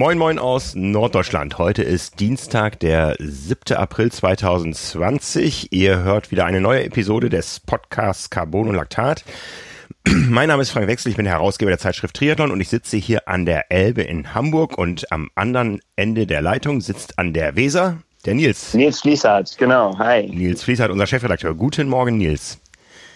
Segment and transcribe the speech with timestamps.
[0.00, 1.58] Moin Moin aus Norddeutschland.
[1.58, 3.76] Heute ist Dienstag, der 7.
[3.76, 5.74] April 2020.
[5.74, 9.24] Ihr hört wieder eine neue Episode des Podcasts Carbon und Laktat.
[10.06, 13.28] Mein Name ist Frank Wechsel, ich bin Herausgeber der Zeitschrift Triathlon und ich sitze hier
[13.28, 17.98] an der Elbe in Hamburg und am anderen Ende der Leitung sitzt an der Weser
[18.24, 18.72] der Nils.
[18.72, 19.98] Nils Fließhardt, genau.
[19.98, 20.30] Hi.
[20.30, 21.54] Nils Fließhardt, unser Chefredakteur.
[21.54, 22.58] Guten Morgen, Nils.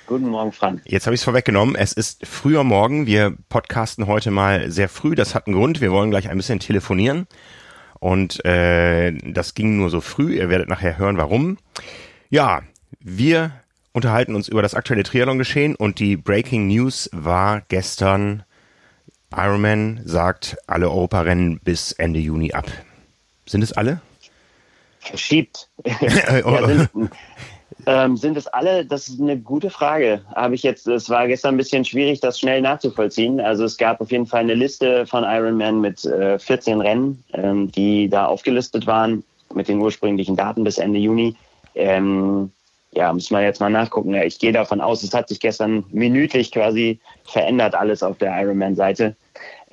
[0.06, 0.82] Guten Morgen, Frank.
[0.84, 1.76] Jetzt habe ich es vorweggenommen.
[1.76, 3.06] Es ist früher Morgen.
[3.06, 5.14] Wir podcasten heute mal sehr früh.
[5.14, 5.80] Das hat einen Grund.
[5.80, 7.26] Wir wollen gleich ein bisschen telefonieren.
[8.00, 10.36] Und äh, das ging nur so früh.
[10.36, 11.56] Ihr werdet nachher hören, warum.
[12.28, 12.62] Ja,
[13.00, 13.52] wir
[13.92, 18.42] unterhalten uns über das aktuelle Triathlon-Geschehen und die Breaking News war gestern,
[19.34, 22.70] Ironman sagt alle Europarennen bis Ende Juni ab.
[23.46, 24.02] Sind es alle?
[24.98, 25.70] Verschiebt.
[25.84, 26.90] ja, sind,
[27.86, 28.84] ähm, sind es alle?
[28.84, 30.22] Das ist eine gute Frage.
[30.34, 33.40] Habe ich jetzt, es war gestern ein bisschen schwierig, das schnell nachzuvollziehen.
[33.40, 37.70] Also es gab auf jeden Fall eine Liste von Ironman mit äh, 14 Rennen, ähm,
[37.72, 41.36] die da aufgelistet waren mit den ursprünglichen Daten bis Ende Juni.
[41.74, 42.50] Ähm,
[42.92, 44.14] ja, muss man jetzt mal nachgucken.
[44.14, 49.16] Ich gehe davon aus, es hat sich gestern minütlich quasi verändert alles auf der Ironman-Seite.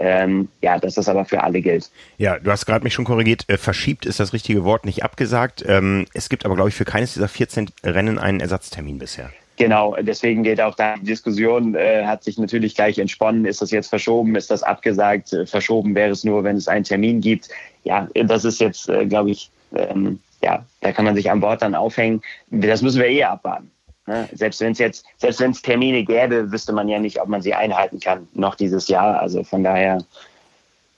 [0.03, 1.91] Ähm, ja, dass das aber für alle gilt.
[2.17, 3.47] Ja, du hast gerade mich schon korrigiert.
[3.47, 5.63] Äh, verschiebt ist das richtige Wort, nicht abgesagt.
[5.67, 9.29] Ähm, es gibt aber, glaube ich, für keines dieser 14 Rennen einen Ersatztermin bisher.
[9.57, 13.45] Genau, deswegen geht auch da die Diskussion, äh, hat sich natürlich gleich entsponnen.
[13.45, 14.35] Ist das jetzt verschoben?
[14.35, 15.33] Ist das abgesagt?
[15.33, 17.49] Äh, verschoben wäre es nur, wenn es einen Termin gibt.
[17.83, 21.61] Ja, das ist jetzt, äh, glaube ich, ähm, ja, da kann man sich an Bord
[21.61, 22.23] dann aufhängen.
[22.49, 23.69] Das müssen wir eh abwarten.
[24.11, 24.27] Ne?
[24.33, 27.41] Selbst wenn es jetzt, selbst wenn es Termine gäbe, wüsste man ja nicht, ob man
[27.41, 29.21] sie einhalten kann noch dieses Jahr.
[29.21, 30.03] Also von daher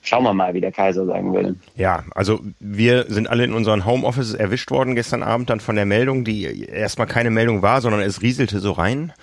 [0.02, 1.56] schauen wir mal, wie der Kaiser sagen würde.
[1.76, 5.86] Ja, also wir sind alle in unseren Homeoffices erwischt worden gestern Abend dann von der
[5.86, 9.14] Meldung, die erstmal keine Meldung war, sondern es rieselte so rein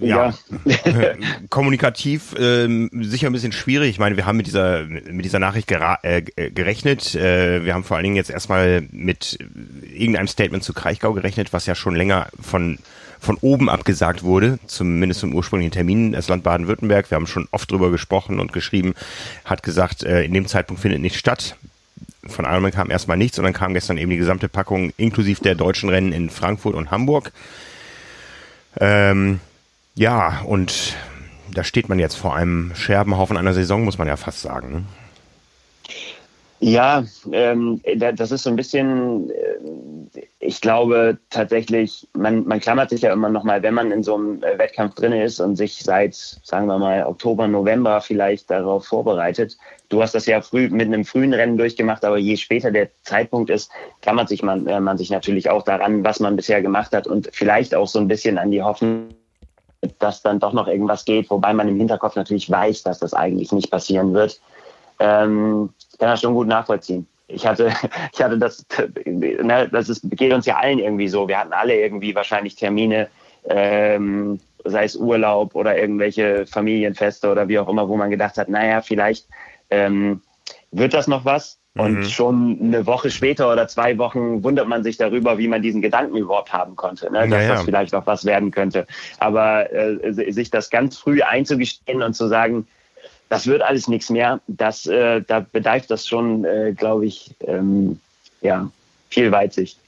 [0.00, 1.14] ja, ja.
[1.50, 3.90] kommunikativ ähm, sicher ein bisschen schwierig.
[3.90, 7.14] Ich meine, wir haben mit dieser mit dieser Nachricht äh, gerechnet.
[7.14, 9.38] Äh, wir haben vor allen Dingen jetzt erstmal mit
[9.92, 12.78] irgendeinem Statement zu Kraichgau gerechnet, was ja schon länger von
[13.20, 16.12] von oben abgesagt wurde, zumindest zum ursprünglichen Termin.
[16.12, 18.94] Das Land Baden-Württemberg, wir haben schon oft drüber gesprochen und geschrieben,
[19.44, 21.56] hat gesagt, äh, in dem Zeitpunkt findet nicht statt.
[22.26, 25.54] Von Ironman kam erstmal nichts und dann kam gestern eben die gesamte Packung inklusive der
[25.54, 27.32] deutschen Rennen in Frankfurt und Hamburg.
[28.78, 29.40] Ähm,
[29.94, 30.96] ja, und
[31.54, 34.72] da steht man jetzt vor einem Scherbenhaufen einer Saison, muss man ja fast sagen.
[34.72, 34.84] Ne?
[36.62, 43.00] Ja, ähm, das ist so ein bisschen, äh, ich glaube tatsächlich, man, man klammert sich
[43.00, 45.82] ja immer noch mal, wenn man in so einem äh, Wettkampf drin ist und sich
[45.82, 49.56] seit, sagen wir mal, Oktober, November vielleicht darauf vorbereitet.
[49.88, 53.48] Du hast das ja früh mit einem frühen Rennen durchgemacht, aber je später der Zeitpunkt
[53.48, 53.70] ist,
[54.02, 57.30] klammert sich man, äh, man sich natürlich auch daran, was man bisher gemacht hat und
[57.32, 59.14] vielleicht auch so ein bisschen an die Hoffnung,
[59.98, 63.52] dass dann doch noch irgendwas geht, wobei man im Hinterkopf natürlich weiß, dass das eigentlich
[63.52, 64.40] nicht passieren wird.
[64.98, 67.06] Ähm, kann das schon gut nachvollziehen.
[67.28, 67.72] Ich hatte,
[68.12, 68.66] ich hatte das,
[69.06, 71.28] ne, das ist, geht uns ja allen irgendwie so.
[71.28, 73.08] Wir hatten alle irgendwie wahrscheinlich Termine,
[73.44, 78.48] ähm, sei es Urlaub oder irgendwelche Familienfeste oder wie auch immer, wo man gedacht hat,
[78.48, 79.26] naja, vielleicht
[79.70, 80.20] ähm,
[80.70, 81.59] wird das noch was.
[81.76, 82.04] Und mhm.
[82.04, 86.16] schon eine Woche später oder zwei Wochen wundert man sich darüber, wie man diesen Gedanken
[86.16, 87.28] überhaupt haben konnte, ne?
[87.28, 88.88] dass ja, das vielleicht noch was werden könnte.
[89.20, 92.66] Aber äh, sich das ganz früh einzugestehen und zu sagen,
[93.28, 98.00] das wird alles nichts mehr, das, äh, da bedarf das schon, äh, glaube ich, ähm,
[98.40, 98.68] ja,
[99.08, 99.78] viel Weitsicht.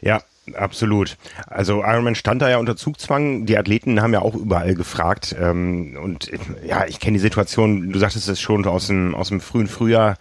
[0.00, 0.20] Ja,
[0.54, 1.18] Absolut.
[1.46, 3.44] Also Ironman stand da ja unter Zugzwang.
[3.44, 5.36] Die Athleten haben ja auch überall gefragt.
[5.38, 6.30] Ähm, und
[6.66, 10.16] ja, ich kenne die Situation, du sagtest es schon aus dem, aus dem frühen Frühjahr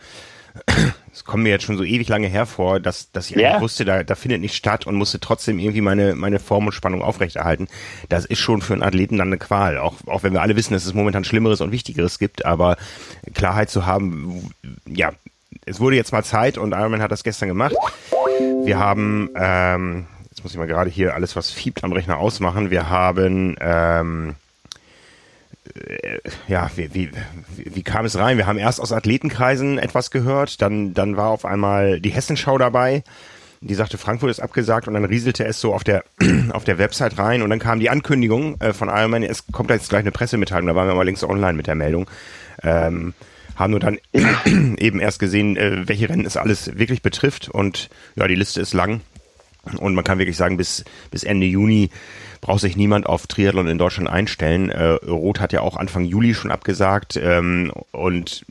[1.18, 3.60] es kommt mir jetzt schon so ewig lange hervor, dass, dass ich yeah.
[3.60, 7.02] wusste, da, da findet nicht statt und musste trotzdem irgendwie meine, meine Form und Spannung
[7.02, 7.68] aufrechterhalten.
[8.08, 9.80] Das ist schon für einen Athleten dann eine Qual.
[9.80, 12.78] Auch, auch wenn wir alle wissen, dass es momentan Schlimmeres und Wichtigeres gibt, aber
[13.34, 14.52] Klarheit zu haben,
[14.86, 15.12] ja,
[15.66, 17.76] es wurde jetzt mal Zeit und Ironman hat das gestern gemacht.
[18.64, 22.70] Wir haben, ähm, jetzt muss ich mal gerade hier alles, was fiebt am Rechner ausmachen.
[22.70, 24.47] Wir haben, ähm, äh,
[26.48, 27.12] ja, wie, wie,
[27.56, 28.38] wie kam es rein?
[28.38, 33.04] Wir haben erst aus Athletenkreisen etwas gehört, dann, dann war auf einmal die Hessenschau dabei,
[33.62, 36.04] die sagte, Frankfurt ist abgesagt und dann rieselte es so auf der,
[36.52, 39.90] auf der Website rein und dann kam die Ankündigung äh, von Ironman, es kommt jetzt
[39.90, 42.10] gleich eine Pressemitteilung, da waren wir mal links online mit der Meldung.
[42.64, 43.14] Ähm,
[43.56, 43.98] haben nur dann
[44.78, 48.74] eben erst gesehen, äh, welche Rennen es alles wirklich betrifft und ja, die Liste ist
[48.74, 49.02] lang
[49.76, 51.90] und man kann wirklich sagen, bis, bis Ende Juni
[52.42, 54.70] braucht sich niemand auf Triathlon in Deutschland einstellen.
[54.70, 58.46] Äh, Roth hat ja auch Anfang Juli schon abgesagt ähm, und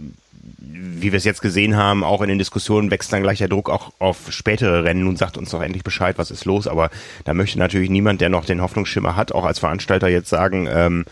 [0.58, 3.70] wie wir es jetzt gesehen haben, auch in den Diskussionen wächst dann gleich der Druck
[3.70, 5.04] auch auf spätere Rennen.
[5.04, 6.66] Nun sagt uns doch endlich Bescheid, was ist los.
[6.66, 6.90] Aber
[7.24, 11.04] da möchte natürlich niemand, der noch den Hoffnungsschimmer hat, auch als Veranstalter jetzt sagen, ähm,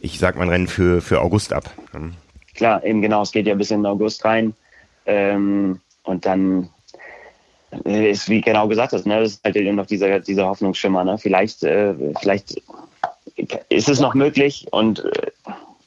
[0.00, 1.70] ich sag mein Rennen für, für August ab.
[2.54, 4.54] klar, eben genau, es geht ja bis in den August rein.
[5.06, 6.68] Ähm, und dann
[7.84, 11.04] ist, wie genau gesagt hast, ne, das ist halt eben noch dieser, dieser Hoffnungsschimmer.
[11.04, 11.18] Ne?
[11.18, 12.60] Vielleicht, äh, vielleicht
[13.68, 15.30] ist es noch möglich und äh,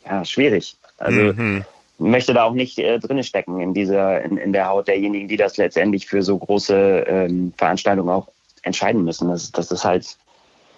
[0.06, 0.76] ja, schwierig.
[0.98, 1.64] Also mhm.
[1.98, 5.38] möchte da auch nicht äh, drinne stecken in dieser, in, in der Haut derjenigen, die
[5.38, 8.30] das letztendlich für so große ähm, Veranstaltungen auch
[8.64, 9.30] entscheiden müssen.
[9.30, 10.18] Das, das ist halt,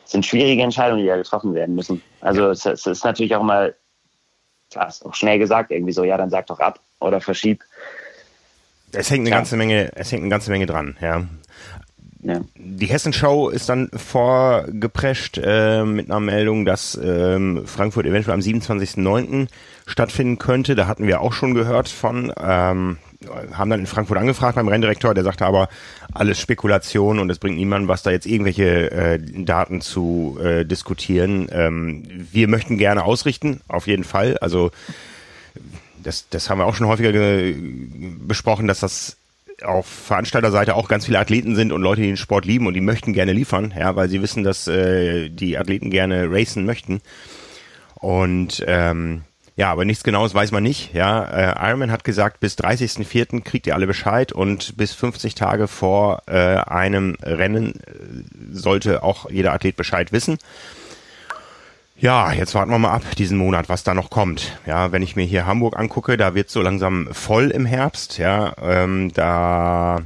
[0.05, 2.01] sind schwierige Entscheidungen, die da getroffen werden müssen.
[2.21, 3.75] Also es, es ist natürlich auch mal,
[4.71, 7.63] klar, ist auch schnell gesagt, irgendwie so, ja, dann sag doch ab oder verschieb.
[8.93, 9.35] Es hängt eine ja.
[9.35, 11.25] ganze Menge, es hängt eine ganze Menge dran, ja.
[12.23, 12.41] Ja.
[12.55, 19.47] Die Hessenschau ist dann vorgeprescht äh, mit einer Meldung, dass ähm, Frankfurt eventuell am 27.09.
[19.85, 20.75] stattfinden könnte.
[20.75, 22.97] Da hatten wir auch schon gehört von, ähm,
[23.53, 25.69] haben dann in Frankfurt angefragt beim Renndirektor, der sagte aber,
[26.13, 31.47] alles Spekulation und es bringt niemanden was, da jetzt irgendwelche äh, Daten zu äh, diskutieren.
[31.51, 34.37] Ähm, wir möchten gerne ausrichten, auf jeden Fall.
[34.39, 34.71] Also
[36.03, 37.11] das, das haben wir auch schon häufiger
[38.27, 39.17] besprochen, dass das
[39.63, 42.81] auf Veranstalterseite auch ganz viele Athleten sind und Leute, die den Sport lieben und die
[42.81, 47.01] möchten gerne liefern, ja, weil sie wissen, dass äh, die Athleten gerne racen möchten.
[47.95, 49.23] Und ähm,
[49.55, 50.93] ja, aber nichts Genaues weiß man nicht.
[50.93, 53.41] Ja, äh, Ironman hat gesagt, bis 30.04.
[53.43, 59.31] kriegt ihr alle Bescheid und bis 50 Tage vor äh, einem Rennen äh, sollte auch
[59.31, 60.37] jeder Athlet Bescheid wissen.
[61.99, 64.59] Ja, jetzt warten wir mal ab diesen Monat, was da noch kommt.
[64.67, 68.19] Ja, wenn ich mir hier Hamburg angucke, da wird so langsam voll im Herbst.
[68.19, 70.01] Ja, ähm, da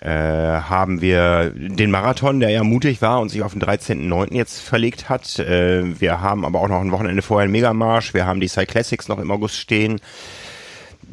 [0.00, 4.34] äh, haben wir den Marathon, der ja mutig war und sich auf den 13.09.
[4.34, 5.38] jetzt verlegt hat.
[5.38, 8.12] Äh, wir haben aber auch noch ein Wochenende vorher einen Megamarsch.
[8.12, 9.98] Wir haben die Cyclassics noch im August stehen.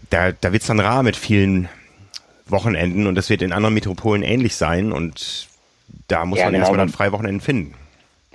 [0.10, 1.69] Da, da wird's dann rar mit vielen
[2.48, 5.48] Wochenenden und das wird in anderen Metropolen ähnlich sein und
[6.10, 6.63] da muss ja, man genau.
[6.63, 7.75] erstmal dann freie Wochenenden finden.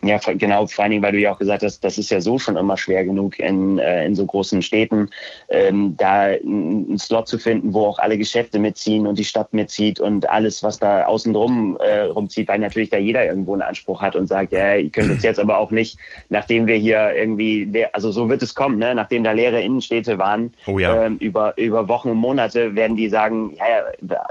[0.06, 2.38] Ja, genau, vor allen Dingen, weil du ja auch gesagt hast, das ist ja so
[2.38, 5.10] schon immer schwer genug in, äh, in so großen Städten,
[5.48, 10.00] ähm, da einen Slot zu finden, wo auch alle Geschäfte mitziehen und die Stadt mitzieht
[10.00, 14.02] und alles, was da außen drum äh, rumzieht, weil natürlich da jeder irgendwo einen Anspruch
[14.02, 15.98] hat und sagt, ja, ihr könnt uns jetzt aber auch nicht,
[16.28, 18.94] nachdem wir hier irgendwie, also so wird es kommen, ne?
[18.94, 21.04] nachdem da leere Innenstädte waren, oh ja.
[21.04, 23.66] ähm, über, über Wochen und Monate werden die sagen, ja,
[24.08, 24.26] ja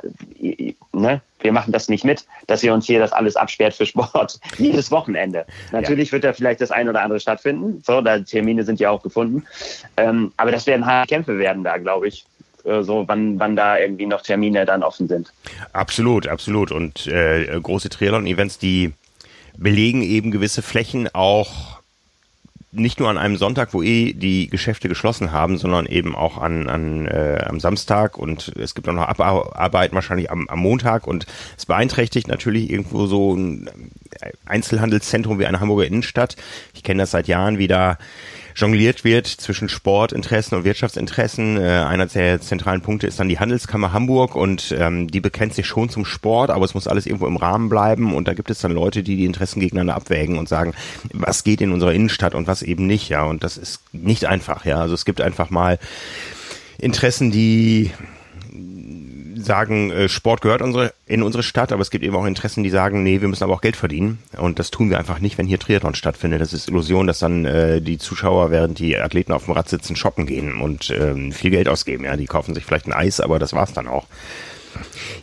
[0.94, 1.22] ne?
[1.42, 4.40] Wir machen das nicht mit, dass ihr uns hier das alles absperrt für Sport.
[4.58, 5.46] Jedes Wochenende.
[5.72, 6.14] Natürlich ja.
[6.14, 7.82] wird da vielleicht das ein oder andere stattfinden.
[7.86, 9.44] So, da Termine sind ja auch gefunden.
[9.98, 12.26] Ähm, aber das werden harte Kämpfe werden da, glaube ich.
[12.64, 15.32] Äh, so, wann, wann da irgendwie noch Termine dann offen sind.
[15.74, 16.72] Absolut, absolut.
[16.72, 18.94] Und äh, große Triathlon-Events, die
[19.58, 21.75] belegen eben gewisse Flächen auch
[22.76, 26.70] nicht nur an einem Sonntag, wo eh die Geschäfte geschlossen haben, sondern eben auch an,
[26.70, 31.26] an äh, am Samstag und es gibt auch noch Abarbeit wahrscheinlich am, am Montag und
[31.58, 33.70] es beeinträchtigt natürlich irgendwo so ein
[34.46, 36.36] Einzelhandelszentrum wie eine Hamburger Innenstadt.
[36.74, 37.98] Ich kenne das seit Jahren wieder
[38.56, 41.58] jongliert wird zwischen Sportinteressen und Wirtschaftsinteressen.
[41.58, 45.68] Äh, einer der zentralen Punkte ist dann die Handelskammer Hamburg und ähm, die bekennt sich
[45.68, 48.60] schon zum Sport, aber es muss alles irgendwo im Rahmen bleiben und da gibt es
[48.60, 50.74] dann Leute, die die Interessen gegeneinander abwägen und sagen,
[51.12, 53.24] was geht in unserer Innenstadt und was eben nicht, ja.
[53.24, 54.80] Und das ist nicht einfach, ja.
[54.80, 55.78] Also es gibt einfach mal
[56.78, 57.92] Interessen, die
[59.46, 62.70] sagen, äh, Sport gehört unsere, in unsere Stadt, aber es gibt eben auch Interessen, die
[62.70, 64.20] sagen, nee, wir müssen aber auch Geld verdienen.
[64.38, 66.42] Und das tun wir einfach nicht, wenn hier Triathlon stattfindet.
[66.42, 69.96] Das ist Illusion, dass dann äh, die Zuschauer, während die Athleten auf dem Rad sitzen,
[69.96, 72.04] shoppen gehen und ähm, viel Geld ausgeben.
[72.04, 74.06] Ja, die kaufen sich vielleicht ein Eis, aber das war's dann auch.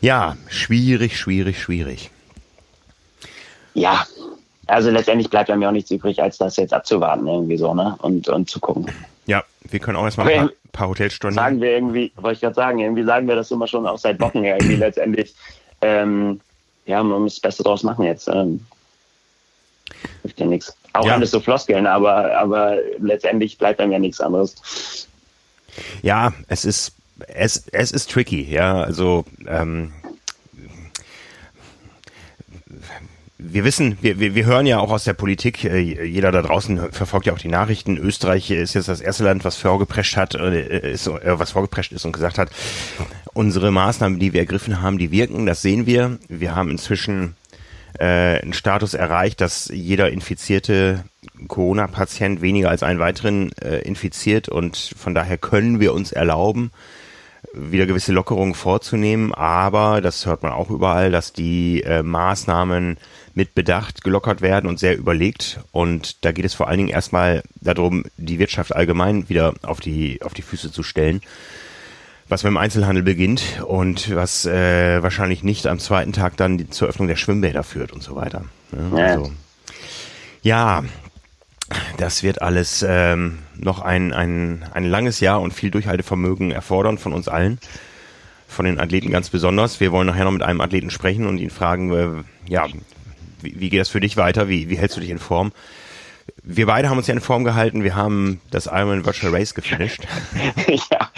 [0.00, 2.10] Ja, schwierig, schwierig, schwierig.
[3.74, 4.06] Ja,
[4.66, 7.96] also letztendlich bleibt ja auch nichts übrig, als das jetzt abzuwarten irgendwie so, ne?
[8.00, 8.86] Und, und zu gucken.
[9.32, 11.34] Ja, wir können auch erstmal ein paar, paar Hotelstunden.
[11.34, 14.20] Sagen wir irgendwie, wollte ich gerade sagen, irgendwie sagen wir das immer schon auch seit
[14.20, 15.34] Wochen her, irgendwie letztendlich.
[15.80, 16.38] Ähm,
[16.84, 18.28] ja, man muss das Beste draus machen jetzt.
[18.28, 18.60] Ähm,
[20.20, 20.76] hilft ja nichts.
[20.92, 21.14] Auch ja.
[21.14, 25.08] alles so Floskeln, aber, aber letztendlich bleibt einem ja nichts anderes.
[26.02, 26.92] Ja, es ist,
[27.28, 29.94] es, es ist tricky, ja, also, ähm,
[33.44, 36.92] wir wissen, wir, wir, wir hören ja auch aus der Politik, äh, jeder da draußen
[36.92, 37.96] verfolgt ja auch die Nachrichten.
[37.96, 42.04] Österreich ist jetzt das erste Land, was vorgeprescht hat, äh, ist, äh, was vorgeprescht ist
[42.04, 42.50] und gesagt hat,
[43.34, 46.18] unsere Maßnahmen, die wir ergriffen haben, die wirken, das sehen wir.
[46.28, 47.34] Wir haben inzwischen
[47.98, 51.04] äh, einen Status erreicht, dass jeder infizierte
[51.48, 56.70] Corona-Patient weniger als einen weiteren äh, infiziert und von daher können wir uns erlauben,
[57.54, 62.96] wieder gewisse Lockerungen vorzunehmen, aber das hört man auch überall, dass die äh, Maßnahmen
[63.34, 65.60] mit Bedacht gelockert werden und sehr überlegt.
[65.72, 70.20] Und da geht es vor allen Dingen erstmal darum, die Wirtschaft allgemein wieder auf die,
[70.22, 71.20] auf die Füße zu stellen.
[72.28, 76.88] Was mit dem Einzelhandel beginnt und was äh, wahrscheinlich nicht am zweiten Tag dann zur
[76.88, 78.44] Öffnung der Schwimmbäder führt und so weiter.
[78.72, 79.32] Ja, also,
[80.42, 80.84] ja
[81.96, 87.12] das wird alles ähm, noch ein, ein, ein langes Jahr und viel Durchhaltevermögen erfordern von
[87.12, 87.58] uns allen,
[88.48, 89.80] von den Athleten ganz besonders.
[89.80, 92.66] Wir wollen nachher noch mit einem Athleten sprechen und ihn fragen, äh, ja,
[93.42, 94.48] wie, wie geht das für dich weiter?
[94.48, 95.52] Wie, wie hältst du dich in Form?
[96.44, 97.84] wir beide haben uns ja in Form gehalten.
[97.84, 100.02] Wir haben das Ironman Virtual Race gefinisht.
[100.90, 101.10] ja,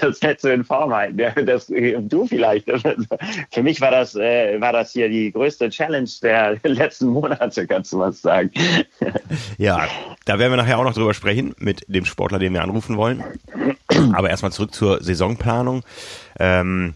[0.00, 1.18] das hättest du in Form halten.
[1.46, 2.70] Das, du vielleicht.
[3.50, 7.92] Für mich war das, äh, war das hier die größte Challenge der letzten Monate, kannst
[7.92, 8.50] du was sagen.
[9.58, 9.88] ja,
[10.24, 13.24] da werden wir nachher auch noch drüber sprechen mit dem Sportler, den wir anrufen wollen.
[14.12, 15.82] Aber erstmal zurück zur Saisonplanung.
[16.38, 16.94] Ähm,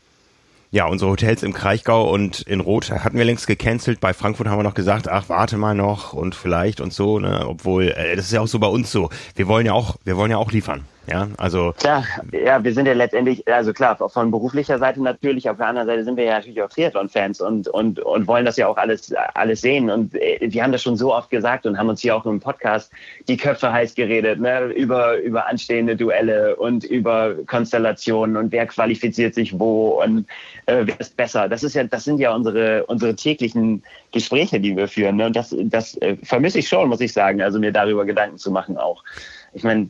[0.71, 4.01] ja, unsere Hotels im Kraichgau und in Rot hatten wir längst gecancelt.
[4.01, 7.47] Bei Frankfurt haben wir noch gesagt, ach, warte mal noch und vielleicht und so, ne?
[7.47, 9.11] Obwohl, äh, das ist ja auch so bei uns so.
[9.35, 10.85] Wir wollen ja auch, wir wollen ja auch liefern.
[11.09, 11.73] Ja, also.
[11.79, 15.87] Klar, ja, wir sind ja letztendlich, also klar, von beruflicher Seite natürlich, auf der anderen
[15.87, 19.15] Seite sind wir ja natürlich auch Triathlon-Fans und, und, und wollen das ja auch alles,
[19.35, 19.89] alles sehen.
[19.89, 22.41] Und äh, wir haben das schon so oft gesagt und haben uns hier auch im
[22.41, 22.91] Podcast
[23.29, 29.35] die Köpfe heiß geredet, ne, über, über anstehende Duelle und über Konstellationen und wer qualifiziert
[29.35, 30.27] sich wo und
[30.67, 31.49] äh, wer ist besser.
[31.49, 35.17] Das ist ja, das sind ja unsere, unsere täglichen Gespräche, die wir führen.
[35.17, 35.27] Ne?
[35.27, 38.51] Und das, das äh, vermisse ich schon, muss ich sagen, also mir darüber Gedanken zu
[38.51, 39.05] machen auch.
[39.53, 39.89] Ich meine,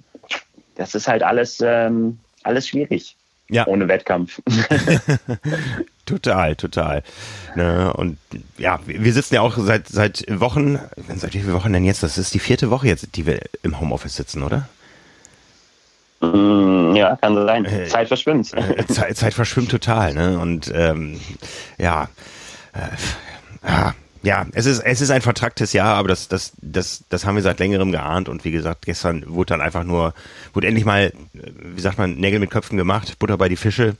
[0.76, 3.16] das ist halt alles, ähm, alles schwierig.
[3.48, 3.66] Ja.
[3.66, 4.40] Ohne Wettkampf.
[6.06, 7.02] total, total.
[7.54, 8.18] Ne, und
[8.58, 10.80] ja, wir sitzen ja auch seit, seit Wochen,
[11.14, 12.02] seit wie viele Wochen denn jetzt?
[12.02, 14.68] Das ist die vierte Woche jetzt, die wir im Homeoffice sitzen, oder?
[16.20, 17.64] Mm, ja, kann sein.
[17.66, 18.52] Äh, Zeit verschwimmt.
[18.54, 20.38] Äh, Zeit, Zeit verschwimmt total, ne?
[20.38, 21.20] Und ähm,
[21.78, 22.08] ja,
[22.72, 23.94] äh, ja,
[24.26, 27.44] ja, es ist, es ist ein vertracktes Jahr, aber das, das, das, das haben wir
[27.44, 30.14] seit längerem geahnt und wie gesagt, gestern wurde dann einfach nur,
[30.52, 33.96] wurde endlich mal, wie sagt man, Nägel mit Köpfen gemacht, Butter bei die Fische.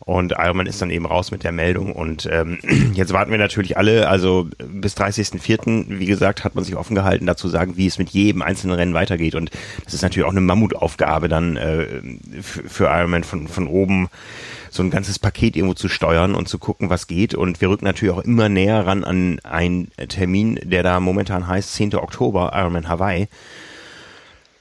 [0.00, 1.92] Und Ironman ist dann eben raus mit der Meldung.
[1.92, 2.58] Und ähm,
[2.92, 7.24] jetzt warten wir natürlich alle, also bis 30.04., wie gesagt, hat man sich offen gehalten,
[7.24, 9.34] dazu sagen, wie es mit jedem einzelnen Rennen weitergeht.
[9.34, 9.50] Und
[9.86, 11.86] das ist natürlich auch eine Mammutaufgabe dann äh,
[12.42, 14.10] für, für Ironman von, von oben
[14.74, 17.34] so ein ganzes Paket irgendwo zu steuern und zu gucken, was geht.
[17.34, 21.74] Und wir rücken natürlich auch immer näher ran an einen Termin, der da momentan heißt
[21.74, 21.94] 10.
[21.94, 23.28] Oktober, Ironman Hawaii.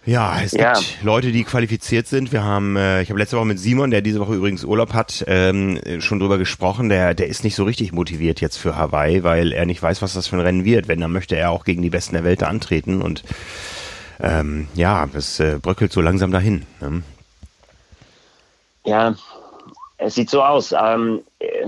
[0.05, 0.74] Ja, es ja.
[0.74, 2.34] gibt Leute, die qualifiziert sind.
[2.34, 5.24] Wir haben, äh, ich habe letzte Woche mit Simon, der diese Woche übrigens Urlaub hat,
[5.27, 6.89] ähm, schon drüber gesprochen.
[6.89, 10.13] Der, der ist nicht so richtig motiviert jetzt für Hawaii, weil er nicht weiß, was
[10.13, 10.89] das für ein Rennen wird.
[10.89, 13.24] Wenn, dann möchte er auch gegen die Besten der Welt da antreten und
[14.20, 16.65] ähm, ja, es äh, bröckelt so langsam dahin.
[16.82, 17.03] Ne?
[18.86, 19.15] Ja,
[20.03, 20.74] es sieht so aus.
[20.77, 21.67] Ähm, äh,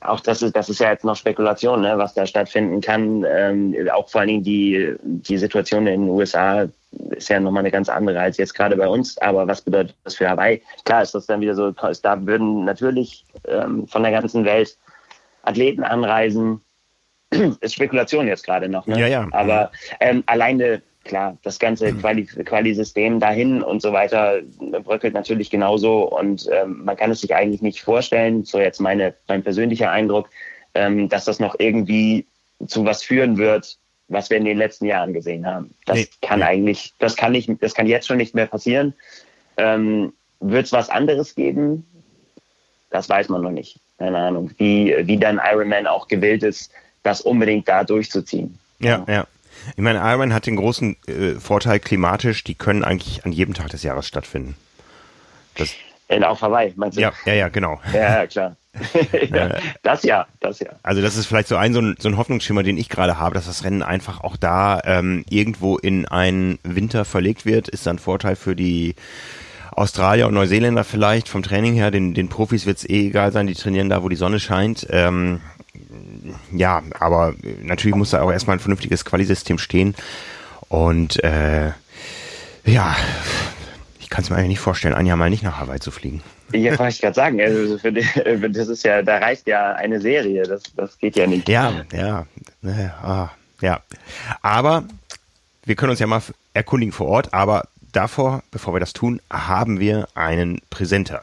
[0.00, 3.24] auch das ist, das ist ja jetzt noch Spekulation, ne, was da stattfinden kann.
[3.28, 6.66] Ähm, auch vor allen Dingen die, die Situation in den USA
[7.10, 9.18] ist ja nochmal eine ganz andere als jetzt gerade bei uns.
[9.18, 10.62] Aber was bedeutet das für Hawaii?
[10.84, 14.76] Klar ist das dann wieder so, da würden natürlich ähm, von der ganzen Welt
[15.42, 16.60] Athleten anreisen.
[17.60, 19.00] ist Spekulation jetzt gerade noch, ne?
[19.00, 19.26] Ja, ja.
[19.32, 22.02] Aber ähm, alleine klar, das ganze mhm.
[22.44, 24.40] Quali-System dahin und so weiter
[24.84, 29.14] bröckelt natürlich genauso und ähm, man kann es sich eigentlich nicht vorstellen, so jetzt meine,
[29.28, 30.28] mein persönlicher Eindruck,
[30.74, 32.26] ähm, dass das noch irgendwie
[32.66, 33.76] zu was führen wird,
[34.08, 35.74] was wir in den letzten Jahren gesehen haben.
[35.84, 36.08] Das nee.
[36.22, 38.94] kann eigentlich, das kann nicht, das kann jetzt schon nicht mehr passieren.
[39.56, 41.86] Ähm, wird es was anderes geben?
[42.90, 43.80] Das weiß man noch nicht.
[43.98, 46.70] Keine Ahnung, wie, wie dann Ironman auch gewillt ist,
[47.02, 48.58] das unbedingt da durchzuziehen.
[48.78, 49.26] Ja, ja.
[49.74, 53.70] Ich meine, Ironman hat den großen äh, Vorteil klimatisch, die können eigentlich an jedem Tag
[53.70, 54.56] des Jahres stattfinden.
[55.56, 55.70] Das,
[56.08, 57.02] in auf Hawaii, meinst du?
[57.02, 57.80] Ja, ja, ja, genau.
[57.92, 58.56] Ja, klar.
[59.30, 60.70] ja, äh, das ja, das ja.
[60.82, 63.34] Also das ist vielleicht so ein, so ein, so ein Hoffnungsschimmer, den ich gerade habe,
[63.34, 67.98] dass das Rennen einfach auch da ähm, irgendwo in einen Winter verlegt wird, ist dann
[67.98, 68.94] Vorteil für die
[69.72, 71.90] Australier und Neuseeländer vielleicht vom Training her.
[71.90, 74.86] Den, den Profis wird es eh egal sein, die trainieren da, wo die Sonne scheint.
[74.90, 75.40] Ähm,
[76.52, 79.94] ja, aber natürlich muss da auch erstmal ein vernünftiges Qualisystem stehen.
[80.68, 81.72] Und äh,
[82.64, 82.96] ja,
[84.00, 86.22] ich kann es mir eigentlich nicht vorstellen, ein Jahr mal nicht nach Hawaii zu fliegen.
[86.52, 87.40] Ja, wollte ich gerade sagen.
[87.40, 88.06] Also für die,
[88.50, 90.44] das ist ja, da reicht ja eine Serie.
[90.44, 91.48] Das, das geht ja nicht.
[91.48, 92.26] Ja, ja,
[93.02, 93.80] ah, ja.
[94.42, 94.84] Aber
[95.64, 96.22] wir können uns ja mal
[96.54, 97.34] erkundigen vor Ort.
[97.34, 101.22] Aber davor, bevor wir das tun, haben wir einen Präsenter.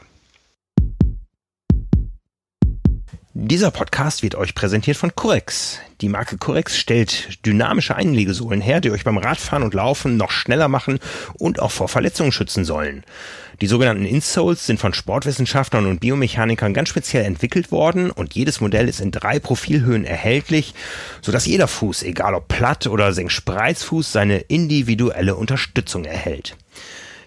[3.36, 5.80] Dieser Podcast wird euch präsentiert von Corex.
[6.00, 10.68] Die Marke Corex stellt dynamische Einlegesohlen her, die euch beim Radfahren und Laufen noch schneller
[10.68, 11.00] machen
[11.36, 13.02] und auch vor Verletzungen schützen sollen.
[13.60, 18.88] Die sogenannten Insoles sind von Sportwissenschaftlern und Biomechanikern ganz speziell entwickelt worden und jedes Modell
[18.88, 20.72] ist in drei Profilhöhen erhältlich,
[21.20, 26.56] sodass jeder Fuß, egal ob platt oder Senkspreizfuß, seine individuelle Unterstützung erhält.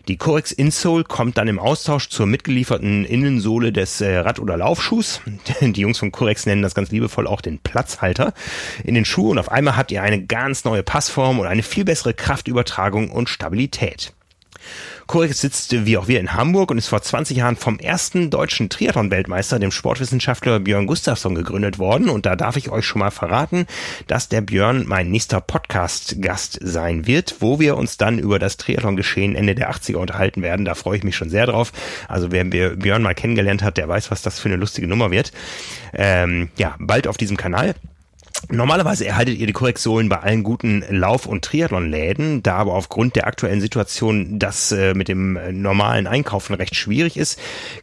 [0.07, 5.19] Die Corex Insole kommt dann im Austausch zur mitgelieferten Innensohle des äh, Rad- oder Laufschuhs.
[5.61, 8.33] Die Jungs von Corex nennen das ganz liebevoll auch den Platzhalter
[8.85, 11.83] in den Schuh und auf einmal habt ihr eine ganz neue Passform und eine viel
[11.83, 14.13] bessere Kraftübertragung und Stabilität.
[15.07, 18.69] Corex sitzt wie auch wir in Hamburg und ist vor 20 Jahren vom ersten deutschen
[18.69, 22.09] Triathlon-Weltmeister, dem Sportwissenschaftler Björn Gustafsson, gegründet worden.
[22.09, 23.67] Und da darf ich euch schon mal verraten,
[24.07, 29.35] dass der Björn mein nächster Podcast-Gast sein wird, wo wir uns dann über das Triathlon-Geschehen
[29.35, 30.65] Ende der 80er unterhalten werden.
[30.65, 31.71] Da freue ich mich schon sehr drauf.
[32.09, 35.31] Also wer Björn mal kennengelernt hat, der weiß, was das für eine lustige Nummer wird.
[35.93, 37.75] Ähm, ja, bald auf diesem Kanal.
[38.49, 43.27] Normalerweise erhaltet ihr die Korrektionen bei allen guten Lauf- und Triathlon-Läden, da aber aufgrund der
[43.27, 47.39] aktuellen Situation das äh, mit dem äh, normalen Einkaufen recht schwierig ist,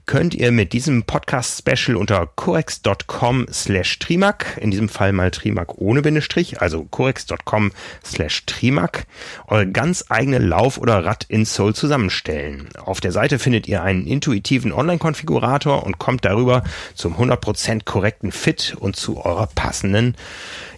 [0.07, 6.01] könnt ihr mit diesem Podcast-Special unter corex.com slash trimac, in diesem Fall mal trimac ohne
[6.01, 9.07] Bindestrich, also corex.com slash trimac,
[9.49, 12.71] eure ganz eigene Lauf- oder Rad-Insole zusammenstellen.
[12.79, 18.77] Auf der Seite findet ihr einen intuitiven Online-Konfigurator und kommt darüber zum 100% korrekten Fit
[18.79, 20.15] und zu eurer passenden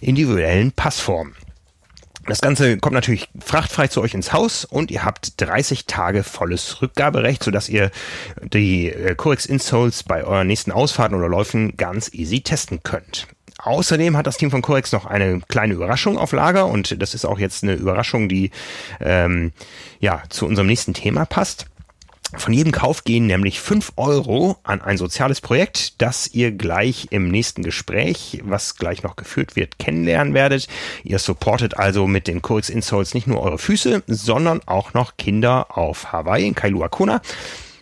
[0.01, 1.33] individuellen Passform.
[2.27, 6.81] Das Ganze kommt natürlich frachtfrei zu euch ins Haus und ihr habt 30 Tage volles
[6.81, 7.89] Rückgaberecht, sodass ihr
[8.41, 13.27] die äh, Corex Insoles bei euren nächsten Ausfahrten oder Läufen ganz easy testen könnt.
[13.59, 17.25] Außerdem hat das Team von Corex noch eine kleine Überraschung auf Lager und das ist
[17.25, 18.51] auch jetzt eine Überraschung, die
[18.99, 19.53] ähm,
[19.99, 21.65] ja zu unserem nächsten Thema passt.
[22.35, 27.29] Von jedem Kauf gehen nämlich fünf Euro an ein soziales Projekt, das ihr gleich im
[27.29, 30.67] nächsten Gespräch, was gleich noch geführt wird, kennenlernen werdet.
[31.03, 35.77] Ihr supportet also mit den Corex Insoles nicht nur eure Füße, sondern auch noch Kinder
[35.77, 37.21] auf Hawaii in Kailua Kona.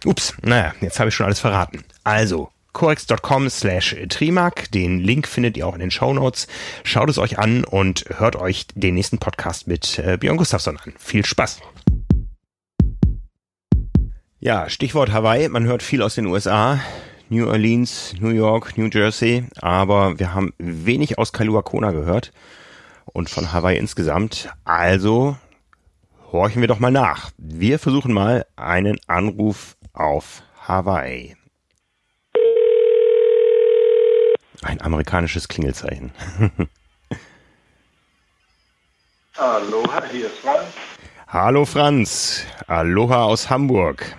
[0.05, 1.83] Ups, naja, jetzt habe ich schon alles verraten.
[2.03, 4.69] Also, corex.com slash trimark.
[4.71, 6.47] Den Link findet ihr auch in den Show Notes.
[6.83, 10.93] Schaut es euch an und hört euch den nächsten Podcast mit äh, Björn Gustafsson an.
[10.99, 11.61] Viel Spaß!
[14.39, 15.47] Ja, Stichwort Hawaii.
[15.47, 16.79] Man hört viel aus den USA.
[17.29, 19.45] New Orleans, New York, New Jersey.
[19.61, 22.33] Aber wir haben wenig aus Kailua Kona gehört.
[23.05, 24.49] Und von Hawaii insgesamt.
[24.65, 25.37] Also
[26.33, 27.31] horchen wir doch mal nach.
[27.37, 31.37] Wir versuchen mal einen Anruf auf Hawaii.
[34.63, 36.11] Ein amerikanisches Klingelzeichen.
[39.37, 40.65] Aloha, hier ist Franz.
[41.27, 42.45] Hallo Franz.
[42.67, 44.15] Aloha aus Hamburg.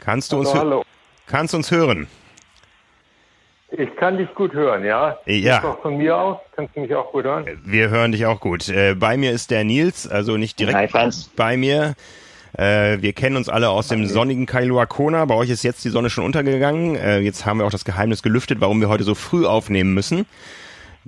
[0.00, 0.84] Kannst du hallo, uns, hallo.
[1.26, 2.06] kannst uns hören?
[3.72, 5.18] Ich kann dich gut hören, ja?
[5.26, 5.56] Ja.
[5.56, 6.38] Ist doch von mir aus?
[6.56, 7.46] Kannst du mich auch gut hören?
[7.64, 8.68] Wir hören dich auch gut.
[8.68, 11.30] Äh, bei mir ist der Nils, also nicht direkt Hi, Franz.
[11.36, 11.94] bei mir.
[12.58, 15.24] Äh, wir kennen uns alle aus dem sonnigen Kailua Kona.
[15.26, 16.96] Bei euch ist jetzt die Sonne schon untergegangen.
[16.96, 20.26] Äh, jetzt haben wir auch das Geheimnis gelüftet, warum wir heute so früh aufnehmen müssen.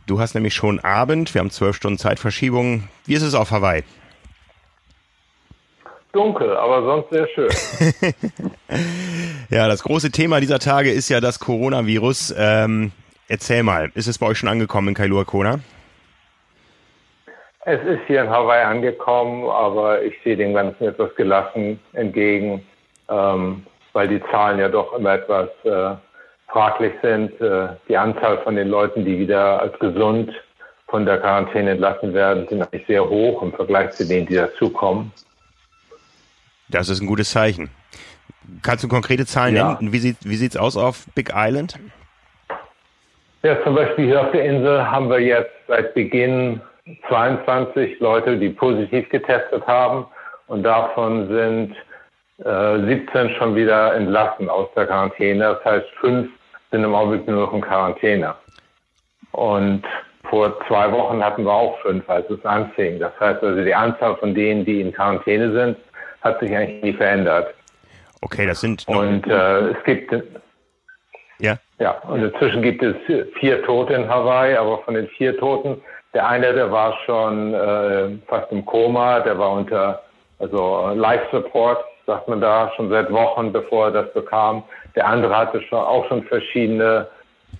[0.06, 1.34] Du hast nämlich schon Abend.
[1.34, 2.84] Wir haben zwölf Stunden Zeitverschiebung.
[3.06, 3.82] Wie ist es auf Hawaii?
[6.12, 7.50] Dunkel, aber sonst sehr schön.
[9.50, 12.34] Ja, das große Thema dieser Tage ist ja das Coronavirus.
[12.38, 12.90] Ähm,
[13.28, 15.58] erzähl mal, ist es bei euch schon angekommen in Kailua Kona?
[17.64, 22.66] es ist hier in Hawaii angekommen, aber ich sehe dem Ganzen etwas gelassen entgegen,
[23.08, 25.94] ähm, weil die Zahlen ja doch immer etwas äh,
[26.48, 27.40] fraglich sind.
[27.40, 30.32] Äh, die Anzahl von den Leuten, die wieder als gesund
[30.88, 35.12] von der Quarantäne entlassen werden, sind eigentlich sehr hoch im Vergleich zu denen, die dazukommen.
[36.72, 37.70] Das ist ein gutes Zeichen.
[38.62, 39.74] Kannst du konkrete Zahlen Ja.
[39.80, 39.92] nennen?
[39.92, 41.78] Wie sieht wie sieht's aus auf Big Island?
[43.42, 46.60] Ja, zum Beispiel hier auf der Insel haben wir jetzt seit Beginn
[47.08, 50.06] 22 Leute, die positiv getestet haben
[50.46, 51.74] und davon sind
[52.44, 55.58] äh, 17 schon wieder entlassen aus der Quarantäne.
[55.62, 56.28] Das heißt, fünf
[56.70, 58.34] sind im Augenblick nur noch in Quarantäne.
[59.32, 59.82] Und
[60.30, 62.98] vor zwei Wochen hatten wir auch fünf, als es anfing.
[62.98, 65.76] Das heißt also, die Anzahl von denen, die in Quarantäne sind,
[66.22, 67.54] hat sich eigentlich nie verändert.
[68.22, 70.14] Okay, das sind Und äh, es gibt
[71.38, 71.56] ja.
[71.80, 72.94] ja, und inzwischen gibt es
[73.40, 75.82] vier Tote in Hawaii, aber von den vier Toten,
[76.14, 80.02] der eine, der war schon äh, fast im Koma, der war unter
[80.38, 84.62] also Life Support, sagt man da, schon seit Wochen, bevor er das bekam.
[84.94, 87.08] Der andere hatte schon auch schon verschiedene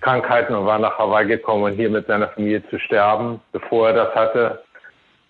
[0.01, 3.93] Krankheiten und war nach Hawaii gekommen, um hier mit seiner Familie zu sterben, bevor er
[3.93, 4.63] das hatte.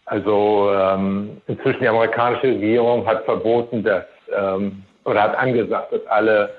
[0.05, 4.03] Also ähm, inzwischen die amerikanische Regierung hat verboten, dass
[4.35, 6.53] ähm, oder hat angesagt, dass alle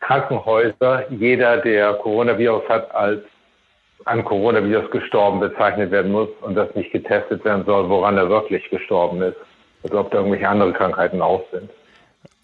[0.00, 3.20] Krankenhäuser jeder, der Coronavirus hat, als
[4.06, 8.68] an Coronavirus gestorben bezeichnet werden muss und das nicht getestet werden soll, woran er wirklich
[8.70, 9.36] gestorben ist.
[9.82, 11.70] Also ob da irgendwelche andere Krankheiten auch sind.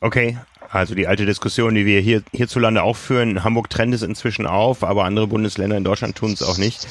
[0.01, 0.37] Okay,
[0.70, 3.42] also die alte Diskussion, die wir hier hierzulande auch führen.
[3.44, 6.87] Hamburg trennt es inzwischen auf, aber andere Bundesländer in Deutschland tun es auch nicht.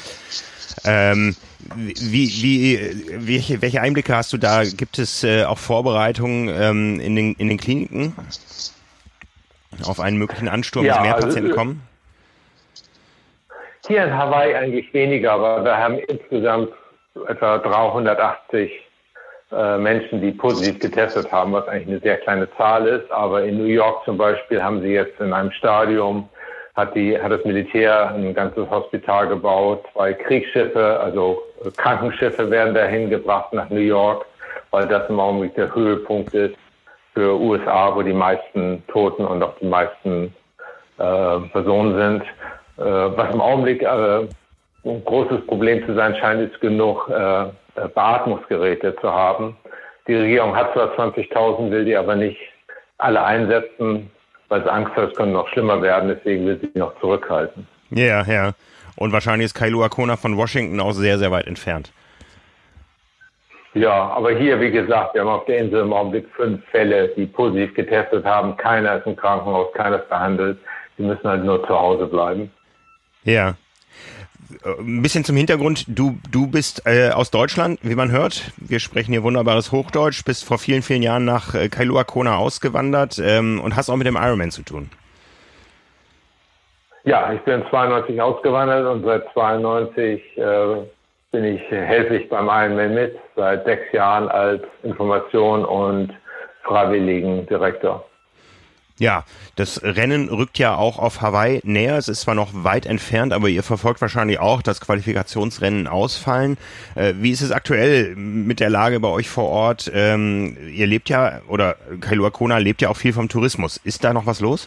[0.84, 1.34] Ähm,
[1.74, 4.62] wie, wie, welche, welche Einblicke hast du da?
[4.64, 8.14] Gibt es äh, auch Vorbereitungen ähm, in, den, in den Kliniken
[9.84, 11.82] auf einen möglichen Ansturm, Ja, dass mehr also, Patienten äh, kommen?
[13.86, 16.70] Hier in Hawaii eigentlich weniger, aber wir haben insgesamt
[17.28, 18.70] etwa 380
[19.52, 23.10] äh, Menschen, die positiv getestet haben, was eigentlich eine sehr kleine Zahl ist.
[23.12, 26.28] Aber in New York zum Beispiel haben sie jetzt in einem Stadium
[26.76, 31.42] hat die hat das Militär ein ganzes Hospital gebaut, zwei Kriegsschiffe, also
[31.76, 34.26] Krankenschiffe werden dahin gebracht nach New York,
[34.70, 36.54] weil das im Augenblick der Höhepunkt ist
[37.14, 40.34] für USA, wo die meisten Toten und auch die meisten
[40.98, 42.22] äh, Personen sind.
[42.76, 44.26] Äh, was im Augenblick äh,
[44.84, 47.46] ein großes Problem zu sein scheint, ist genug äh,
[47.94, 49.56] Beatmungsgeräte zu haben.
[50.06, 52.38] Die Regierung hat zwar 20.000, will die aber nicht
[52.98, 54.10] alle einsetzen,
[54.48, 57.66] weil sie Angst hat, es könnte noch schlimmer werden, deswegen will sie noch zurückhalten.
[57.90, 58.52] Ja, ja.
[58.96, 61.92] Und wahrscheinlich ist Kailua Kona von Washington auch sehr, sehr weit entfernt.
[63.74, 67.26] Ja, aber hier, wie gesagt, wir haben auf der Insel im Augenblick fünf Fälle, die
[67.26, 68.56] positiv getestet haben.
[68.56, 70.58] Keiner ist im Krankenhaus, keiner ist behandelt.
[70.96, 72.50] Die müssen halt nur zu Hause bleiben.
[73.24, 73.54] Ja.
[74.64, 75.84] Ein bisschen zum Hintergrund.
[75.88, 78.52] Du, du bist äh, aus Deutschland, wie man hört.
[78.56, 80.24] Wir sprechen hier wunderbares Hochdeutsch.
[80.24, 84.06] Bist vor vielen, vielen Jahren nach äh, Kailua Kona ausgewandert ähm, und hast auch mit
[84.06, 84.90] dem Ironman zu tun.
[87.04, 90.42] Ja, ich bin 92 ausgewandert und seit 92 äh,
[91.32, 96.12] bin ich helfe ich beim Ironman mit, seit sechs Jahren als Information und
[96.62, 98.05] Freiwilligen Direktor.
[98.98, 99.24] Ja,
[99.56, 101.98] das Rennen rückt ja auch auf Hawaii näher.
[101.98, 106.56] Es ist zwar noch weit entfernt, aber ihr verfolgt wahrscheinlich auch, dass Qualifikationsrennen ausfallen.
[106.94, 109.90] Äh, wie ist es aktuell mit der Lage bei euch vor Ort?
[109.94, 113.76] Ähm, ihr lebt ja, oder Kailua Kona lebt ja auch viel vom Tourismus.
[113.76, 114.66] Ist da noch was los?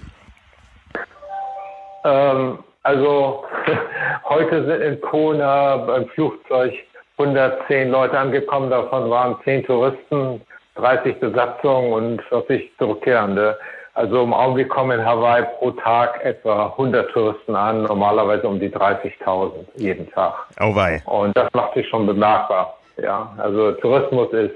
[2.06, 3.46] Ähm, also
[4.30, 6.74] heute sind in Kona beim Flugzeug
[7.18, 10.42] 110 Leute angekommen, davon waren 10 Touristen,
[10.76, 13.58] 30 Besatzungen und 40 Zurückkehrende.
[13.94, 18.70] Also im Augenblick kommen in Hawaii pro Tag etwa 100 Touristen an, normalerweise um die
[18.70, 20.34] 30.000 jeden Tag.
[20.60, 21.02] Oh wei.
[21.06, 22.78] Und das macht sich schon bemerkbar.
[22.98, 24.56] Ja, also Tourismus ist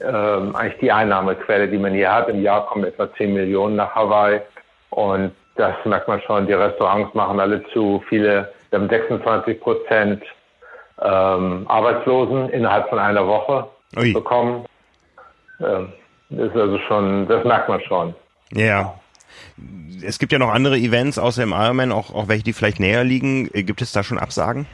[0.00, 2.28] ähm, eigentlich die Einnahmequelle, die man hier hat.
[2.28, 4.40] Im Jahr kommen etwa 10 Millionen nach Hawaii
[4.90, 6.46] und das merkt man schon.
[6.46, 8.02] Die Restaurants machen alle zu.
[8.08, 10.22] Viele, wir haben 26 Prozent
[11.02, 14.12] ähm, Arbeitslosen innerhalb von einer Woche Ui.
[14.12, 14.64] bekommen.
[15.60, 15.92] Ähm,
[16.30, 18.14] das ist also schon, das merkt man schon.
[18.52, 18.94] Ja.
[20.04, 23.04] Es gibt ja noch andere Events außer dem Ironman, auch, auch welche, die vielleicht näher
[23.04, 23.48] liegen.
[23.52, 24.66] Gibt es da schon Absagen?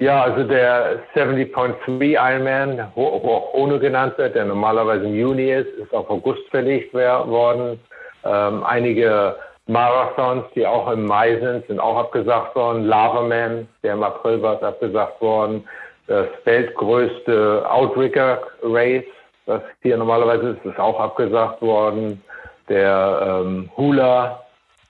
[0.00, 5.68] Ja, also der 70.3 Ironman, wo auch ohne genannt wird, der normalerweise im Juni ist,
[5.78, 7.78] ist auf August verlegt worden.
[8.24, 12.86] Ähm, einige Marathons, die auch im Mai sind, sind auch abgesagt worden.
[12.86, 15.68] Lavaman, der im April war, ist abgesagt worden.
[16.06, 19.04] Das weltgrößte Outrigger Race,
[19.46, 22.22] das hier normalerweise ist, ist auch abgesagt worden.
[22.68, 24.44] Der ähm, Hula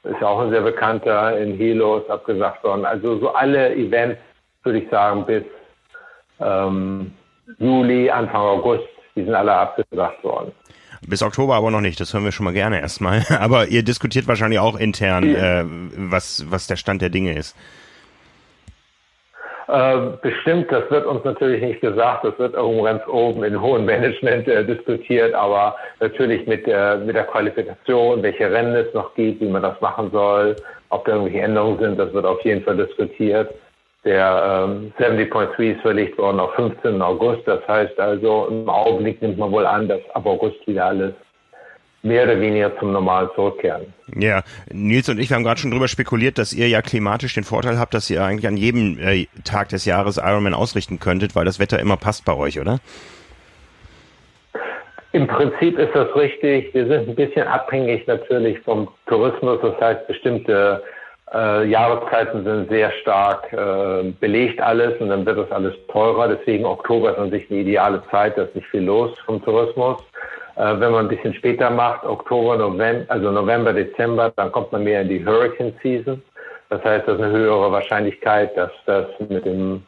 [0.05, 2.85] ist auch ein sehr bekannter in Hilo, ist abgesagt worden.
[2.85, 4.21] Also so alle Events,
[4.63, 5.45] würde ich sagen, bis
[6.41, 7.13] ähm,
[7.59, 8.85] Juli, Anfang August,
[9.15, 10.53] die sind alle abgesagt worden.
[11.07, 13.25] Bis Oktober aber noch nicht, das hören wir schon mal gerne erstmal.
[13.41, 17.57] Aber ihr diskutiert wahrscheinlich auch intern, äh, was, was der Stand der Dinge ist.
[19.71, 23.85] Äh, bestimmt, das wird uns natürlich nicht gesagt, das wird irgendwo ganz oben in hohem
[23.85, 29.41] Management äh, diskutiert, aber natürlich mit der, mit der Qualifikation, welche Rennen es noch gibt,
[29.41, 30.57] wie man das machen soll,
[30.89, 33.55] ob da irgendwelche Änderungen sind, das wird auf jeden Fall diskutiert.
[34.05, 37.01] Der ähm, 70.3 ist verlegt worden auf 15.
[37.01, 37.47] August.
[37.47, 41.13] Das heißt also, im Augenblick nimmt man wohl an, dass ab August wieder alles
[42.03, 43.93] mehr oder weniger zum Normal zurückkehren.
[44.17, 47.45] Ja, Nils und ich, wir haben gerade schon drüber spekuliert, dass ihr ja klimatisch den
[47.45, 51.45] Vorteil habt, dass ihr eigentlich an jedem äh, Tag des Jahres Ironman ausrichten könntet, weil
[51.45, 52.79] das Wetter immer passt bei euch, oder?
[55.13, 56.73] Im Prinzip ist das richtig.
[56.73, 59.59] Wir sind ein bisschen abhängig natürlich vom Tourismus.
[59.61, 60.85] Das heißt, bestimmte
[61.35, 66.29] äh, Jahreszeiten sind sehr stark äh, belegt alles und dann wird das alles teurer.
[66.29, 70.01] Deswegen Oktober ist an sich eine ideale Zeit, da ist nicht viel los vom Tourismus.
[70.57, 74.85] Äh, wenn man ein bisschen später macht, Oktober, November, also November, Dezember, dann kommt man
[74.85, 76.23] mehr in die Hurricane Season.
[76.69, 79.83] Das heißt, das ist eine höhere Wahrscheinlichkeit, dass das mit dem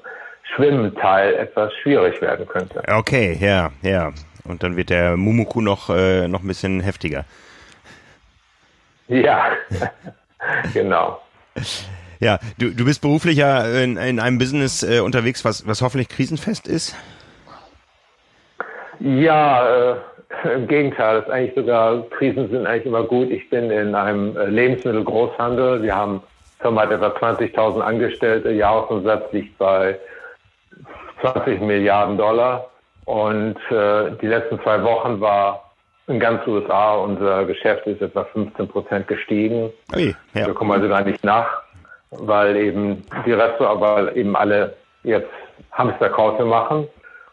[0.54, 2.82] Schwimmenteil etwas schwierig werden könnte.
[2.88, 4.12] Okay, ja, ja.
[4.44, 7.24] Und dann wird der Mumuku noch, äh, noch ein bisschen heftiger.
[9.08, 9.52] Ja,
[10.74, 11.20] genau.
[12.18, 16.08] Ja, du, du bist beruflich ja in, in einem Business äh, unterwegs, was, was hoffentlich
[16.08, 16.96] krisenfest ist?
[19.00, 19.96] Ja, äh,
[20.44, 23.30] im Gegenteil, das ist eigentlich sogar, Krisen sind eigentlich immer gut.
[23.30, 25.82] Ich bin in einem äh, Lebensmittelgroßhandel.
[25.82, 26.22] Wir haben
[26.60, 28.50] Firma hat etwa 20.000 Angestellte.
[28.52, 29.98] Jahresumsatz liegt bei
[31.20, 32.70] 20 Milliarden Dollar.
[33.04, 35.72] Und äh, die letzten zwei Wochen war
[36.06, 39.70] in ganz USA unser Geschäft ist etwa 15 Prozent gestiegen.
[39.94, 40.46] Ui, ja.
[40.46, 41.62] Wir kommen also gar nicht nach,
[42.10, 45.30] weil eben die Restaurants aber eben alle jetzt
[45.72, 46.86] Hamsterkäufe machen.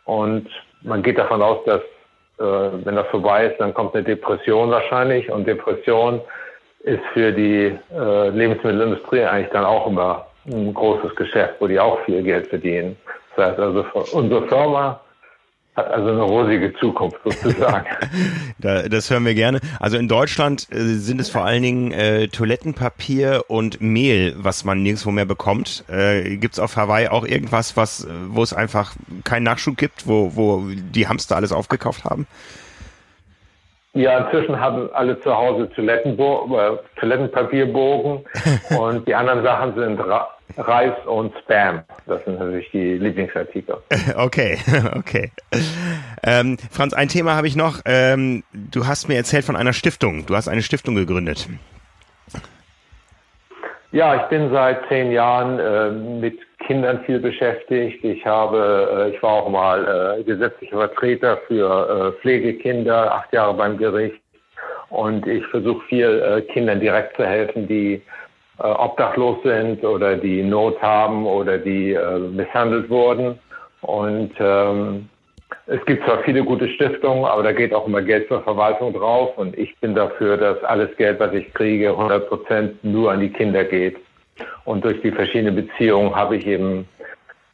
[0.05, 0.47] Und
[0.81, 1.81] man geht davon aus, dass
[2.39, 5.29] äh, wenn das vorbei ist, dann kommt eine Depression wahrscheinlich.
[5.31, 6.21] Und Depression
[6.83, 11.99] ist für die äh, Lebensmittelindustrie eigentlich dann auch immer ein großes Geschäft, wo die auch
[12.05, 12.95] viel Geld verdienen.
[13.35, 15.01] Das heißt also, unsere Firma
[15.79, 17.87] hat also eine rosige Zukunft sozusagen.
[18.59, 19.59] das hören wir gerne.
[19.79, 24.83] Also in Deutschland äh, sind es vor allen Dingen äh, Toilettenpapier und Mehl, was man
[24.83, 25.85] nirgendwo mehr bekommt.
[25.89, 30.35] Äh, gibt es auf Hawaii auch irgendwas, was, wo es einfach keinen Nachschub gibt, wo,
[30.35, 32.27] wo die Hamster alles aufgekauft haben?
[33.93, 38.25] Ja, inzwischen haben alle zu Hause äh, Toilettenpapierbogen
[38.79, 41.83] und die anderen Sachen sind Ra Reis und Spam.
[42.05, 43.77] Das sind natürlich die Lieblingsartikel.
[44.15, 44.57] Okay,
[44.95, 45.31] okay.
[46.23, 47.81] Ähm, Franz, ein Thema habe ich noch.
[47.85, 50.25] Ähm, du hast mir erzählt von einer Stiftung.
[50.25, 51.47] Du hast eine Stiftung gegründet.
[53.91, 58.03] Ja, ich bin seit zehn Jahren äh, mit Kindern viel beschäftigt.
[58.03, 63.55] Ich habe, äh, ich war auch mal äh, gesetzlicher Vertreter für äh, Pflegekinder, acht Jahre
[63.55, 64.21] beim Gericht.
[64.89, 68.01] Und ich versuche viel äh, Kindern direkt zu helfen, die
[68.59, 73.39] äh, obdachlos sind oder die Not haben oder die äh, misshandelt wurden.
[73.81, 75.09] Und ähm,
[75.67, 79.37] es gibt zwar viele gute Stiftungen, aber da geht auch immer Geld zur Verwaltung drauf.
[79.37, 83.29] Und ich bin dafür, dass alles Geld, was ich kriege, 100 Prozent nur an die
[83.29, 83.97] Kinder geht.
[84.65, 86.87] Und durch die verschiedenen Beziehungen habe ich eben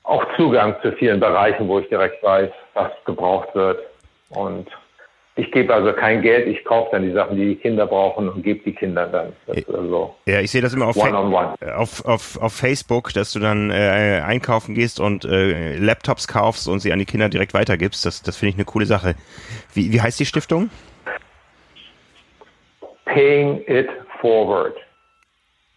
[0.03, 3.79] auch Zugang zu vielen Bereichen, wo ich direkt weiß, was gebraucht wird.
[4.29, 4.67] Und
[5.37, 8.41] ich gebe also kein Geld, ich kaufe dann die Sachen, die die Kinder brauchen und
[8.41, 9.33] gebe die Kindern dann.
[9.67, 11.75] Also ja, ich sehe das immer auf, one on one.
[11.75, 16.79] auf, auf, auf Facebook, dass du dann äh, einkaufen gehst und äh, Laptops kaufst und
[16.79, 18.05] sie an die Kinder direkt weitergibst.
[18.05, 19.15] Das, das finde ich eine coole Sache.
[19.73, 20.69] Wie, wie heißt die Stiftung?
[23.03, 23.89] Paying It
[24.21, 24.75] Forward.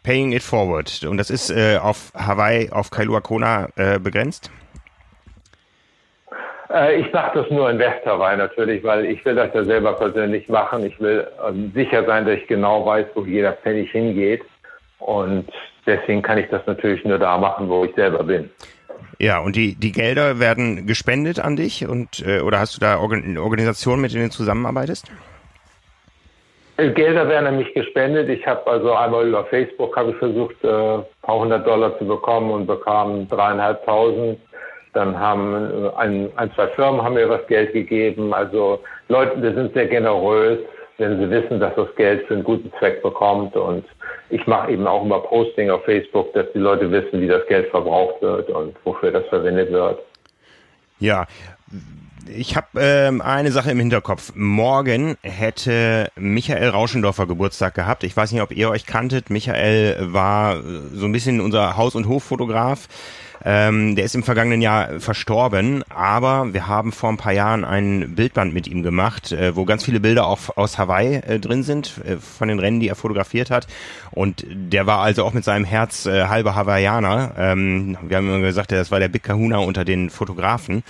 [0.04, 1.04] Paying It Forward.
[1.04, 4.52] Und das ist äh, auf Hawaii, auf Kailua Kona äh, begrenzt?
[6.72, 10.48] Äh, ich mache das nur in West-Hawaii natürlich, weil ich will das ja selber persönlich
[10.48, 10.84] machen.
[10.84, 14.42] Ich will ähm, sicher sein, dass ich genau weiß, wo jeder Pfennig hingeht.
[14.98, 15.46] Und
[15.86, 18.50] deswegen kann ich das natürlich nur da machen, wo ich selber bin.
[19.20, 22.98] Ja, und die, die Gelder werden gespendet an dich und äh, oder hast du da
[22.98, 25.10] Organ Organisationen, mit denen du zusammenarbeitest?
[26.76, 28.28] Äh, Gelder werden an mich gespendet.
[28.28, 32.06] Ich habe also einmal über Facebook habe ich versucht, äh, ein paar hundert Dollar zu
[32.06, 34.38] bekommen und bekam dreieinhalbtausend.
[34.92, 38.32] Dann haben äh, ein, ein, zwei Firmen haben mir was Geld gegeben.
[38.32, 40.58] Also Leute, wir sind sehr generös,
[40.98, 43.56] wenn sie wissen, dass das Geld für einen guten Zweck bekommt.
[43.56, 43.84] Und
[44.30, 47.68] ich mache eben auch immer Posting auf Facebook, dass die Leute wissen, wie das Geld
[47.70, 50.00] verbraucht wird und wofür das verwendet wird.
[51.00, 51.26] Ja,
[52.34, 54.32] ich habe ähm, eine Sache im Hinterkopf.
[54.34, 58.04] Morgen hätte Michael Rauschendorfer Geburtstag gehabt.
[58.04, 59.30] Ich weiß nicht, ob ihr euch kanntet.
[59.30, 60.62] Michael war
[60.94, 62.88] so ein bisschen unser Haus- und Hoffotograf.
[63.44, 68.16] Ähm, der ist im vergangenen Jahr verstorben, aber wir haben vor ein paar Jahren ein
[68.16, 72.00] Bildband mit ihm gemacht, äh, wo ganz viele Bilder auch aus Hawaii äh, drin sind,
[72.04, 73.68] äh, von den Rennen, die er fotografiert hat.
[74.10, 77.32] Und der war also auch mit seinem Herz äh, halber Hawaiianer.
[77.38, 80.82] Ähm, wir haben immer gesagt, das war der Big Kahuna unter den Fotografen.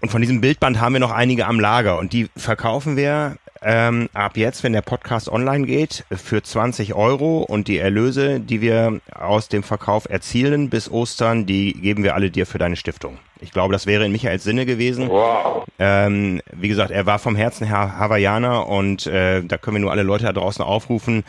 [0.00, 4.10] Und von diesem Bildband haben wir noch einige am Lager und die verkaufen wir ähm,
[4.12, 9.00] ab jetzt, wenn der Podcast online geht, für 20 Euro und die Erlöse, die wir
[9.14, 13.18] aus dem Verkauf erzielen bis Ostern, die geben wir alle dir für deine Stiftung.
[13.40, 15.08] Ich glaube, das wäre in Michaels Sinne gewesen.
[15.08, 15.64] Wow.
[15.78, 19.92] Ähm, wie gesagt, er war vom Herzen her Hawaiianer und äh, da können wir nur
[19.92, 21.24] alle Leute da draußen aufrufen,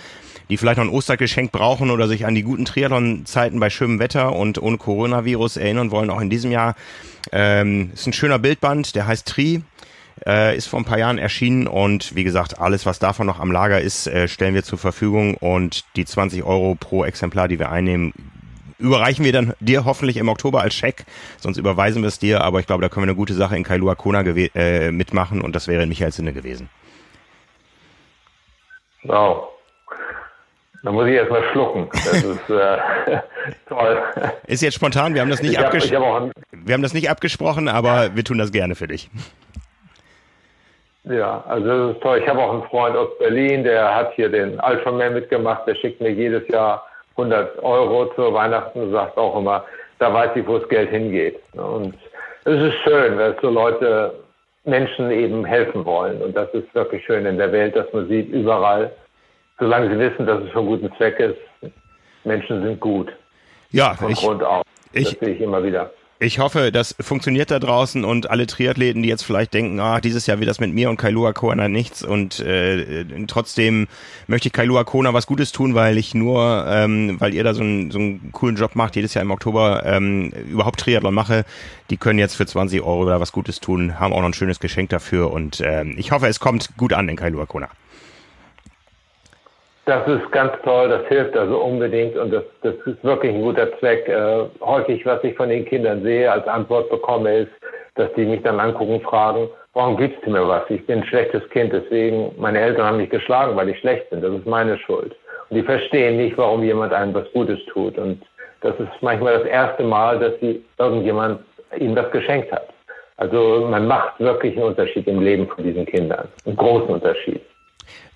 [0.50, 4.34] die vielleicht noch ein Ostergeschenk brauchen oder sich an die guten Triathlon-Zeiten bei schönem Wetter
[4.34, 6.76] und ohne Coronavirus erinnern wollen, auch in diesem Jahr.
[7.32, 9.62] Ähm, ist ein schöner Bildband, der heißt Tri.
[10.26, 13.52] Äh, ist vor ein paar Jahren erschienen und wie gesagt, alles, was davon noch am
[13.52, 17.70] Lager ist, äh, stellen wir zur Verfügung und die 20 Euro pro Exemplar, die wir
[17.70, 18.14] einnehmen,
[18.80, 21.06] überreichen wir dann dir hoffentlich im Oktober als Scheck,
[21.38, 23.64] sonst überweisen wir es dir, aber ich glaube, da können wir eine gute Sache in
[23.64, 26.70] Kailua Kona äh, mitmachen und das wäre in Michaels Sinne gewesen.
[29.04, 29.55] Wow.
[30.86, 31.90] Da muss ich erstmal schlucken.
[31.92, 32.78] Das ist äh,
[33.68, 33.98] toll.
[34.46, 38.16] Ist jetzt spontan, wir haben das nicht, abges hab, wir haben das nicht abgesprochen, aber
[38.16, 39.10] wir tun das gerne für dich.
[41.06, 42.20] Ja, also das ist toll.
[42.20, 45.68] Ich habe auch einen Freund aus Berlin, der hat hier den Ultraman mitgemacht.
[45.68, 46.86] Der schickt mir jedes Jahr
[47.18, 49.66] 100 Euro zu Weihnachten und sagt auch immer,
[49.98, 51.40] da weiß ich, wo das Geld hingeht.
[51.54, 51.96] Und
[52.44, 54.14] es ist schön, dass so Leute
[54.66, 56.22] Menschen eben helfen wollen.
[56.22, 58.92] Und das ist wirklich schön in der Welt, dass man sieht überall,
[59.60, 61.72] solange sie wissen, dass es für einen guten Zweck ist,
[62.24, 63.12] Menschen sind gut.
[63.72, 64.64] Ja, von ich, Grund auf.
[64.94, 65.92] Das ich, sehe ich immer wieder.
[66.18, 70.28] Ich hoffe, das funktioniert da draußen und alle Triathleten, die jetzt vielleicht denken, ah, dieses
[70.28, 73.88] Jahr wird das mit mir und Kailua Kona nichts und äh, trotzdem
[74.28, 77.64] möchte ich Kailua Kona was Gutes tun, weil ich nur, ähm, weil ihr da so
[77.64, 81.44] einen, so einen coolen Job macht, jedes Jahr im Oktober ähm, überhaupt Triathlon mache,
[81.90, 84.62] die können jetzt für 20 Euro oder was Gutes tun, haben auch noch ein schönes
[84.62, 87.68] Geschenk dafür und ähm, ich hoffe, es kommt gut an in Kailua Kona.
[89.86, 93.78] Das ist ganz toll, das hilft also unbedingt und das, das ist wirklich ein guter
[93.78, 94.08] Zweck.
[94.08, 97.52] Äh, häufig, was ich von den Kindern sehe, als Antwort bekomme, ist,
[97.94, 100.64] dass die mich dann angucken und fragen, warum gibst du mir was?
[100.70, 104.22] Ich bin ein schlechtes Kind, deswegen, meine Eltern haben mich geschlagen, weil ich schlecht bin.
[104.22, 105.16] Das ist meine Schuld.
[105.50, 107.96] Und die verstehen nicht, warum jemand einem was Gutes tut.
[108.00, 108.24] Und
[108.62, 111.42] das ist manchmal das erste Mal, dass sie irgendjemand
[111.78, 112.70] ihnen das geschenkt hat.
[113.18, 116.28] Also man macht wirklich einen Unterschied im Leben von diesen Kindern.
[116.46, 117.42] Einen großen Unterschied.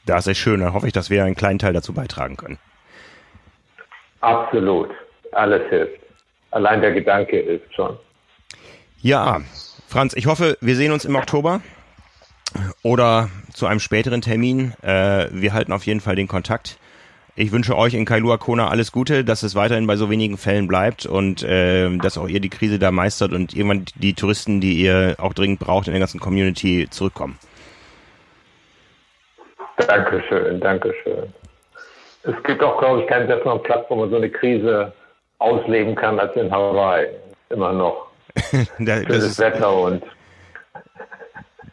[0.09, 0.59] Das ist schön.
[0.59, 2.57] Dann hoffe ich, dass wir einen kleinen Teil dazu beitragen können.
[4.21, 4.89] Absolut.
[5.33, 5.99] Alles hilft.
[6.49, 7.95] Allein der Gedanke hilft schon.
[9.01, 9.41] Ja,
[9.87, 11.61] Franz, ich hoffe, wir sehen uns im Oktober
[12.81, 14.73] oder zu einem späteren Termin.
[14.81, 16.79] Äh, wir halten auf jeden Fall den Kontakt.
[17.35, 20.67] Ich wünsche euch in Kailua Kona alles Gute, dass es weiterhin bei so wenigen Fällen
[20.67, 24.73] bleibt und äh, dass auch ihr die Krise da meistert und irgendwann die Touristen, die
[24.73, 27.37] ihr auch dringend braucht in der ganzen Community, zurückkommen.
[29.87, 31.33] Dankeschön, Dankeschön.
[32.23, 34.91] Es gibt auch, glaube ich, keinen besseren Platz, wo man so eine Krise
[35.39, 37.07] ausleben kann als in Hawaii.
[37.49, 38.07] Immer noch.
[38.79, 40.03] das, das ist, Wetter und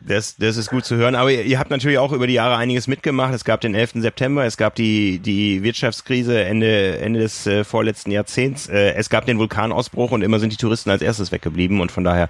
[0.01, 1.15] das, das ist gut zu hören.
[1.15, 3.35] Aber ihr, ihr, habt natürlich auch über die Jahre einiges mitgemacht.
[3.35, 3.95] Es gab den 11.
[3.97, 8.69] September, es gab die, die Wirtschaftskrise Ende, Ende des äh, vorletzten Jahrzehnts.
[8.69, 11.81] Äh, es gab den Vulkanausbruch und immer sind die Touristen als erstes weggeblieben.
[11.81, 12.29] Und von daher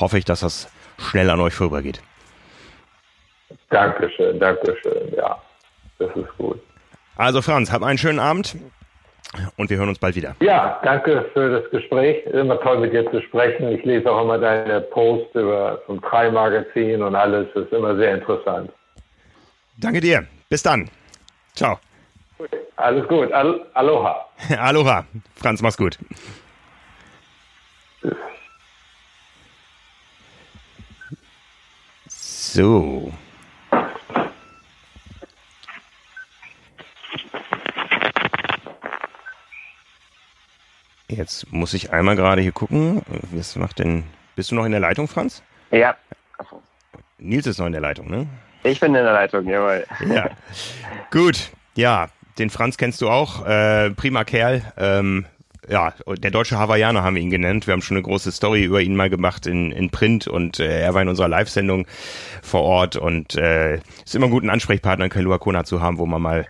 [0.00, 2.00] hoffe ich, dass das schnell an euch vorübergeht.
[3.70, 5.40] Dankeschön, Dankeschön, ja,
[5.98, 6.60] das ist gut.
[7.16, 8.56] Also Franz, hab einen schönen Abend
[9.56, 10.36] und wir hören uns bald wieder.
[10.40, 12.24] Ja, danke für das Gespräch.
[12.26, 13.68] Immer toll mit dir zu sprechen.
[13.68, 17.46] Ich lese auch immer deine Posts über vom Trai Magazin und alles.
[17.54, 18.70] Das ist immer sehr interessant.
[19.76, 20.26] Danke dir.
[20.48, 20.88] Bis dann.
[21.54, 21.78] Ciao.
[22.76, 23.30] Alles gut.
[23.32, 24.26] Al Aloha.
[24.58, 25.04] Aloha.
[25.36, 25.98] Franz, mach's gut.
[32.08, 33.12] So.
[41.08, 43.02] Jetzt muss ich einmal gerade hier gucken.
[43.32, 44.04] Was macht denn.
[44.36, 45.42] Bist du noch in der Leitung, Franz?
[45.70, 45.96] Ja.
[47.18, 48.26] Nils ist noch in der Leitung, ne?
[48.62, 49.84] Ich bin in der Leitung, jawohl.
[50.08, 50.30] Ja.
[51.10, 51.50] Gut.
[51.74, 53.46] Ja, den Franz kennst du auch.
[53.46, 54.62] Äh, prima Kerl.
[54.76, 55.26] Ähm,
[55.68, 57.66] ja, der deutsche Hawaiianer haben wir ihn genannt.
[57.66, 60.80] Wir haben schon eine große Story über ihn mal gemacht in, in Print und äh,
[60.80, 61.86] er war in unserer Live-Sendung
[62.42, 66.06] vor Ort und äh, ist immer gut, einen Ansprechpartner in Kailua Kona zu haben, wo
[66.06, 66.46] man mal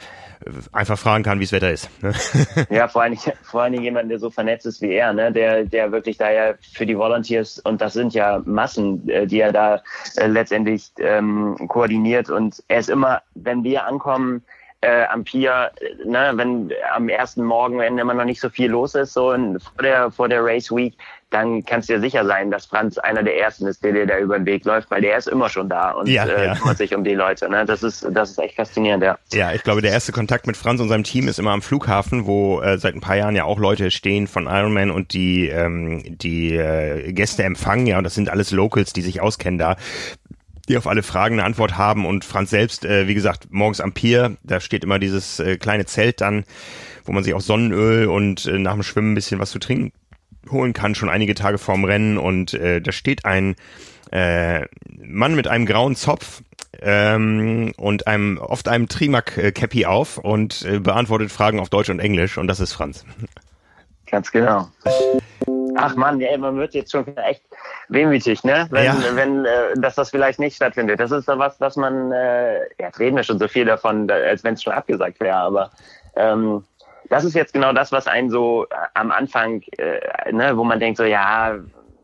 [0.73, 1.91] einfach fragen kann, wie das Wetter ist.
[2.03, 2.13] Ne?
[2.71, 5.33] Ja, vor allen, Dingen, vor allen Dingen jemand, der so vernetzt ist wie er, ne?
[5.33, 9.41] der, der wirklich da ja für die Volunteers, und das sind ja Massen, äh, die
[9.41, 9.83] er da
[10.17, 12.31] äh, letztendlich ähm, koordiniert.
[12.31, 14.43] Und er ist immer, wenn wir ankommen,
[14.81, 15.73] äh, am Pier,
[16.05, 19.59] ne, wenn am ersten Morgen, wenn immer noch nicht so viel los ist, so in,
[19.59, 20.97] vor der vor der Race Week,
[21.31, 24.19] dann kannst du dir sicher sein, dass Franz einer der ersten ist, der dir da
[24.19, 26.55] über den Weg läuft, weil der ist immer schon da und ja, äh, ja.
[26.55, 27.51] kümmert sich um die Leute.
[27.51, 27.65] Ne?
[27.67, 29.19] Das ist das ist echt faszinierend, ja.
[29.33, 32.27] Ja, ich glaube, der erste Kontakt mit Franz und seinem Team ist immer am Flughafen,
[32.27, 36.03] wo äh, seit ein paar Jahren ja auch Leute stehen von Ironman und die ähm,
[36.19, 39.77] die äh, Gäste empfangen, ja, und das sind alles Locals, die sich auskennen da
[40.69, 42.07] die auf alle Fragen eine Antwort haben.
[42.07, 45.87] Und Franz selbst, äh, wie gesagt, morgens am Pier, da steht immer dieses äh, kleine
[45.87, 46.45] Zelt dann,
[47.05, 49.93] wo man sich auch Sonnenöl und äh, nach dem Schwimmen ein bisschen was zu trinken
[50.51, 52.19] holen kann, schon einige Tage vorm Rennen.
[52.19, 53.57] Und äh, da steht ein
[54.11, 54.67] äh,
[54.99, 56.43] Mann mit einem grauen Zopf
[56.81, 62.39] ähm, und einem oft einem Trimac-Cappy auf und äh, beantwortet Fragen auf Deutsch und Englisch.
[62.39, 63.05] Und das ist Franz.
[64.11, 64.69] Ganz genau.
[65.77, 67.43] Ach man, ja, man wird jetzt schon echt
[67.89, 68.67] wehmütig, ne?
[68.71, 68.97] Wenn, ja.
[69.13, 70.99] wenn äh, dass das vielleicht nicht stattfindet.
[70.99, 74.43] Das ist doch was, was man, äh, ja, reden wir schon so viel davon, als
[74.43, 75.71] wenn es schon abgesagt wäre, aber
[76.17, 76.65] ähm,
[77.11, 80.81] das ist jetzt genau das, was einen so äh, am Anfang, äh, ne, wo man
[80.81, 81.57] denkt so, ja,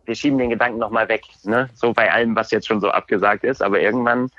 [0.05, 1.69] wir schieben den Gedanken nochmal weg, ne?
[1.75, 4.31] So bei allem, was jetzt schon so abgesagt ist, aber irgendwann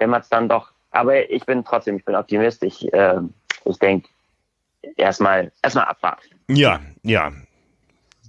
[0.00, 0.72] dämmert es dann doch.
[0.90, 2.62] Aber ich bin trotzdem, ich bin Optimist.
[2.62, 3.20] Ich, äh,
[3.64, 4.08] ich denke,
[4.96, 6.26] erstmal erstmal abwarten.
[6.48, 7.32] Ja, ja,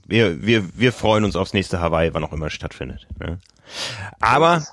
[0.05, 3.07] wir, wir, wir freuen uns aufs nächste Hawaii, wann auch immer es stattfindet.
[3.19, 3.39] Ne?
[4.19, 4.63] Aber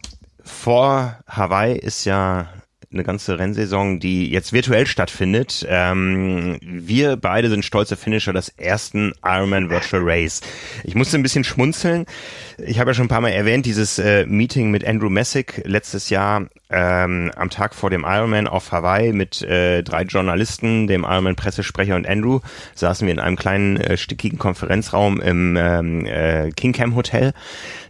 [0.43, 2.49] vor Hawaii ist ja
[2.93, 5.65] eine ganze Rennsaison, die jetzt virtuell stattfindet.
[5.69, 10.41] Ähm, wir beide sind stolze Finisher des ersten Ironman Virtual Race.
[10.83, 12.07] Ich musste ein bisschen schmunzeln.
[12.59, 16.11] Ich habe ja schon ein paar Mal erwähnt, dieses äh, Meeting mit Andrew Messick letztes
[16.11, 21.97] Jahr ähm, am Tag vor dem Ironman auf Hawaii mit äh, drei Journalisten, dem Ironman-Pressesprecher
[21.97, 22.41] und Andrew,
[22.75, 27.35] saßen wir in einem kleinen äh, stickigen Konferenzraum im ähm, äh, King Cam Hotel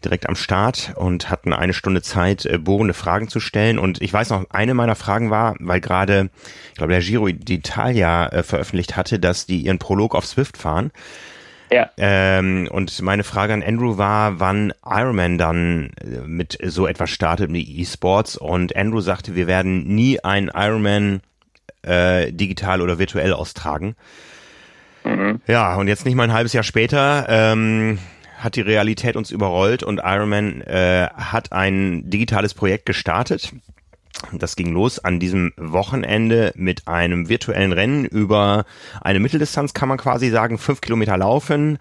[0.04, 3.78] direkt am Start und hatten eine Stunde Zeit, äh, bohrende Fragen zu stellen.
[3.78, 6.30] Und ich weiß noch, eine meiner Fragen war, weil gerade,
[6.70, 10.90] ich glaube, der Giro d'Italia äh, veröffentlicht hatte, dass die ihren Prolog auf Swift fahren.
[11.72, 11.88] Ja.
[11.96, 17.50] Ähm, und meine Frage an Andrew war, wann Ironman dann äh, mit so etwas startet
[17.50, 18.36] mit E-Sports.
[18.36, 21.20] Und Andrew sagte, wir werden nie ein Ironman
[21.82, 23.94] äh, digital oder virtuell austragen.
[25.04, 25.40] Mhm.
[25.46, 27.98] Ja, und jetzt nicht mal ein halbes Jahr später ähm,
[28.38, 33.52] hat die Realität uns überrollt und Ironman äh, hat ein digitales Projekt gestartet.
[34.32, 38.64] Das ging los an diesem Wochenende mit einem virtuellen Rennen über
[39.00, 41.78] eine Mitteldistanz, kann man quasi sagen, fünf Kilometer laufen,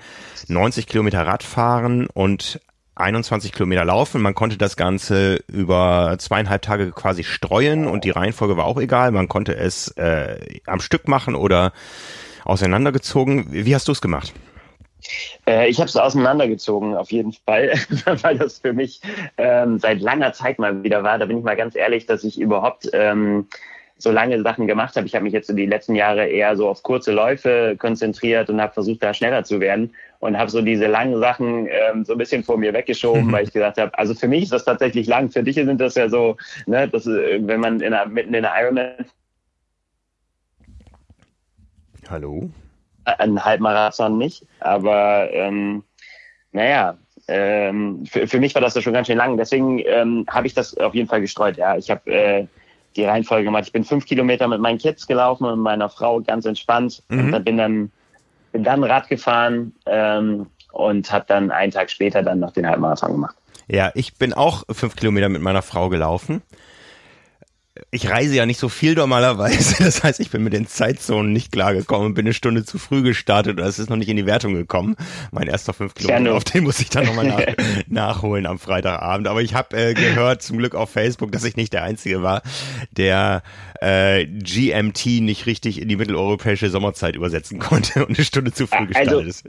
[0.47, 2.59] 90 Kilometer Radfahren und
[2.95, 4.21] 21 Kilometer laufen.
[4.21, 9.11] Man konnte das Ganze über zweieinhalb Tage quasi streuen und die Reihenfolge war auch egal.
[9.11, 11.71] Man konnte es äh, am Stück machen oder
[12.45, 13.47] auseinandergezogen.
[13.51, 14.33] Wie hast du es gemacht?
[15.47, 17.73] Äh, ich habe es auseinandergezogen, auf jeden Fall,
[18.21, 19.01] weil das für mich
[19.37, 21.17] ähm, seit langer Zeit mal wieder war.
[21.17, 23.47] Da bin ich mal ganz ehrlich, dass ich überhaupt ähm,
[23.97, 25.05] so lange Sachen gemacht habe.
[25.07, 28.61] Ich habe mich jetzt in die letzten Jahre eher so auf kurze Läufe konzentriert und
[28.61, 32.17] habe versucht, da schneller zu werden und habe so diese langen Sachen ähm, so ein
[32.17, 35.29] bisschen vor mir weggeschoben, weil ich gesagt habe, also für mich ist das tatsächlich lang.
[35.29, 38.45] Für dich sind das ja so, ne, dass, äh, wenn man in einer, mitten in
[38.45, 39.05] einer Ironman
[42.09, 42.49] Hallo?
[43.05, 45.83] Ein Halbmarathon nicht, aber ähm,
[46.51, 46.97] naja,
[47.27, 49.37] ähm, für, für mich war das ja schon ganz schön lang.
[49.37, 51.57] Deswegen ähm, habe ich das auf jeden Fall gestreut.
[51.57, 52.47] Ja, ich habe äh,
[52.95, 53.65] die Reihenfolge gemacht.
[53.65, 57.03] Ich bin fünf Kilometer mit meinen Kids gelaufen und meiner Frau ganz entspannt.
[57.09, 57.19] Mhm.
[57.19, 57.91] Und dann bin dann
[58.51, 63.11] bin dann Rad gefahren ähm, und habe dann einen Tag später dann noch den Halbmarathon
[63.11, 63.35] gemacht.
[63.67, 66.41] Ja, ich bin auch fünf Kilometer mit meiner Frau gelaufen
[67.91, 69.75] ich reise ja nicht so viel normalerweise.
[69.89, 73.01] Das heißt, ich bin mit den Zeitzonen nicht klargekommen und bin eine Stunde zu früh
[73.01, 74.95] gestartet oder es ist noch nicht in die Wertung gekommen.
[75.31, 77.41] Mein erster fünf Kilometer, auf den muss ich dann nochmal nach,
[77.87, 79.27] nachholen am Freitagabend.
[79.27, 82.41] Aber ich habe äh, gehört zum Glück auf Facebook, dass ich nicht der Einzige war,
[82.91, 83.41] der
[83.81, 88.77] äh, GMT nicht richtig in die mitteleuropäische Sommerzeit übersetzen konnte und eine Stunde zu früh
[88.77, 89.45] also, gestartet also, ist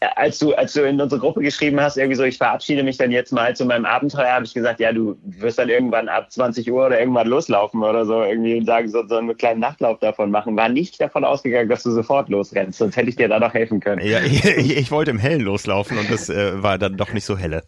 [0.00, 3.10] als du, als du in unsere Gruppe geschrieben hast, irgendwie so, ich verabschiede mich dann
[3.10, 6.70] jetzt mal zu meinem Abenteuer, habe ich gesagt, ja, du wirst dann irgendwann ab 20
[6.70, 10.30] Uhr oder irgendwann loslaufen oder so, irgendwie und sagen, so, so einen kleinen Nachtlauf davon
[10.30, 10.56] machen.
[10.56, 13.80] War nicht davon ausgegangen, dass du sofort losrennst, sonst hätte ich dir da doch helfen
[13.80, 14.04] können.
[14.06, 14.44] Ja, ich,
[14.76, 17.64] ich wollte im Hellen loslaufen und das äh, war dann doch nicht so helle.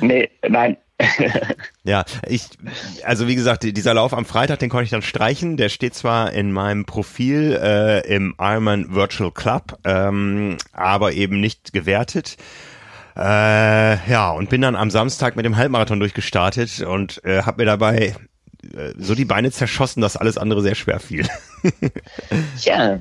[0.00, 0.78] nee, nein,
[1.84, 2.48] ja, ich,
[3.04, 5.56] also wie gesagt, dieser Lauf am Freitag, den konnte ich dann streichen.
[5.56, 11.72] Der steht zwar in meinem Profil äh, im Ironman Virtual Club, ähm, aber eben nicht
[11.72, 12.36] gewertet.
[13.16, 17.66] Äh, ja, und bin dann am Samstag mit dem Halbmarathon durchgestartet und äh, habe mir
[17.66, 18.14] dabei
[18.74, 21.26] äh, so die Beine zerschossen, dass alles andere sehr schwer fiel.
[22.60, 23.00] Tja,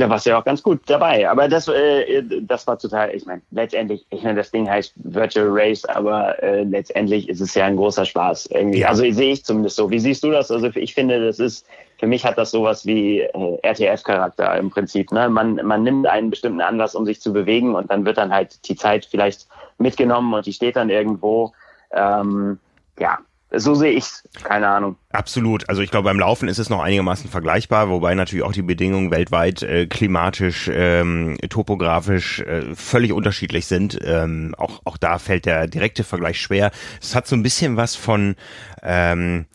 [0.00, 1.28] da warst du ja auch ganz gut dabei.
[1.30, 5.46] Aber das, äh, das war total, ich meine, letztendlich, ich meine, das Ding heißt Virtual
[5.48, 8.80] Race, aber äh, letztendlich ist es ja ein großer Spaß irgendwie.
[8.80, 8.88] Ja.
[8.88, 9.90] Also sehe ich zumindest so.
[9.90, 10.50] Wie siehst du das?
[10.50, 11.66] Also ich finde, das ist,
[11.98, 15.12] für mich hat das sowas wie äh, RTF-Charakter im Prinzip.
[15.12, 15.28] Ne?
[15.28, 18.68] Man, man nimmt einen bestimmten Anlass, um sich zu bewegen und dann wird dann halt
[18.68, 19.46] die Zeit vielleicht
[19.78, 21.52] mitgenommen und die steht dann irgendwo.
[21.92, 22.58] Ähm,
[22.98, 23.18] ja,
[23.58, 24.22] so sehe ich's.
[24.42, 24.96] Keine Ahnung.
[25.10, 25.68] Absolut.
[25.68, 29.10] Also ich glaube, beim Laufen ist es noch einigermaßen vergleichbar, wobei natürlich auch die Bedingungen
[29.10, 33.98] weltweit äh, klimatisch, ähm, topografisch äh, völlig unterschiedlich sind.
[34.02, 36.70] Ähm, auch, auch da fällt der direkte Vergleich schwer.
[37.00, 38.36] Es hat so ein bisschen was von
[38.82, 39.46] ähm,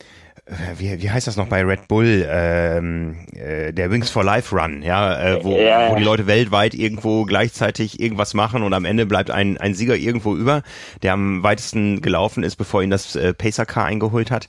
[0.76, 4.82] wie, wie heißt das noch bei Red Bull, ähm, äh, der Wings for Life Run,
[4.82, 5.90] ja, äh, wo, ja.
[5.90, 9.96] wo die Leute weltweit irgendwo gleichzeitig irgendwas machen und am Ende bleibt ein, ein Sieger
[9.96, 10.62] irgendwo über,
[11.02, 14.46] der am weitesten gelaufen ist, bevor ihn das äh, Pacer Car eingeholt hat.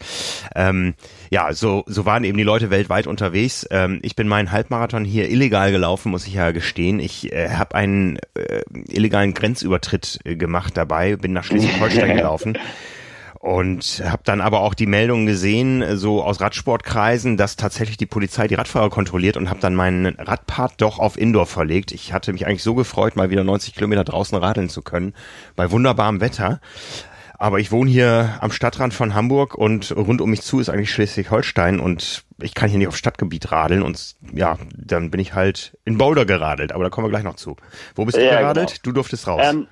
[0.56, 0.95] Ähm,
[1.30, 3.68] ja, so, so waren eben die Leute weltweit unterwegs.
[3.70, 6.99] Ähm, ich bin meinen Halbmarathon hier illegal gelaufen, muss ich ja gestehen.
[6.99, 12.58] Ich äh, habe einen äh, illegalen Grenzübertritt äh, gemacht dabei, bin nach Schleswig-Holstein gelaufen.
[13.42, 18.48] Und habe dann aber auch die Meldungen gesehen, so aus Radsportkreisen, dass tatsächlich die Polizei
[18.48, 21.92] die Radfahrer kontrolliert und habe dann meinen Radpart doch auf Indoor verlegt.
[21.92, 25.16] Ich hatte mich eigentlich so gefreut, mal wieder 90 Kilometer draußen radeln zu können,
[25.56, 26.62] bei wunderbarem Wetter.
[27.39, 30.92] Aber ich wohne hier am Stadtrand von Hamburg und rund um mich zu ist eigentlich
[30.92, 35.76] Schleswig-Holstein und ich kann hier nicht auf Stadtgebiet radeln und ja, dann bin ich halt
[35.84, 37.56] in Boulder geradelt, aber da kommen wir gleich noch zu.
[37.96, 38.68] Wo bist du ja, geradelt?
[38.68, 38.82] Genau.
[38.84, 39.42] Du durftest raus.
[39.44, 39.66] Ähm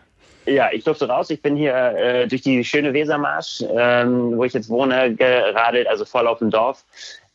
[0.50, 1.30] Ja, ich durfte raus.
[1.30, 6.06] Ich bin hier äh, durch die schöne Wesermarsch, ähm, wo ich jetzt wohne, geradelt, also
[6.06, 6.84] voll auf dem Dorf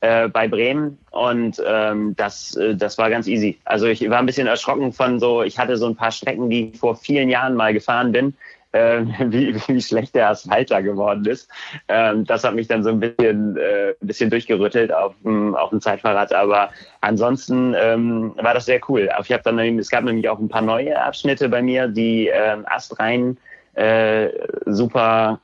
[0.00, 3.58] äh, bei Bremen und ähm, das, äh, das war ganz easy.
[3.64, 6.70] Also ich war ein bisschen erschrocken von so, ich hatte so ein paar Strecken, die
[6.70, 8.34] ich vor vielen Jahren mal gefahren bin,
[8.74, 11.48] äh, wie, wie schlecht der Asphalt da geworden ist.
[11.88, 15.70] Ähm, das hat mich dann so ein bisschen, äh, ein bisschen durchgerüttelt auf dem, auf
[15.70, 16.70] dem Zeitfahrrad, aber
[17.00, 19.08] ansonsten ähm, war das sehr cool.
[19.22, 22.64] Ich habe dann, es gab nämlich auch ein paar neue Abschnitte bei mir, die ähm,
[22.66, 23.36] astrein
[23.74, 24.28] äh,
[24.66, 25.40] super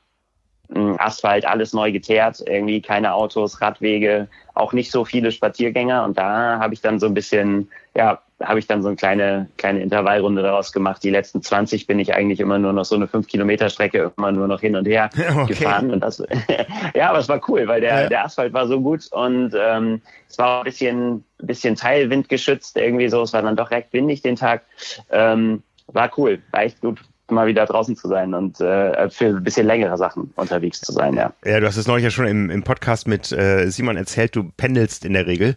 [0.98, 6.04] Asphalt, alles neu geteert, irgendwie keine Autos, Radwege, auch nicht so viele Spaziergänger.
[6.04, 9.49] Und da habe ich dann so ein bisschen, ja, habe ich dann so eine kleine,
[9.59, 11.03] kleine Intervallrunde daraus gemacht.
[11.03, 14.32] Die letzten 20 bin ich eigentlich immer nur noch so eine 5 Kilometer Strecke immer
[14.32, 15.47] nur noch hin und her okay.
[15.47, 15.91] gefahren.
[15.91, 16.22] Und das,
[16.95, 18.09] ja, aber es war cool, weil der, ja.
[18.09, 23.22] der Asphalt war so gut und ähm, es war ein bisschen, bisschen teilwindgeschützt irgendwie so.
[23.22, 24.62] Es war dann doch recht windig den Tag.
[25.11, 29.45] Ähm, war cool, war echt gut mal wieder draußen zu sein und äh, für ein
[29.45, 31.32] bisschen längere Sachen unterwegs zu sein, ja.
[31.45, 34.51] Ja, du hast es neulich ja schon im, im Podcast mit äh, Simon erzählt, du
[34.57, 35.57] pendelst in der Regel.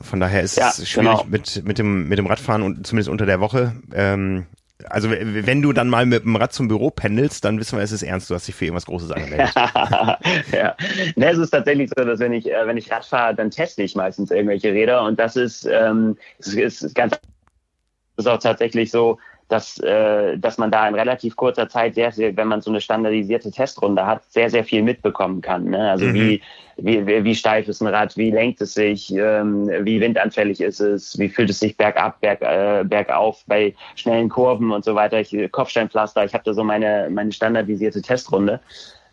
[0.00, 1.26] Von daher ist ja, es schwierig genau.
[1.28, 3.72] mit, mit, dem, mit dem Radfahren und zumindest unter der Woche.
[3.92, 4.46] Ähm,
[4.88, 7.90] also wenn du dann mal mit dem Rad zum Büro pendelst, dann wissen wir, es
[7.90, 9.50] ist ernst, du hast dich für irgendwas Großes angemeldet.
[10.52, 10.76] ja,
[11.16, 13.82] ne, es ist tatsächlich so, dass wenn ich, äh, wenn ich Rad fahre, dann teste
[13.82, 17.18] ich meistens irgendwelche Räder und das ist, ähm, ist, ist ganz
[18.18, 19.18] ist auch tatsächlich so,
[19.48, 22.80] dass, äh, dass man da in relativ kurzer Zeit sehr, sehr, wenn man so eine
[22.80, 25.64] standardisierte Testrunde hat, sehr, sehr viel mitbekommen kann.
[25.64, 25.90] Ne?
[25.90, 26.14] Also mhm.
[26.14, 26.42] wie,
[26.76, 31.18] wie, wie steif ist ein Rad, wie lenkt es sich, ähm, wie windanfällig ist es,
[31.18, 35.18] wie fühlt es sich bergab, berg, äh, bergauf bei schnellen Kurven und so weiter.
[35.18, 38.60] Ich, Kopfsteinpflaster, ich habe da so meine, meine standardisierte Testrunde.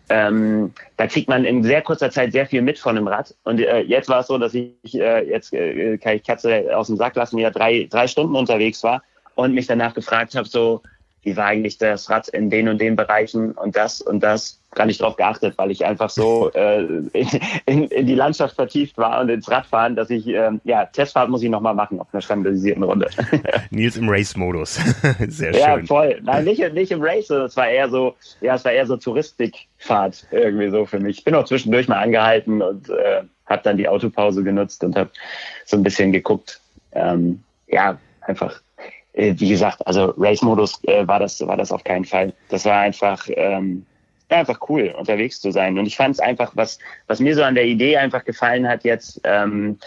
[0.09, 3.33] Ähm, da kriegt man in sehr kurzer Zeit sehr viel mit von dem Rad.
[3.43, 6.87] Und äh, jetzt war es so, dass ich äh, jetzt äh, kann ich Katze aus
[6.87, 9.01] dem Sack lassen, ja drei, drei Stunden unterwegs war
[9.35, 10.81] und mich danach gefragt habe, so,
[11.25, 14.85] wie war eigentlich das Rad in den und den Bereichen und das und das gar
[14.85, 16.83] nicht drauf geachtet, weil ich einfach so äh,
[17.65, 21.41] in, in, die Landschaft vertieft war und ins Radfahren, dass ich, äh, ja, Testfahrt muss
[21.41, 23.09] ich nochmal machen auf einer standardisierten Runde.
[23.71, 24.75] Nils im Race-Modus.
[25.27, 25.61] Sehr schön.
[25.61, 26.21] Ja, voll.
[26.23, 30.27] Nein, nicht, nicht im Race, es war eher so, ja, es war eher so Touristikfahrt
[30.29, 31.19] irgendwie so für mich.
[31.19, 35.09] Ich bin auch zwischendurch mal angehalten und äh, habe dann die Autopause genutzt und habe
[35.65, 36.59] so ein bisschen geguckt.
[36.91, 38.61] Ähm, ja, einfach
[39.15, 42.33] äh, wie gesagt, also Race-Modus äh, war das war das auf keinen Fall.
[42.49, 43.85] Das war einfach ähm,
[44.29, 45.77] einfach cool unterwegs zu sein.
[45.77, 48.83] Und ich fand es einfach, was was mir so an der Idee einfach gefallen hat
[48.83, 49.77] jetzt, ähm,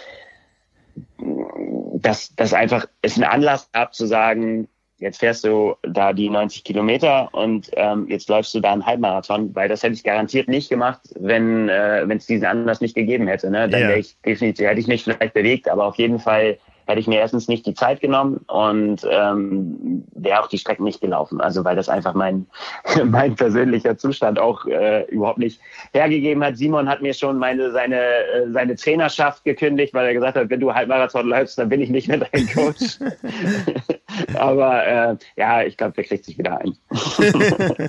[1.95, 4.69] dass das einfach es einen Anlass gab zu sagen,
[4.99, 9.55] jetzt fährst du da die 90 Kilometer und ähm, jetzt läufst du da einen Halbmarathon,
[9.55, 13.29] weil das hätte ich garantiert nicht gemacht, wenn äh, wenn es diesen Anlass nicht gegeben
[13.29, 13.51] hätte.
[13.51, 13.69] Ne?
[13.69, 13.91] Dann yeah.
[13.91, 16.59] wäre ich definitiv hätte ich mich vielleicht bewegt, aber auf jeden Fall
[16.89, 21.03] hätte ich mir erstens nicht die Zeit genommen und ähm, wäre auch die Strecken nicht
[21.03, 21.41] gelaufen.
[21.41, 22.47] Also weil das einfach mein,
[23.05, 25.61] mein persönlicher Zustand auch äh, überhaupt nicht
[25.93, 26.57] hergegeben hat.
[26.57, 30.61] Simon hat mir schon meine seine äh, seine Trainerschaft gekündigt, weil er gesagt hat, wenn
[30.61, 32.99] du Halbmarathon läufst, dann bin ich nicht mehr dein Coach.
[34.35, 36.75] Aber äh, ja, ich glaube, der kriegt sich wieder ein.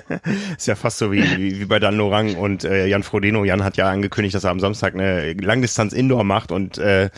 [0.56, 3.44] ist ja fast so wie, wie, wie bei Dan Lorang und äh, Jan Frodeno.
[3.44, 7.10] Jan hat ja angekündigt, dass er am Samstag eine Langdistanz Indoor macht und äh,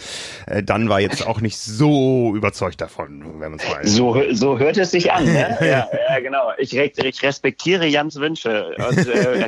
[0.47, 3.91] äh dann war jetzt auch nicht so überzeugt davon, wenn man es weiß.
[3.91, 5.57] So, so hört es sich an, ne?
[5.61, 6.53] ja, ja, genau.
[6.59, 9.45] Ich, ich respektiere Jans Wünsche und äh,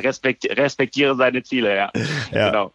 [0.53, 1.91] respektiere seine Ziele, ja.
[2.31, 2.49] ja.
[2.49, 2.73] Genau.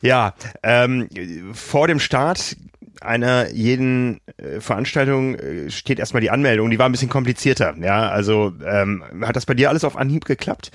[0.00, 1.08] Ja, ähm,
[1.52, 2.56] vor dem Start
[3.00, 6.70] einer jeden äh, Veranstaltung äh, steht erstmal die Anmeldung.
[6.70, 7.74] Die war ein bisschen komplizierter.
[7.80, 10.70] Ja, also ähm, hat das bei dir alles auf Anhieb geklappt?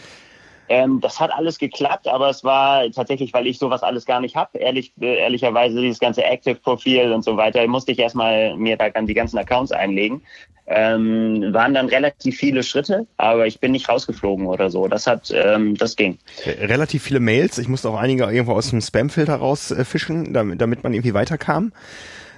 [0.70, 4.36] Ähm, das hat alles geklappt, aber es war tatsächlich, weil ich sowas alles gar nicht
[4.36, 8.90] habe, ehrlich, äh, ehrlicherweise dieses ganze Active-Profil und so weiter, musste ich erstmal mir da
[8.90, 10.22] die ganzen Accounts einlegen.
[10.66, 14.88] Ähm, waren dann relativ viele Schritte, aber ich bin nicht rausgeflogen oder so.
[14.88, 16.20] Das hat, ähm, das ging.
[16.46, 17.58] Relativ viele Mails.
[17.58, 21.74] Ich musste auch einige irgendwo aus dem Spamfilter rausfischen, damit, damit man irgendwie weiterkam.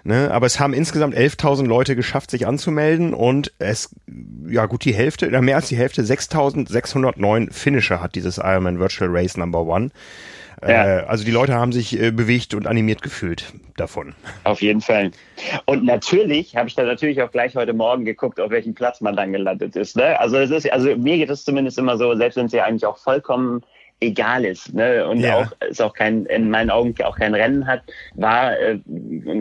[0.05, 0.29] Ne?
[0.31, 3.89] Aber es haben insgesamt 11.000 Leute geschafft, sich anzumelden und es,
[4.47, 9.09] ja gut, die Hälfte, oder mehr als die Hälfte, 6.609 Finisher hat dieses Ironman Virtual
[9.11, 9.89] Race Number One.
[10.61, 10.99] Ja.
[10.99, 14.13] Äh, also die Leute haben sich äh, bewegt und animiert gefühlt davon.
[14.43, 15.09] Auf jeden Fall.
[15.65, 19.15] Und natürlich habe ich da natürlich auch gleich heute Morgen geguckt, auf welchem Platz man
[19.15, 19.97] dann gelandet ist.
[19.97, 20.19] Ne?
[20.19, 22.85] Also es ist, also mir geht es zumindest immer so, selbst wenn es ja eigentlich
[22.85, 23.63] auch vollkommen
[23.99, 25.07] egal ist ne?
[25.07, 25.37] und ja.
[25.37, 27.81] auch es auch kein in meinen Augen auch kein Rennen hat,
[28.15, 28.79] war äh,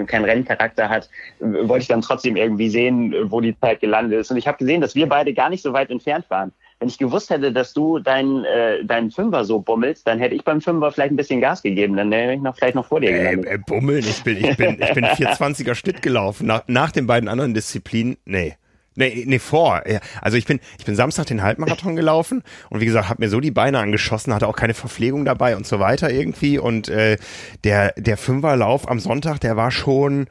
[0.07, 1.09] kein Renncharakter hat,
[1.41, 4.31] wollte ich dann trotzdem irgendwie sehen, wo die Zeit gelandet ist.
[4.31, 6.53] Und ich habe gesehen, dass wir beide gar nicht so weit entfernt waren.
[6.79, 10.45] Wenn ich gewusst hätte, dass du deinen äh, deinen Fünfer so bummelst, dann hätte ich
[10.45, 11.97] beim Fünfer vielleicht ein bisschen Gas gegeben.
[11.97, 13.47] Dann wäre ich noch vielleicht noch vor dir gelandet.
[13.47, 17.07] Äh, äh, bummeln, ich bin ich bin ich bin 420er Schnitt gelaufen nach, nach den
[17.07, 18.17] beiden anderen Disziplinen.
[18.25, 18.55] Nee.
[18.97, 19.83] Nee, nee, vor.
[20.21, 23.41] Also ich bin, ich bin Samstag den Halbmarathon gelaufen und wie gesagt, habe mir so
[23.41, 26.59] die Beine angeschossen, hatte auch keine Verpflegung dabei und so weiter irgendwie.
[26.59, 27.17] Und äh,
[27.65, 30.27] der, der Fünferlauf am Sonntag, der war schon.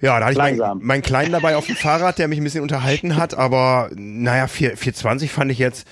[0.00, 2.62] Ja, da hatte ich meinen mein Kleinen dabei auf dem Fahrrad, der mich ein bisschen
[2.62, 5.86] unterhalten hat, aber naja, 4, 420 fand ich jetzt,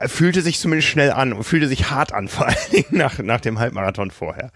[0.00, 3.18] äh, fühlte sich zumindest schnell an und fühlte sich hart an, vor allen Dingen nach,
[3.18, 4.50] nach dem Halbmarathon vorher.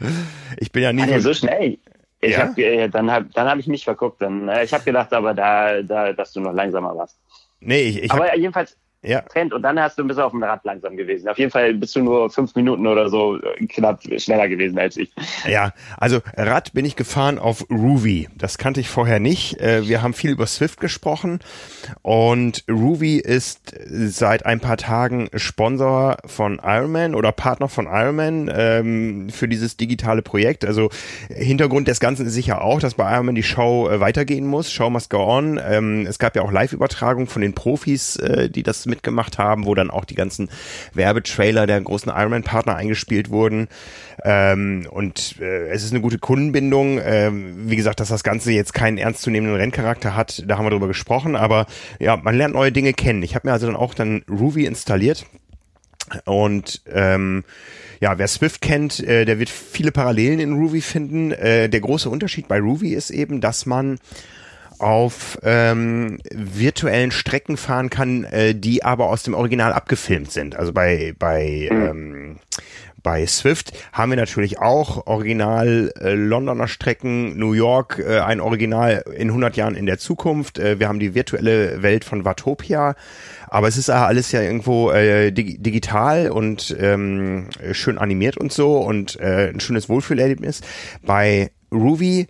[0.58, 1.08] Ich bin ja nie.
[1.08, 1.78] so, so schnell.
[2.24, 2.48] Ich ja?
[2.48, 4.20] hab, äh, dann habe dann hab ich mich verguckt.
[4.22, 7.18] Dann, äh, ich habe gedacht, aber da, da, dass du noch langsamer warst.
[7.60, 9.20] Nee, ich, ich Aber hab, jedenfalls, ja.
[9.20, 9.52] Trend.
[9.52, 11.28] Und dann hast du ein bisschen auf dem Rad langsam gewesen.
[11.28, 14.96] Auf jeden Fall bist du nur fünf Minuten oder so äh, knapp schneller gewesen als
[14.96, 15.12] ich.
[15.46, 18.28] Ja, also Rad bin ich gefahren auf Ruby.
[18.36, 19.60] Das kannte ich vorher nicht.
[19.60, 21.40] Äh, wir haben viel über Swift gesprochen
[22.02, 29.28] und Ruby ist seit ein paar Tagen Sponsor von Ironman oder Partner von Ironman ähm,
[29.30, 30.64] für dieses digitale Projekt.
[30.64, 30.88] Also
[31.28, 34.70] Hintergrund des Ganzen ist sicher auch, dass bei Ironman die Show äh, weitergehen muss.
[34.70, 35.60] Show must go on.
[35.62, 38.18] Ähm, es gab ja auch Live-Übertragung von den Profis,
[38.54, 40.48] die das mit mitgemacht haben, wo dann auch die ganzen
[40.92, 43.68] Werbetrailer der großen Ironman-Partner eingespielt wurden.
[44.22, 47.00] Ähm, und äh, es ist eine gute Kundenbindung.
[47.02, 50.88] Ähm, wie gesagt, dass das Ganze jetzt keinen ernstzunehmenden Renncharakter hat, da haben wir drüber
[50.88, 51.36] gesprochen.
[51.36, 51.66] Aber
[51.98, 53.22] ja, man lernt neue Dinge kennen.
[53.22, 55.26] Ich habe mir also dann auch dann Ruby installiert
[56.24, 57.44] und ähm,
[58.00, 61.32] ja, wer Swift kennt, äh, der wird viele Parallelen in Ruby finden.
[61.32, 63.98] Äh, der große Unterschied bei Ruby ist eben, dass man
[64.78, 70.56] auf ähm, virtuellen Strecken fahren kann, äh, die aber aus dem Original abgefilmt sind.
[70.56, 71.82] Also bei bei mhm.
[71.82, 72.36] ähm,
[73.04, 79.04] bei Swift haben wir natürlich auch Original äh, Londoner Strecken, New York, äh, ein Original
[79.14, 80.58] in 100 Jahren in der Zukunft.
[80.58, 82.96] Äh, wir haben die virtuelle Welt von Watopia.
[83.48, 88.78] Aber es ist alles ja irgendwo äh, dig digital und ähm, schön animiert und so
[88.78, 90.62] und äh, ein schönes Wohlfühlerlebnis.
[91.02, 92.26] Bei Ruby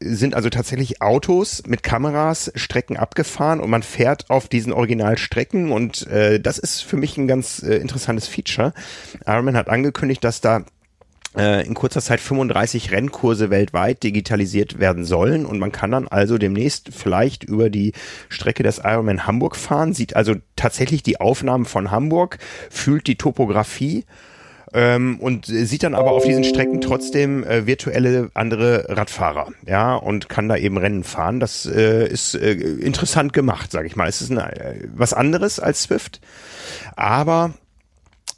[0.00, 6.06] sind also tatsächlich Autos mit Kameras Strecken abgefahren und man fährt auf diesen Originalstrecken und
[6.06, 8.72] äh, das ist für mich ein ganz äh, interessantes Feature.
[9.26, 10.64] Ironman hat angekündigt, dass da
[11.36, 16.38] äh, in kurzer Zeit 35 Rennkurse weltweit digitalisiert werden sollen und man kann dann also
[16.38, 17.92] demnächst vielleicht über die
[18.28, 22.38] Strecke des Ironman Hamburg fahren, sieht also tatsächlich die Aufnahmen von Hamburg,
[22.70, 24.04] fühlt die Topografie
[24.74, 30.28] ähm, und sieht dann aber auf diesen Strecken trotzdem äh, virtuelle andere Radfahrer, ja, und
[30.28, 31.40] kann da eben Rennen fahren.
[31.40, 34.08] Das äh, ist äh, interessant gemacht, sage ich mal.
[34.08, 36.20] Es ist eine, äh, was anderes als Swift,
[36.96, 37.52] aber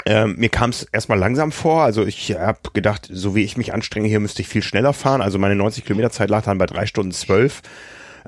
[0.06, 1.82] ähm, mir kam es erstmal langsam vor.
[1.82, 5.22] Also ich habe gedacht, so wie ich mich anstrenge, hier müsste ich viel schneller fahren.
[5.22, 7.62] Also meine 90 Kilometer Zeit lag dann bei drei Stunden zwölf.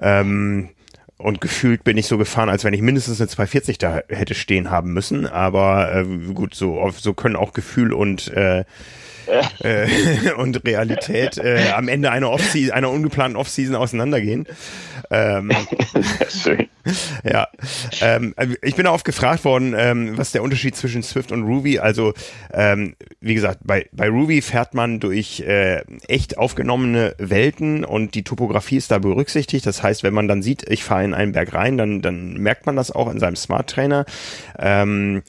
[0.00, 0.70] Ähm,
[1.18, 4.70] und gefühlt bin ich so gefahren, als wenn ich mindestens eine 240 da hätte stehen
[4.70, 5.26] haben müssen.
[5.26, 6.04] Aber äh,
[6.34, 8.64] gut, so, so können auch Gefühl und äh,
[9.62, 14.46] äh, und Realität äh, am Ende einer, Off einer ungeplanten Off-Season auseinandergehen.
[15.10, 15.50] Ähm,
[16.28, 16.68] Schön.
[17.22, 17.48] Ja,
[18.00, 21.78] ähm, ich bin auch gefragt worden, ähm, was der Unterschied zwischen Swift und Ruby.
[21.78, 22.12] Also
[22.52, 28.24] ähm, wie gesagt, bei, bei Ruby fährt man durch äh, echt aufgenommene Welten und die
[28.24, 29.66] Topografie ist da berücksichtigt.
[29.66, 32.66] Das heißt, wenn man dann sieht, ich fahre in einen Berg rein, dann, dann merkt
[32.66, 34.04] man das auch in seinem Smart Trainer.
[34.58, 35.22] Ähm,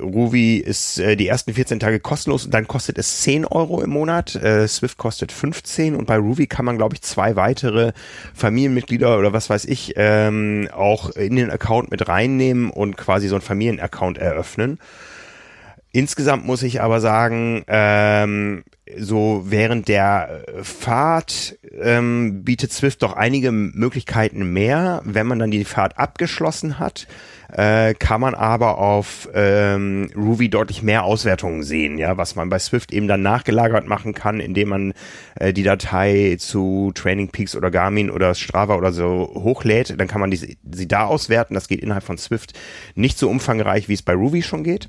[0.00, 3.90] Ruby ist äh, die ersten 14 Tage kostenlos und dann kostet es 10 Euro im
[3.90, 4.36] Monat.
[4.36, 7.92] Äh, Swift kostet 15 und bei Ruby kann man, glaube ich, zwei weitere
[8.34, 13.34] Familienmitglieder oder was weiß ich ähm, auch in den Account mit reinnehmen und quasi so
[13.34, 14.78] einen Familienaccount eröffnen.
[15.90, 18.62] Insgesamt muss ich aber sagen, ähm,
[18.96, 25.64] so während der Fahrt ähm, bietet Swift doch einige Möglichkeiten mehr, wenn man dann die
[25.64, 27.06] Fahrt abgeschlossen hat
[27.52, 32.58] äh, kann man aber auf ähm, Ruby deutlich mehr Auswertungen sehen, ja, was man bei
[32.58, 34.94] Swift eben dann nachgelagert machen kann, indem man
[35.36, 40.20] äh, die Datei zu Training Peaks oder Garmin oder Strava oder so hochlädt, dann kann
[40.20, 41.54] man die, sie da auswerten.
[41.54, 42.52] Das geht innerhalb von Swift
[42.94, 44.88] nicht so umfangreich, wie es bei Ruby schon geht.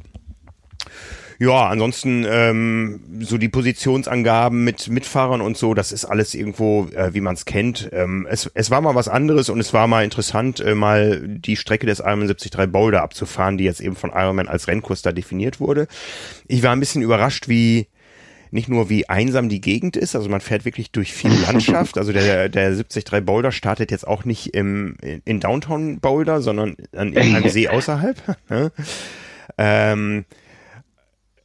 [1.42, 7.14] Ja, ansonsten ähm, so die Positionsangaben mit Mitfahrern und so, das ist alles irgendwo, äh,
[7.14, 7.90] wie man es kennt.
[7.94, 11.56] Ähm, es, es war mal was anderes und es war mal interessant, äh, mal die
[11.56, 15.62] Strecke des Ironman 73 Boulder abzufahren, die jetzt eben von Ironman als Rennkurs da definiert
[15.62, 15.88] wurde.
[16.50, 17.88] Ich war ein bisschen überrascht, wie
[18.52, 21.98] nicht nur wie einsam die Gegend ist, also man fährt wirklich durch viel Landschaft.
[21.98, 27.16] Also der, der 73 Boulder startet jetzt auch nicht im, in Downtown Boulder, sondern an
[27.16, 28.18] einem See außerhalb.
[29.58, 30.26] ähm,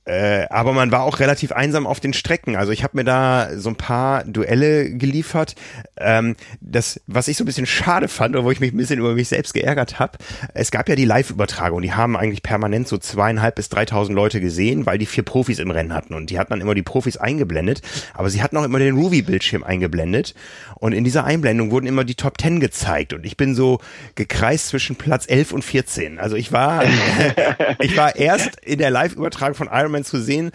[0.07, 2.57] äh, aber man war auch relativ einsam auf den Strecken.
[2.57, 5.55] Also ich habe mir da so ein paar Duelle geliefert.
[5.97, 9.15] Ähm, das, was ich so ein bisschen schade fand, wo ich mich ein bisschen über
[9.15, 10.19] mich selbst geärgert habe,
[10.53, 11.81] es gab ja die Live-Übertragung.
[11.81, 15.71] Die haben eigentlich permanent so zweieinhalb bis dreitausend Leute gesehen, weil die vier Profis im
[15.71, 16.13] Rennen hatten.
[16.13, 17.81] Und die hatten dann immer die Profis eingeblendet.
[18.13, 20.35] Aber sie hatten auch immer den Ruby-Bildschirm eingeblendet.
[20.75, 23.15] Und in dieser Einblendung wurden immer die Top Ten gezeigt.
[23.15, 23.81] Und ich bin so
[24.17, 26.19] gekreist zwischen Platz 11 und 14.
[26.19, 26.85] Also ich war,
[27.81, 30.51] ich war erst in der Live-Übertragung von Iron Man zu sehen,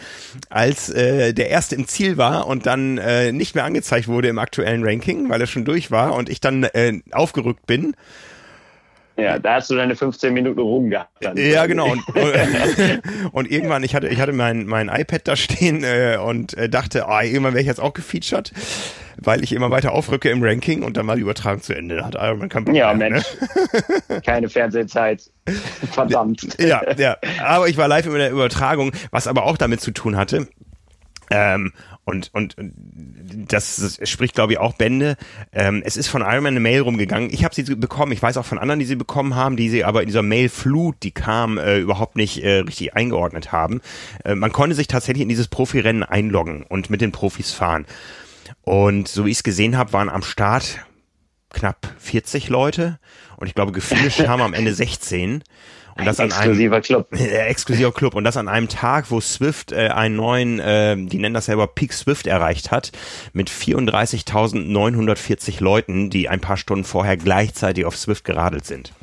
[0.50, 4.40] als äh, der erste im Ziel war und dann äh, nicht mehr angezeigt wurde im
[4.40, 7.96] aktuellen Ranking, weil er schon durch war und ich dann äh, aufgerückt bin.
[9.20, 11.12] Ja, da hast du deine 15 Minuten Ruhm gehabt.
[11.22, 11.38] Dann.
[11.38, 11.92] Ja, genau.
[11.92, 12.04] Und,
[13.32, 17.06] und, irgendwann, ich hatte, ich hatte mein, mein iPad da stehen äh, und äh, dachte,
[17.08, 18.52] oh, irgendwann wäre ich jetzt auch gefeatured,
[19.18, 21.98] weil ich immer weiter aufrücke im Ranking und dann mal die Übertragung zu Ende.
[21.98, 23.26] Da hat Iron Man keinen Bock Ja, mehr, Mensch.
[24.10, 24.22] Ne?
[24.26, 25.24] Keine Fernsehzeit.
[25.92, 26.60] Verdammt.
[26.60, 27.18] Ja, ja.
[27.44, 30.48] Aber ich war live in der Übertragung, was aber auch damit zu tun hatte.
[31.30, 31.74] Ähm,
[32.06, 35.16] und, und das, das spricht, glaube ich, auch Bände.
[35.52, 37.30] Ähm, es ist von Iron Man eine Mail rumgegangen.
[37.32, 38.12] Ich habe sie bekommen.
[38.12, 40.96] Ich weiß auch von anderen, die sie bekommen haben, die sie aber in dieser Mailflut,
[41.04, 43.82] die kam, äh, überhaupt nicht äh, richtig eingeordnet haben.
[44.26, 47.86] Äh, man konnte sich tatsächlich in dieses Profirennen einloggen und mit den Profis fahren.
[48.62, 50.80] Und so wie ich es gesehen habe, waren am Start
[51.52, 53.00] knapp 40 Leute.
[53.38, 55.44] Und ich glaube, gefinisht haben am Ende 16.
[55.98, 57.08] Und das an exklusiver Club.
[57.14, 58.14] Äh, exklusiver Club.
[58.16, 61.66] Und das an einem Tag, wo Swift äh, einen neuen, äh, die nennen das selber
[61.68, 62.92] Peak Swift erreicht hat,
[63.34, 68.94] mit 34.940 Leuten, die ein paar Stunden vorher gleichzeitig auf Swift geradelt sind.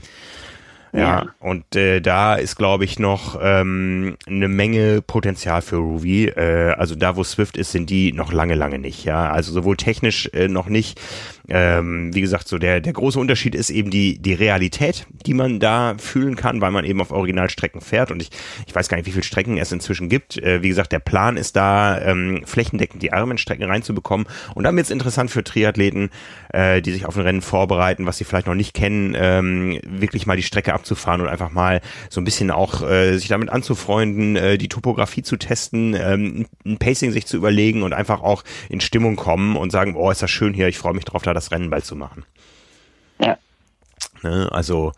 [0.96, 1.26] Ja, ja.
[1.40, 6.28] und äh, da ist, glaube ich, noch ähm, eine Menge Potenzial für Ruby.
[6.28, 9.04] Äh, also da, wo Swift ist, sind die noch lange, lange nicht.
[9.04, 10.98] Ja, also sowohl technisch äh, noch nicht,
[11.48, 15.60] ähm, wie gesagt, so der, der große Unterschied ist eben die, die Realität, die man
[15.60, 18.10] da fühlen kann, weil man eben auf Originalstrecken fährt.
[18.10, 18.30] Und ich,
[18.66, 20.38] ich weiß gar nicht, wie viele Strecken es inzwischen gibt.
[20.38, 24.26] Äh, wie gesagt, der Plan ist da, ähm, flächendeckend die Ironman-Strecken reinzubekommen.
[24.54, 26.10] Und dann wird es interessant für Triathleten,
[26.52, 30.26] äh, die sich auf ein Rennen vorbereiten, was sie vielleicht noch nicht kennen, ähm, wirklich
[30.26, 31.80] mal die Strecke abzufahren und einfach mal
[32.10, 36.78] so ein bisschen auch äh, sich damit anzufreunden, äh, die Topografie zu testen, ähm, ein
[36.78, 40.30] Pacing sich zu überlegen und einfach auch in Stimmung kommen und sagen, oh, ist das
[40.30, 42.24] schön hier, ich freue mich drauf, da das Rennen bald zu machen.
[43.20, 43.38] Ja.
[44.22, 44.92] Ne, also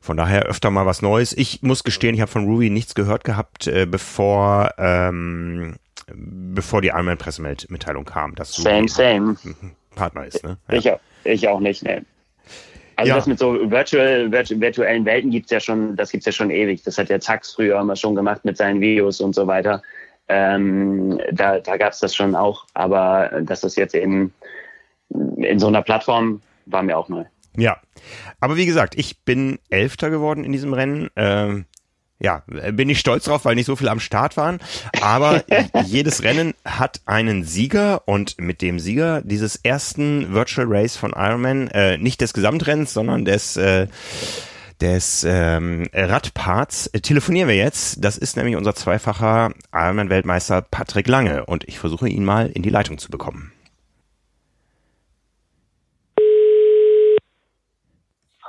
[0.00, 1.32] von daher öfter mal was Neues.
[1.32, 5.76] Ich muss gestehen, ich habe von Ruby nichts gehört gehabt, äh, bevor ähm,
[6.12, 9.36] bevor die Ironman Pressemitteilung kam, dass same, same.
[9.94, 10.44] Partner ist.
[10.44, 10.58] Ne?
[10.70, 10.98] Ja.
[11.24, 12.04] Ich, ich auch nicht, ne.
[12.96, 13.16] Also ja.
[13.16, 16.82] das mit so virtual, virtu virtuellen Welten gibt's ja schon, das gibt's ja schon ewig.
[16.82, 19.82] Das hat ja Zax früher immer schon gemacht mit seinen Videos und so weiter.
[20.28, 24.32] Ähm, da da gab's das schon auch, aber dass das jetzt eben
[25.10, 27.24] in so einer Plattform war mir auch neu.
[27.56, 27.78] Ja,
[28.40, 31.10] aber wie gesagt, ich bin Elfter geworden in diesem Rennen.
[31.16, 31.66] Ähm,
[32.20, 32.42] ja,
[32.72, 34.58] bin ich stolz drauf, weil nicht so viel am Start waren.
[35.00, 35.44] Aber
[35.84, 41.68] jedes Rennen hat einen Sieger und mit dem Sieger dieses ersten Virtual Race von Ironman,
[41.68, 43.88] äh, nicht des Gesamtrennens, sondern des äh,
[44.80, 48.04] des ähm, Radparts äh, telefonieren wir jetzt.
[48.04, 52.70] Das ist nämlich unser zweifacher Ironman-Weltmeister Patrick Lange und ich versuche ihn mal in die
[52.70, 53.53] Leitung zu bekommen.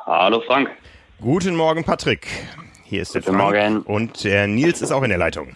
[0.06, 0.70] Hallo Frank.
[1.20, 2.28] Guten Morgen, Patrick.
[2.84, 3.56] Hier ist Guten der Frank.
[3.56, 3.82] Morgen.
[3.82, 5.56] Und der Nils ist auch in der Leitung.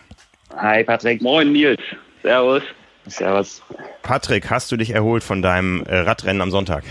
[0.58, 1.22] Hi Patrick.
[1.22, 1.80] Moin Nils.
[2.24, 2.64] Servus.
[3.06, 3.62] Servus.
[4.02, 6.84] Patrick, hast du dich erholt von deinem äh, Radrennen am Sonntag?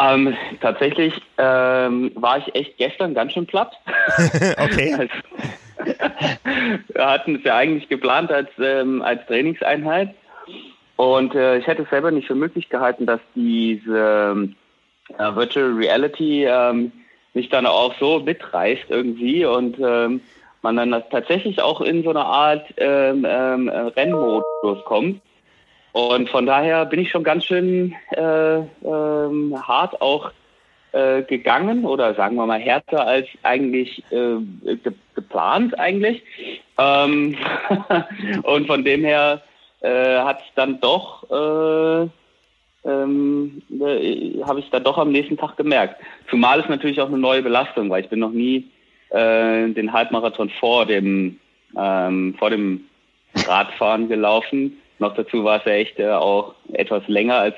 [0.00, 3.72] Ähm, tatsächlich ähm, war ich echt gestern ganz schön platt.
[4.58, 5.08] okay.
[6.88, 10.12] Wir hatten es ja eigentlich geplant als, ähm, als Trainingseinheit.
[10.96, 14.48] Und äh, ich hätte es selber nicht für möglich gehalten, dass diese
[15.18, 16.92] äh, Virtual Reality ähm,
[17.34, 20.20] mich dann auch so mitreißt irgendwie und ähm,
[20.62, 25.20] man dann tatsächlich auch in so eine Art ähm, ähm, Rennmodus kommt.
[25.92, 30.30] Und von daher bin ich schon ganz schön äh, ähm, hart auch
[30.92, 36.22] äh, gegangen oder sagen wir mal härter als eigentlich äh, ge geplant eigentlich.
[36.78, 37.36] Ähm
[38.42, 39.42] und von dem her
[39.80, 42.08] äh, hat es dann doch äh,
[42.86, 45.96] ähm, äh, habe ich da doch am nächsten Tag gemerkt.
[46.30, 48.68] Zumal es natürlich auch eine neue Belastung, weil ich bin noch nie
[49.10, 51.38] äh, den Halbmarathon vor dem
[51.76, 52.84] ähm, vor dem
[53.46, 54.80] Radfahren gelaufen.
[54.98, 57.56] Noch dazu war es ja echt äh, auch etwas länger als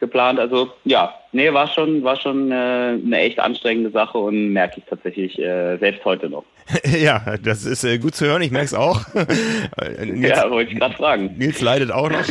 [0.00, 0.38] geplant.
[0.40, 4.84] Also ja, nee, war schon, war schon äh, eine echt anstrengende Sache und merke ich
[4.84, 6.44] tatsächlich äh, selbst heute noch.
[6.84, 9.02] ja, das ist äh, gut zu hören, ich merke es auch.
[10.04, 11.34] Nils, ja, wollte ich gerade fragen.
[11.36, 12.24] Nils leidet auch noch.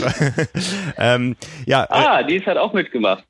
[0.98, 3.24] ähm, ja, äh, ah, Nils hat auch mitgemacht.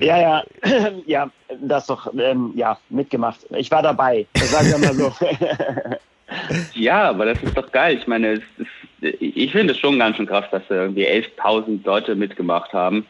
[0.00, 0.44] Ja, ja,
[1.06, 1.30] ja,
[1.60, 3.40] das doch, ähm, ja, mitgemacht.
[3.56, 5.12] Ich war dabei, sagen wir mal so.
[6.74, 7.98] ja, aber das ist doch geil.
[7.98, 8.42] Ich meine, ist,
[9.00, 13.06] ich finde es schon ganz schön krass, dass irgendwie 11.000 Leute mitgemacht haben.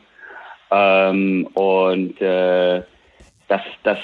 [0.70, 2.83] Ähm, und äh,
[3.49, 3.99] dass, dass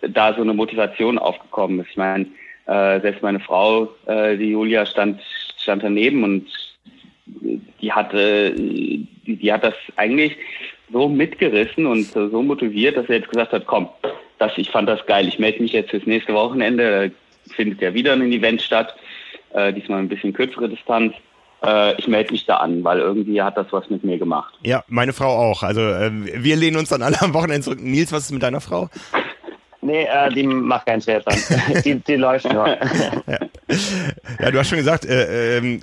[0.00, 1.90] da so eine Motivation aufgekommen ist.
[1.90, 2.26] Ich meine,
[2.68, 5.20] äh, selbst meine Frau, äh, die Julia, stand,
[5.56, 6.46] stand daneben und
[7.80, 10.36] die hatte, die, die hat das eigentlich
[10.92, 13.88] so mitgerissen und so motiviert, dass er jetzt gesagt hat, komm,
[14.38, 17.92] das, ich fand das geil, ich melde mich jetzt fürs nächste Wochenende, da findet ja
[17.94, 18.94] wieder ein Event statt,
[19.50, 21.14] äh, diesmal ein bisschen kürzere Distanz.
[21.64, 24.54] Äh, ich melde mich da an, weil irgendwie hat das was mit mir gemacht.
[24.62, 25.62] Ja, meine Frau auch.
[25.62, 27.80] Also äh, wir lehnen uns dann alle am Wochenende zurück.
[27.80, 28.88] Nils, was ist mit deiner Frau?
[29.88, 31.34] Nee, äh, die macht keinen Triathlon.
[31.84, 32.68] die, die läuft nur.
[32.68, 33.38] ja.
[34.38, 35.78] ja, du hast schon gesagt, äh, äh,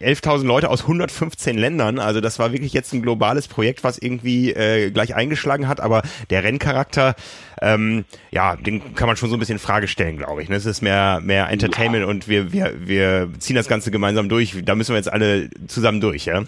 [0.00, 1.98] 11.000 Leute aus 115 Ländern.
[1.98, 5.78] Also das war wirklich jetzt ein globales Projekt, was irgendwie äh, gleich eingeschlagen hat.
[5.78, 6.00] Aber
[6.30, 7.14] der Renncharakter,
[7.60, 10.48] ähm, ja, den kann man schon so ein bisschen in Frage stellen, glaube ich.
[10.48, 10.56] Ne?
[10.56, 14.56] Es ist mehr, mehr Entertainment und wir, wir, wir ziehen das Ganze gemeinsam durch.
[14.64, 16.44] Da müssen wir jetzt alle zusammen durch, ja?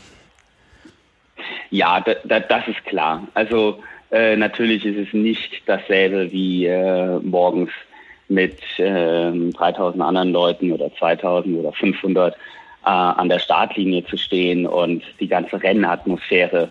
[1.68, 3.28] Ja, da, da, das ist klar.
[3.34, 3.82] Also
[4.12, 7.70] äh, natürlich ist es nicht dasselbe wie äh, morgens
[8.28, 12.38] mit äh, 3000 anderen Leuten oder 2000 oder 500 äh,
[12.84, 16.70] an der Startlinie zu stehen und die ganze Rennatmosphäre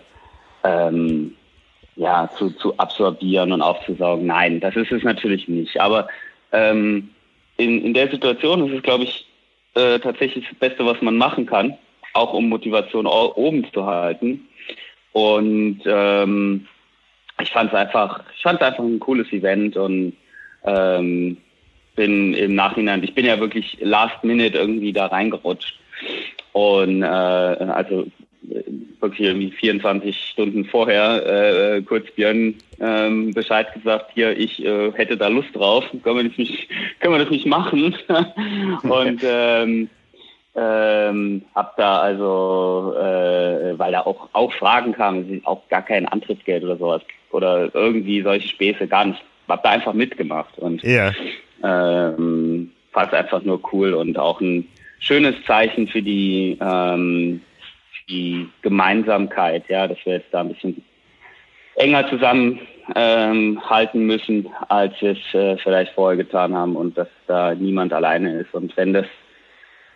[0.62, 1.34] ähm,
[1.96, 4.26] ja, zu, zu absorbieren und aufzusaugen.
[4.26, 5.80] Nein, das ist es natürlich nicht.
[5.80, 6.08] Aber
[6.52, 7.10] ähm,
[7.56, 9.26] in, in der Situation ist es, glaube ich,
[9.74, 11.76] äh, tatsächlich das Beste, was man machen kann,
[12.14, 14.46] auch um Motivation oben zu halten.
[15.12, 16.66] Und ähm,
[17.40, 20.14] ich fand es einfach, ich fand einfach ein cooles Event und
[20.64, 21.36] ähm,
[21.96, 25.78] bin im Nachhinein, ich bin ja wirklich last minute irgendwie da reingerutscht.
[26.52, 28.06] Und äh, also
[29.00, 35.16] wirklich irgendwie 24 Stunden vorher äh, kurz Björn ähm, Bescheid gesagt, hier, ich äh, hätte
[35.16, 36.68] da Lust drauf, können wir das nicht,
[37.00, 37.94] können wir das nicht machen?
[38.82, 39.88] und ähm,
[40.54, 46.64] ähm, hab da also, äh, weil da auch, auch Fragen kamen, auch gar kein Antrittsgeld
[46.64, 47.02] oder sowas
[47.32, 49.22] oder irgendwie solche Späße gar nicht.
[49.48, 51.12] Hab da einfach mitgemacht und yeah.
[51.62, 54.66] ähm, fand es einfach nur cool und auch ein
[54.98, 57.42] schönes Zeichen für die, ähm,
[58.08, 60.82] die Gemeinsamkeit, ja, dass wir jetzt da ein bisschen
[61.74, 62.60] enger zusammen
[62.94, 67.92] ähm, halten müssen, als wir es äh, vielleicht vorher getan haben und dass da niemand
[67.92, 68.54] alleine ist.
[68.54, 69.06] Und wenn das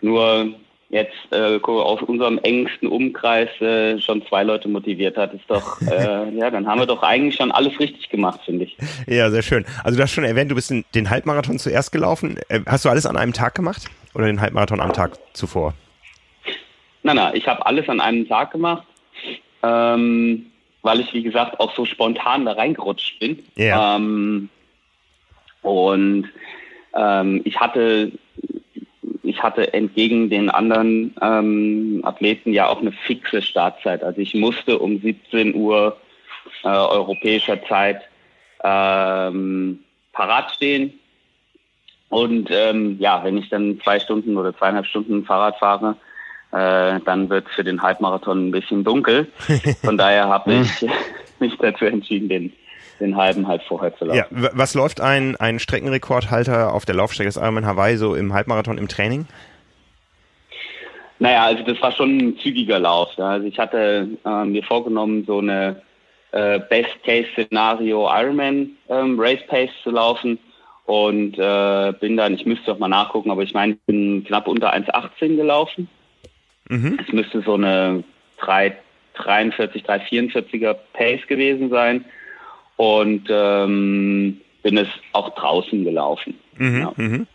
[0.00, 0.54] nur
[0.88, 6.30] jetzt äh, aus unserem engsten Umkreis äh, schon zwei Leute motiviert hat, ist doch, äh,
[6.38, 8.76] ja, dann haben wir doch eigentlich schon alles richtig gemacht, finde ich.
[9.06, 9.64] Ja, sehr schön.
[9.82, 12.38] Also du hast schon erwähnt, du bist den Halbmarathon zuerst gelaufen.
[12.48, 15.74] Äh, hast du alles an einem Tag gemacht oder den Halbmarathon am Tag zuvor?
[17.02, 18.84] Nein, nein, ich habe alles an einem Tag gemacht,
[19.62, 20.46] ähm,
[20.82, 23.44] weil ich, wie gesagt, auch so spontan da reingerutscht bin.
[23.56, 23.96] Ja.
[23.96, 24.48] Ähm,
[25.62, 26.28] und
[26.94, 28.12] ähm, ich hatte
[29.36, 34.02] ich hatte entgegen den anderen ähm, Athleten ja auch eine fixe Startzeit.
[34.02, 35.98] Also ich musste um 17 Uhr
[36.64, 38.00] äh, europäischer Zeit
[38.64, 39.80] ähm,
[40.12, 40.98] parat stehen.
[42.08, 45.96] Und ähm, ja, wenn ich dann zwei Stunden oder zweieinhalb Stunden Fahrrad fahre,
[46.52, 49.26] äh, dann wird für den Halbmarathon ein bisschen dunkel.
[49.84, 50.86] Von daher habe ich
[51.40, 52.52] mich dazu entschieden, den
[53.00, 54.18] den halben halt vorher zu laufen.
[54.18, 58.78] Ja, was läuft ein, ein Streckenrekordhalter auf der Laufstrecke des Ironman Hawaii so im Halbmarathon
[58.78, 59.26] im Training?
[61.18, 63.10] Naja, also das war schon ein zügiger Lauf.
[63.16, 63.30] Ja.
[63.30, 65.82] Also ich hatte äh, mir vorgenommen, so eine
[66.32, 70.38] äh, Best-Case-Szenario Ironman ähm, Race Pace zu laufen
[70.84, 74.46] und äh, bin dann, ich müsste doch mal nachgucken, aber ich meine, ich bin knapp
[74.46, 75.88] unter 1,18 gelaufen.
[76.68, 76.98] Mhm.
[77.04, 78.04] Es müsste so eine
[78.38, 78.76] 3,
[79.14, 82.04] 43, 344er Pace gewesen sein
[82.76, 86.34] und ähm, bin es auch draußen gelaufen.
[86.58, 86.92] Mhm, ja.
[86.96, 87.26] mhm.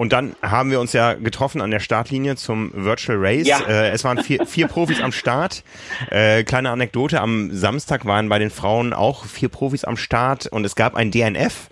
[0.00, 3.46] Und dann haben wir uns ja getroffen an der Startlinie zum Virtual Race.
[3.46, 3.60] Ja.
[3.68, 5.62] Äh, es waren vier, vier Profis am Start.
[6.10, 10.64] Äh, kleine Anekdote, am Samstag waren bei den Frauen auch vier Profis am Start und
[10.64, 11.68] es gab ein DNF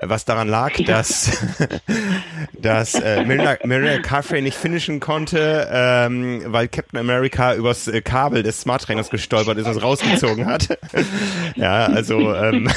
[0.00, 1.30] was daran lag, dass,
[2.60, 8.60] dass äh, Miranda Carfrey nicht finishen konnte, ähm, weil Captain America übers äh, Kabel des
[8.60, 10.78] Smart Trainers gestolpert ist und es rausgezogen hat.
[11.56, 12.68] ja, also ähm,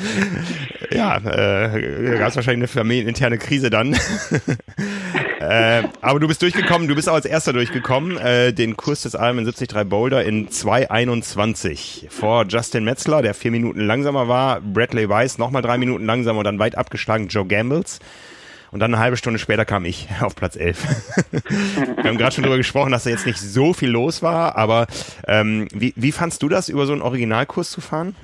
[0.90, 3.96] ja, äh, gab es wahrscheinlich eine familieninterne Krise dann.
[5.40, 9.14] Äh, aber du bist durchgekommen, du bist auch als erster durchgekommen, äh, den Kurs des
[9.14, 15.38] Ironman 73 Boulder in 2,21 vor Justin Metzler, der vier Minuten langsamer war, Bradley Weiss
[15.38, 18.00] nochmal drei Minuten langsamer und dann weit abgeschlagen Joe Gambles.
[18.70, 21.32] Und dann eine halbe Stunde später kam ich auf Platz 11.
[21.96, 24.88] Wir haben gerade schon darüber gesprochen, dass da jetzt nicht so viel los war, aber
[25.26, 28.14] ähm, wie, wie fandst du das, über so einen Originalkurs zu fahren?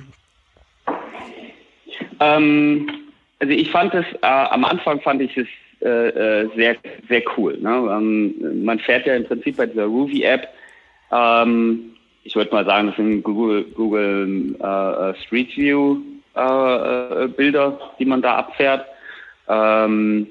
[2.21, 2.91] Ähm,
[3.39, 5.49] also ich fand es, äh, am Anfang fand ich es
[5.83, 6.77] äh, äh, sehr,
[7.09, 7.59] sehr cool.
[7.59, 7.71] Ne?
[7.71, 10.49] Ähm, man fährt ja im Prinzip bei dieser Ruby-App,
[11.13, 11.93] ähm,
[12.25, 15.99] ich würde mal sagen, das sind Google, Google äh, Street View
[16.35, 18.85] äh, Bilder, die man da abfährt.
[19.49, 20.27] Ähm,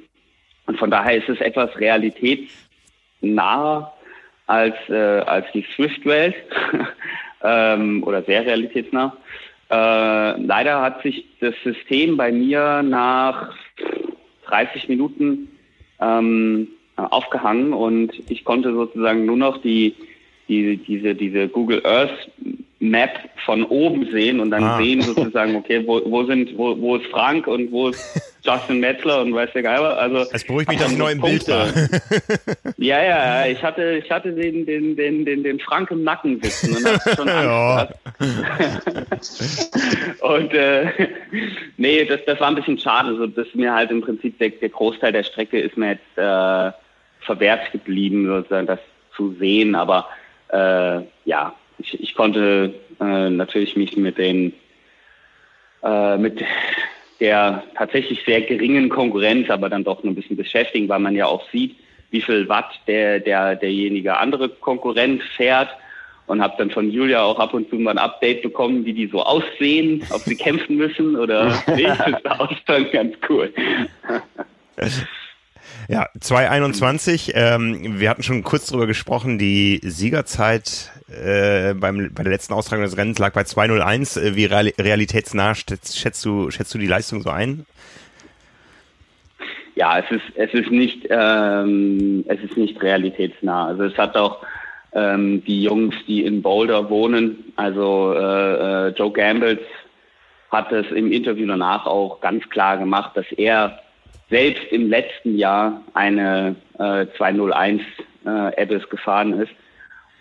[0.67, 3.93] und von daher ist es etwas realitätsnaher
[4.47, 6.35] als, äh, als die Swift-Welt
[7.43, 9.15] ähm, oder sehr realitätsnah.
[9.69, 13.53] Äh, leider hat sich das System bei mir nach
[14.45, 15.49] 30 Minuten
[15.99, 19.95] ähm, aufgehangen und ich konnte sozusagen nur noch die,
[20.47, 22.29] die diese, diese Google Earth
[22.79, 23.11] Map
[23.45, 24.77] von oben sehen und dann ah.
[24.77, 29.21] sehen sozusagen, okay, wo, wo sind, wo, wo ist Frank und wo ist Justin Metzler
[29.21, 29.97] und weiß der Geiber.
[29.97, 31.67] Also es beruhigt mich, dass ich neu im Bild war.
[32.77, 36.75] ja, ja, ich hatte, ich hatte den, den, den, den, den Frank im Nacken sitzen
[36.75, 37.93] und das schon Angst
[40.21, 40.87] Und äh,
[41.77, 43.09] nee, das, das war ein bisschen schade.
[43.09, 46.17] Also das ist mir halt im Prinzip der, der Großteil der Strecke ist mir jetzt
[46.17, 46.71] äh,
[47.19, 48.79] verwehrt geblieben, sozusagen das
[49.15, 49.75] zu sehen.
[49.75, 50.07] Aber
[50.49, 54.53] äh, ja, ich, ich konnte äh, natürlich mich mit den
[55.83, 56.41] äh, mit
[57.19, 61.49] der tatsächlich sehr geringen Konkurrenz, aber dann doch ein bisschen beschäftigen, weil man ja auch
[61.51, 61.77] sieht,
[62.11, 65.69] wie viel Watt der, der derjenige andere Konkurrent fährt
[66.27, 69.07] und habe dann von Julia auch ab und zu mal ein Update bekommen, wie die
[69.07, 71.45] so aussehen, ob sie kämpfen müssen oder
[71.75, 71.87] nicht.
[71.87, 73.53] Das war auch schon ganz cool.
[75.87, 77.33] Ja, 221.
[77.35, 79.37] Ähm, wir hatten schon kurz drüber gesprochen.
[79.37, 84.17] Die Siegerzeit äh, beim, bei der letzten Austragung des Rennens lag bei 201.
[84.17, 87.65] Äh, wie realitätsnah schätzt du, schätzt du die Leistung so ein?
[89.75, 93.67] Ja, es ist, es ist nicht, ähm, es ist nicht realitätsnah.
[93.67, 94.41] Also es hat auch
[94.95, 99.59] ähm, die Jungs, die in Boulder wohnen, also äh, äh, Joe Gambles
[100.51, 103.79] hat es im Interview danach auch ganz klar gemacht, dass er
[104.29, 107.81] selbst im letzten Jahr eine äh, 201
[108.25, 109.51] äh, Abyss gefahren ist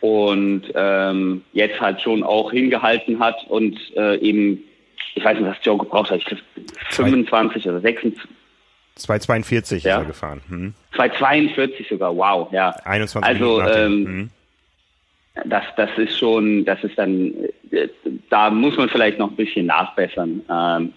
[0.01, 4.63] und ähm, jetzt halt schon auch hingehalten hat und äh, eben,
[5.15, 6.43] ich weiß nicht, was Joe gebraucht hat, ich glaube
[6.91, 8.29] 25 oder 26.
[8.97, 9.97] 242 ja.
[9.97, 10.41] ist er gefahren.
[10.49, 10.75] Hm.
[10.95, 12.71] 242 sogar, wow, ja.
[12.85, 14.31] 21 also, ähm, hm.
[15.45, 17.35] Das, das ist schon, das ist dann,
[17.71, 17.89] äh,
[18.31, 20.93] da muss man vielleicht noch ein bisschen nachbessern, ähm,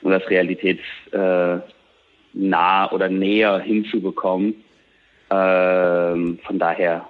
[0.00, 0.82] um das realitäts,
[1.12, 1.58] äh,
[2.34, 4.54] oder näher hinzubekommen.
[5.30, 7.06] Ähm, von daher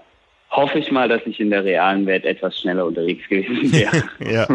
[0.50, 4.02] hoffe ich mal, dass ich in der realen Welt etwas schneller unterwegs gewesen wäre.
[4.20, 4.48] ja.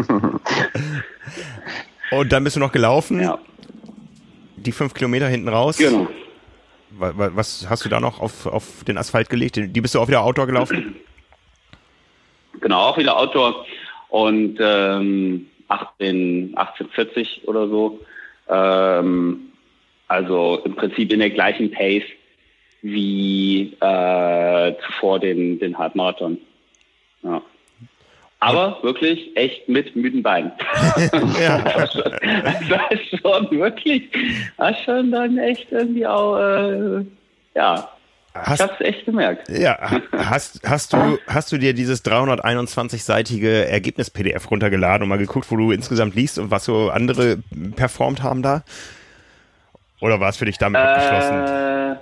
[2.10, 3.20] Und dann bist du noch gelaufen?
[3.20, 3.38] Ja.
[4.56, 5.78] Die fünf Kilometer hinten raus?
[5.78, 6.08] Genau.
[6.90, 9.56] Was hast du da noch auf, auf den Asphalt gelegt?
[9.56, 10.96] Die bist du auch wieder Outdoor gelaufen?
[12.60, 13.66] Genau, auch wieder Outdoor.
[14.08, 18.00] Und ähm, 18, 1840 oder so.
[18.48, 19.52] Ähm,
[20.08, 22.04] also im Prinzip in der gleichen Pace
[22.82, 26.38] wie äh, zuvor den, den Halbmarathon.
[27.22, 27.42] Ja.
[28.40, 30.52] Aber wirklich echt mit müden Beinen.
[31.40, 31.58] ja.
[31.74, 34.08] das war schon wirklich,
[34.56, 37.04] war schon dann echt irgendwie auch, äh,
[37.56, 37.88] ja,
[38.42, 39.48] Hast, ich hab's echt gemerkt.
[39.48, 45.56] Ja, hast, hast du, hast du dir dieses 321-seitige Ergebnis-PDF runtergeladen und mal geguckt, wo
[45.56, 47.38] du insgesamt liest und was so andere
[47.76, 48.64] performt haben da?
[50.00, 51.98] Oder war es für dich damit äh, abgeschlossen?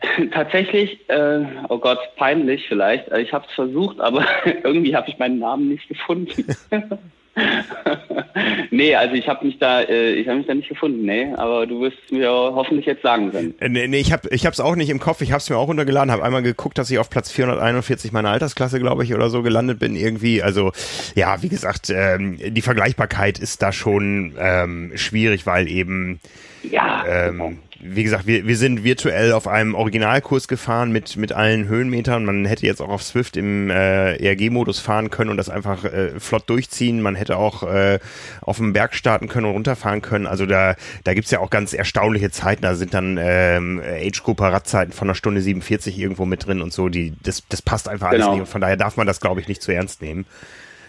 [0.32, 3.10] Tatsächlich, äh, oh Gott, peinlich vielleicht.
[3.12, 4.24] Ich habe es versucht, aber
[4.64, 6.46] irgendwie habe ich meinen Namen nicht gefunden.
[8.70, 11.66] nee, also ich habe mich da, äh, ich habe mich da nicht gefunden, nee, aber
[11.66, 13.54] du wirst mir hoffentlich jetzt sagen können.
[13.60, 15.56] Äh, nee, nee ich habe ich hab's auch nicht im Kopf, ich habe es mir
[15.56, 19.30] auch runtergeladen, habe einmal geguckt, dass ich auf Platz 441 meiner Altersklasse, glaube ich, oder
[19.30, 20.42] so gelandet bin irgendwie.
[20.42, 20.72] Also
[21.14, 26.20] ja, wie gesagt, ähm, die Vergleichbarkeit ist da schon ähm, schwierig, weil eben
[26.62, 31.32] ja, ähm, genau wie gesagt, wir, wir sind virtuell auf einem Originalkurs gefahren mit, mit
[31.32, 32.24] allen Höhenmetern.
[32.24, 36.18] Man hätte jetzt auch auf Swift im äh, ERG-Modus fahren können und das einfach äh,
[36.18, 37.00] flott durchziehen.
[37.00, 38.00] Man hätte auch äh,
[38.40, 40.26] auf dem Berg starten können und runterfahren können.
[40.26, 40.74] Also da,
[41.04, 42.62] da gibt's ja auch ganz erstaunliche Zeiten.
[42.62, 46.88] Da sind dann ähm, Age-Grouper-Radzeiten von einer Stunde 47 irgendwo mit drin und so.
[46.88, 48.32] Die, das, das passt einfach alles genau.
[48.32, 48.40] nicht.
[48.40, 50.26] Und von daher darf man das, glaube ich, nicht zu ernst nehmen.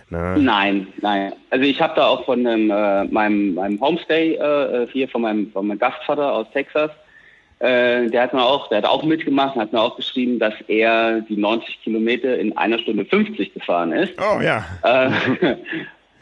[0.09, 0.35] Ne?
[0.39, 1.33] Nein, nein.
[1.49, 5.51] Also ich habe da auch von einem, äh, meinem, meinem Homestay äh, hier von meinem,
[5.51, 6.91] von meinem Gastvater aus Texas,
[7.59, 10.53] äh, der hat mir auch, der hat auch mitgemacht und hat mir auch geschrieben, dass
[10.67, 14.13] er die 90 Kilometer in einer Stunde 50 gefahren ist.
[14.17, 14.65] Oh ja.
[14.83, 15.55] Äh,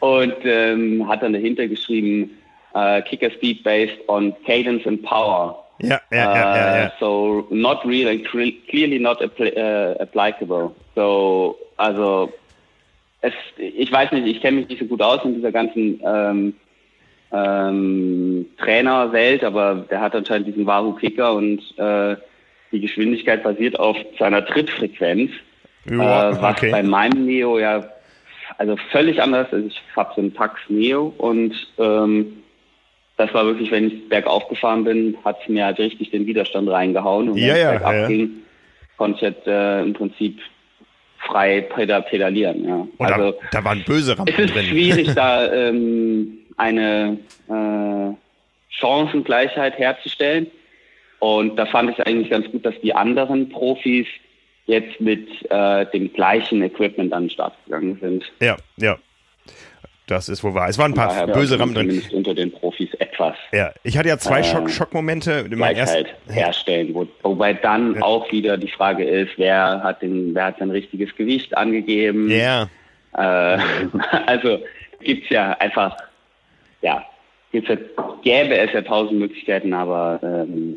[0.00, 2.30] und ähm, hat dann dahinter geschrieben,
[2.74, 5.64] uh, Kicker Speed based on cadence and power.
[5.80, 6.92] Ja, ja, ja, ja, ja.
[6.98, 8.18] So not really,
[8.68, 10.72] clearly not appli uh, applicable.
[10.96, 12.32] So, also
[13.20, 16.54] es, ich weiß nicht, ich kenne mich nicht so gut aus in dieser ganzen ähm,
[17.32, 22.16] ähm, Trainerwelt, aber der hat anscheinend diesen Wahoo Kicker und äh,
[22.72, 25.30] die Geschwindigkeit basiert auf seiner Trittfrequenz,
[25.90, 26.70] ja, äh, was okay.
[26.70, 27.84] bei meinem Neo ja
[28.56, 29.72] also völlig anders ist.
[29.72, 32.42] Ich habe so einen Tax Neo und ähm,
[33.16, 36.68] das war wirklich, wenn ich bergauf gefahren bin, hat es mir halt richtig den Widerstand
[36.68, 37.28] reingehauen.
[37.28, 38.06] Und wenn ja, ja, bergab ja.
[38.06, 38.30] ging,
[38.96, 40.40] konnte ich jetzt äh, im Prinzip
[41.18, 42.64] frei pedalieren.
[42.64, 42.86] Ja.
[42.96, 44.64] Und also, da, da waren böse Rampen Es ist drin.
[44.64, 48.14] schwierig, da ähm, eine äh,
[48.70, 50.48] Chancengleichheit herzustellen.
[51.20, 54.06] Und da fand ich eigentlich ganz gut, dass die anderen Profis
[54.66, 58.24] jetzt mit äh, dem gleichen Equipment an den Start gegangen sind.
[58.40, 58.98] Ja, ja.
[60.06, 60.68] Das ist wohl wahr.
[60.68, 62.02] Es waren ein paar Daher böse Rampen drin.
[62.12, 62.67] Unter den Profis
[63.18, 65.46] etwas Ja, ich hatte ja zwei Äh, Schock Schockmomente.
[65.50, 66.94] Mein erst, Gleichheit herstellen.
[66.94, 68.02] Wo, wobei dann Ja.
[68.02, 72.30] auch wieder die Frage ist, wer hat den, wer hat sein richtiges Gewicht angegeben?
[72.30, 72.68] ja,
[73.16, 73.58] Äh,
[74.26, 74.60] also
[75.00, 75.96] gibt's ja einfach,
[76.82, 77.04] ja,
[77.52, 77.76] gibt's ja,
[78.22, 80.76] gäbe es ja tausend Möglichkeiten, aber ähm,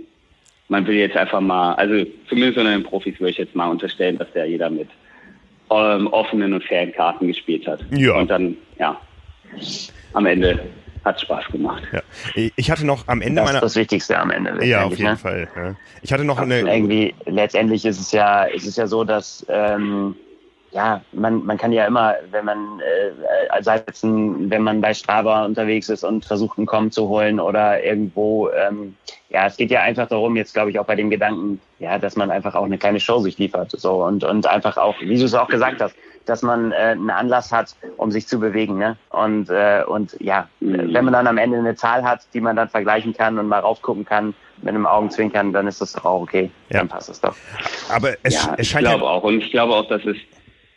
[0.69, 4.17] man will jetzt einfach mal, also zumindest unter den Profis würde ich jetzt mal unterstellen,
[4.17, 4.87] dass der jeder mit
[5.69, 7.79] ähm, offenen und fairen Karten gespielt hat.
[7.91, 8.13] Ja.
[8.13, 8.99] Und dann, ja,
[10.13, 10.59] am Ende
[11.03, 11.83] hat Spaß gemacht.
[11.91, 12.01] ja.
[12.55, 13.61] Ich hatte noch am Ende Das ist meiner.
[13.61, 14.63] das Wichtigste am Ende.
[14.65, 15.17] Ja, auf jeden ne?
[15.17, 15.47] Fall.
[15.55, 15.75] Ja.
[16.01, 16.59] Ich hatte noch eine.
[16.59, 20.15] irgendwie letztendlich ist es ja ist es ja so, dass ähm,
[20.71, 25.89] ja man man kann ja immer, wenn man äh, ein, wenn man bei Strava unterwegs
[25.89, 28.95] ist und versucht einen Com zu holen oder irgendwo ähm,
[29.29, 32.15] ja es geht ja einfach darum jetzt glaube ich auch bei dem Gedanken ja dass
[32.15, 35.25] man einfach auch eine kleine Show sich liefert so und und einfach auch wie du
[35.25, 35.95] es auch gesagt hast
[36.25, 38.77] dass man äh, einen Anlass hat, um sich zu bewegen.
[38.77, 38.95] Ne?
[39.09, 40.93] Und, äh, und ja, Mhm.
[40.93, 43.59] wenn man dann am Ende eine Zahl hat, die man dann vergleichen kann und mal
[43.59, 46.51] raufgucken kann mit einem Augenzwinkern, dann ist das doch auch okay.
[46.69, 46.79] Ja.
[46.79, 47.35] Dann passt es doch.
[47.89, 49.09] Aber es, ja, es ich scheint glaube ja.
[49.09, 49.23] auch.
[49.23, 50.17] Und ich glaube auch, dass es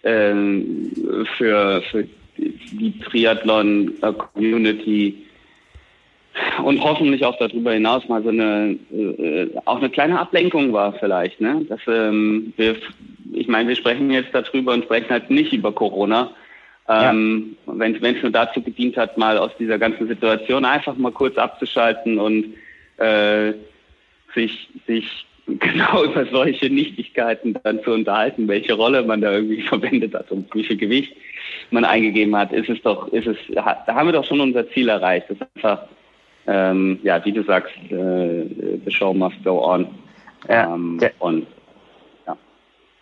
[0.05, 0.90] ähm,
[1.36, 5.24] für, für die Triathlon-Community
[6.64, 11.41] und hoffentlich auch darüber hinaus mal so eine äh, auch eine kleine Ablenkung war vielleicht,
[11.41, 11.64] ne?
[11.68, 12.76] Dass ähm, wir,
[13.32, 16.30] ich meine, wir sprechen jetzt darüber und sprechen halt nicht über Corona.
[16.89, 21.39] Ähm, Wenn es nur dazu gedient hat, mal aus dieser ganzen Situation einfach mal kurz
[21.39, 22.55] abzuschalten und
[22.99, 23.55] äh,
[24.35, 30.14] sich sich genau über solche Nichtigkeiten dann zu unterhalten, welche Rolle man da irgendwie verwendet
[30.14, 31.14] hat und wie viel Gewicht
[31.70, 34.89] man eingegeben hat, ist es doch, ist es, da haben wir doch schon unser Ziel
[34.89, 35.26] erreicht.
[35.28, 35.89] Das ist einfach,
[36.47, 38.45] ähm, ja, wie du sagst, äh,
[38.84, 39.86] the show must go on.
[40.49, 41.47] Ja, ähm, der- und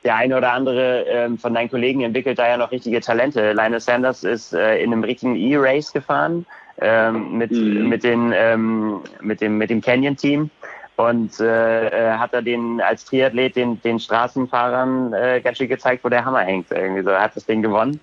[0.05, 3.53] Der eine oder andere ähm, von deinen Kollegen entwickelt da ja noch richtige Talente.
[3.53, 6.45] Lionel Sanders ist äh, in einem richtigen E-Race gefahren
[6.80, 7.88] ähm, mit, Mhm.
[7.88, 10.51] mit, den, ähm, mit dem, mit dem Canyon-Team
[10.97, 16.03] und äh, äh, hat er den als Triathlet den, den Straßenfahrern äh, ganz schön gezeigt,
[16.03, 16.72] wo der Hammer hängt.
[16.72, 17.11] Irgendwie so.
[17.11, 18.01] Er hat das Ding gewonnen.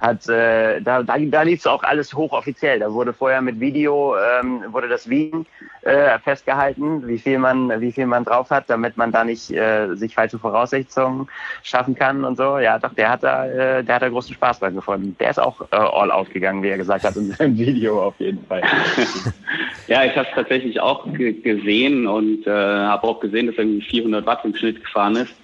[0.00, 2.80] Hat, äh, da, da, da lief es auch alles hochoffiziell.
[2.80, 5.46] Da wurde vorher mit Video, ähm, wurde das Wiegen
[5.82, 9.94] äh, festgehalten, wie viel man, wie viel man drauf hat, damit man da nicht äh,
[9.94, 11.28] sich falsche Voraussetzungen
[11.62, 12.58] schaffen kann und so.
[12.58, 15.16] Ja, doch, der hat da, äh, der hat da großen Spaß dran gefunden.
[15.20, 18.14] Der ist auch äh, all out gegangen, wie er gesagt hat in seinem Video auf
[18.18, 18.62] jeden Fall.
[19.88, 23.64] Ja, ich habe es tatsächlich auch ge gesehen und äh, habe auch gesehen, dass er
[23.64, 25.34] irgendwie 400 Watt im Schnitt gefahren ist.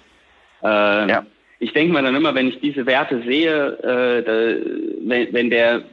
[0.63, 1.23] Äh, Ja.
[1.59, 4.69] Ich denke mir dann immer, wenn ich diese Werte sehe, äh, da,
[5.03, 5.83] wenn, wenn der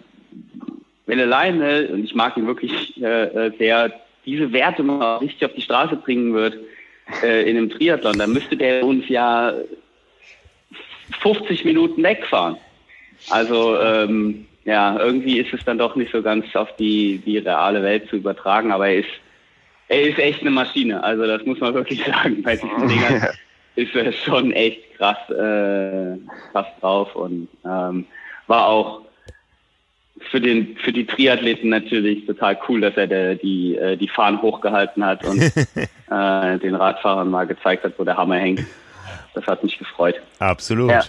[1.07, 3.93] wenn der Lionel, und ich mag ihn wirklich äh, äh, sehr,
[4.25, 6.59] diese Werte mal richtig auf die Straße bringen wird
[7.23, 9.55] äh, in einem Triathlon, dann müsste der uns ja
[11.21, 12.57] 50 Minuten wegfahren.
[13.31, 17.83] Also ähm, ja, irgendwie ist es dann doch nicht so ganz auf die, die reale
[17.83, 19.09] Welt zu übertragen, aber er ist,
[19.89, 21.03] er ist echt eine Maschine.
[21.05, 22.43] Also das muss man wirklich sagen.
[22.43, 23.29] Bei diesen Dingern
[23.77, 26.17] ist er schon echt krass, äh,
[26.53, 28.07] krass drauf und ähm,
[28.47, 29.03] war auch
[30.31, 34.41] für den für die Triathleten natürlich total cool, dass er der, die äh, die Fahnen
[34.41, 35.41] hochgehalten hat und
[36.11, 38.65] äh, den Radfahrern mal gezeigt hat, wo der Hammer hängt.
[39.35, 40.17] Das hat mich gefreut.
[40.39, 40.91] Absolut.
[40.91, 41.03] Ja.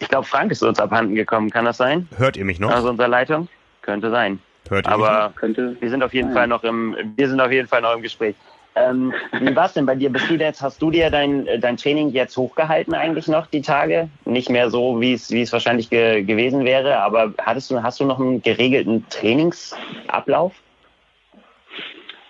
[0.00, 1.50] Ich glaube, Frank ist uns abhanden gekommen.
[1.50, 2.06] Kann das sein?
[2.16, 2.70] Hört ihr mich noch?
[2.70, 3.48] Aus unserer Leitung?
[3.82, 4.38] Könnte sein.
[4.68, 5.08] Hört ihr mich noch?
[5.08, 7.80] Aber Könnte wir sind auf jeden Ah, Fall noch im, wir sind auf jeden Fall
[7.80, 8.36] noch im Gespräch.
[8.78, 10.10] Ähm, wie war's denn bei dir?
[10.10, 14.08] Bist du jetzt, hast du dir dein, dein Training jetzt hochgehalten eigentlich noch die Tage?
[14.24, 18.00] Nicht mehr so, wie es, wie es wahrscheinlich ge gewesen wäre, aber hattest du, hast
[18.00, 20.54] du noch einen geregelten Trainingsablauf?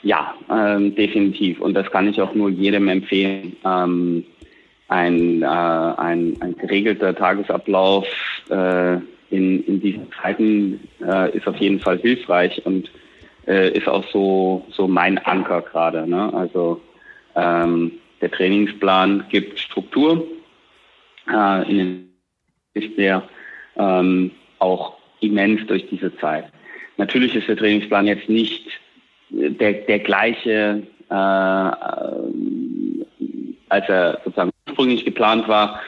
[0.02, 1.60] Ja, ähm, definitiv.
[1.60, 3.56] Und das kann ich auch nur jedem empfehlen.
[3.64, 4.24] Ähm,
[4.88, 8.06] ein, äh, ein, ein geregelter Tagesablauf
[8.48, 8.94] äh,
[9.30, 12.90] in, in diesen Zeiten äh, ist auf jeden Fall hilfreich und
[13.48, 16.06] äh, ist auch so, so mein Anker gerade.
[16.06, 16.32] Ne?
[16.34, 16.80] Also
[17.34, 20.26] ähm, der Trainingsplan gibt Struktur.
[21.32, 22.08] Äh, in den
[22.74, 23.22] ist der
[23.76, 26.44] ähm, auch immens durch diese Zeit.
[26.96, 28.68] natürlich ist der Trainingsplan jetzt nicht
[29.30, 31.14] der, der gleiche, äh,
[33.68, 35.80] als er sozusagen ursprünglich geplant war.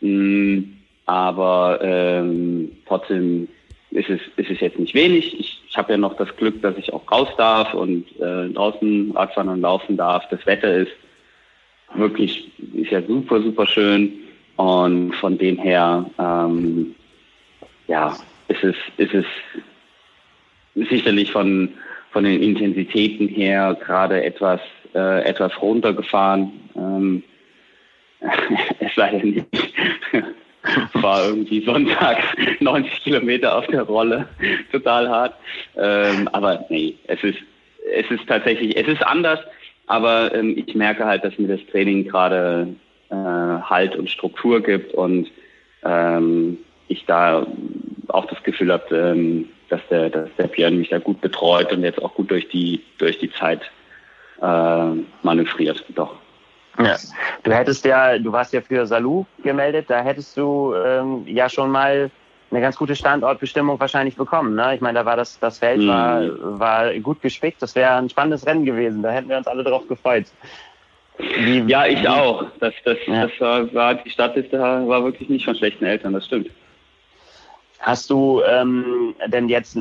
[0.00, 0.62] Mm,
[1.06, 3.48] aber ähm, trotzdem
[3.92, 5.38] ist es, ist es jetzt nicht wenig.
[5.38, 9.12] Ich, ich habe ja noch das Glück, dass ich auch raus darf und äh, draußen
[9.12, 10.28] Radfahren und laufen darf.
[10.30, 10.92] Das Wetter ist
[11.94, 14.12] wirklich, ist ja super, super schön.
[14.56, 16.94] Und von dem her, ähm,
[17.88, 18.16] ja,
[18.48, 19.26] ist es, ist es
[20.74, 21.70] sicherlich von,
[22.12, 24.60] von den Intensitäten her gerade etwas,
[24.94, 26.52] äh, etwas runtergefahren.
[26.76, 27.22] Ähm,
[28.80, 29.46] es sei denn nicht.
[30.94, 32.18] war irgendwie Sonntag
[32.60, 34.28] 90 Kilometer auf der Rolle,
[34.70, 35.34] total hart.
[35.76, 37.38] Ähm, aber nee, es ist,
[37.94, 39.40] es ist tatsächlich, es ist anders,
[39.86, 42.68] aber ähm, ich merke halt, dass mir das Training gerade
[43.10, 45.30] äh, Halt und Struktur gibt und
[45.84, 46.58] ähm,
[46.88, 47.46] ich da
[48.08, 51.82] auch das Gefühl habe, ähm, dass der, dass der Björn mich da gut betreut und
[51.82, 53.62] jetzt auch gut durch die, durch die Zeit
[54.40, 54.90] äh,
[55.22, 55.84] manövriert.
[55.94, 56.21] Doch.
[56.78, 56.96] Ja.
[57.42, 61.70] Du hättest ja, du warst ja für Salou gemeldet, da hättest du ähm, ja schon
[61.70, 62.10] mal
[62.50, 64.54] eine ganz gute Standortbestimmung wahrscheinlich bekommen.
[64.54, 64.74] Ne?
[64.74, 65.88] Ich meine, da war das, das Feld mhm.
[65.88, 66.22] war,
[66.58, 67.62] war gut gespickt.
[67.62, 69.02] Das wäre ein spannendes Rennen gewesen.
[69.02, 70.26] Da hätten wir uns alle drauf gefreut.
[71.18, 72.44] Wie, ja, ich auch.
[72.60, 73.26] Das, das, ja.
[73.26, 76.50] das war, war die Stadtliste war wirklich nicht von schlechten Eltern, das stimmt.
[77.82, 79.76] Hast du ähm, denn jetzt,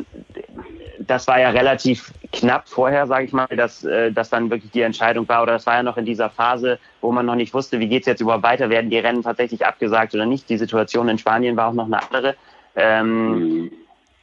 [1.00, 4.82] das war ja relativ knapp vorher, sage ich mal, dass, äh, dass dann wirklich die
[4.82, 7.80] Entscheidung war, oder das war ja noch in dieser Phase, wo man noch nicht wusste,
[7.80, 10.50] wie geht's jetzt überhaupt weiter, werden die Rennen tatsächlich abgesagt oder nicht.
[10.50, 12.36] Die Situation in Spanien war auch noch eine andere.
[12.76, 13.72] Ähm, mhm.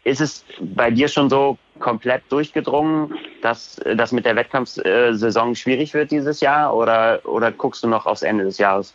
[0.03, 6.11] Ist es bei dir schon so komplett durchgedrungen, dass das mit der Wettkampfsaison schwierig wird
[6.11, 8.93] dieses Jahr oder, oder guckst du noch aufs Ende des Jahres?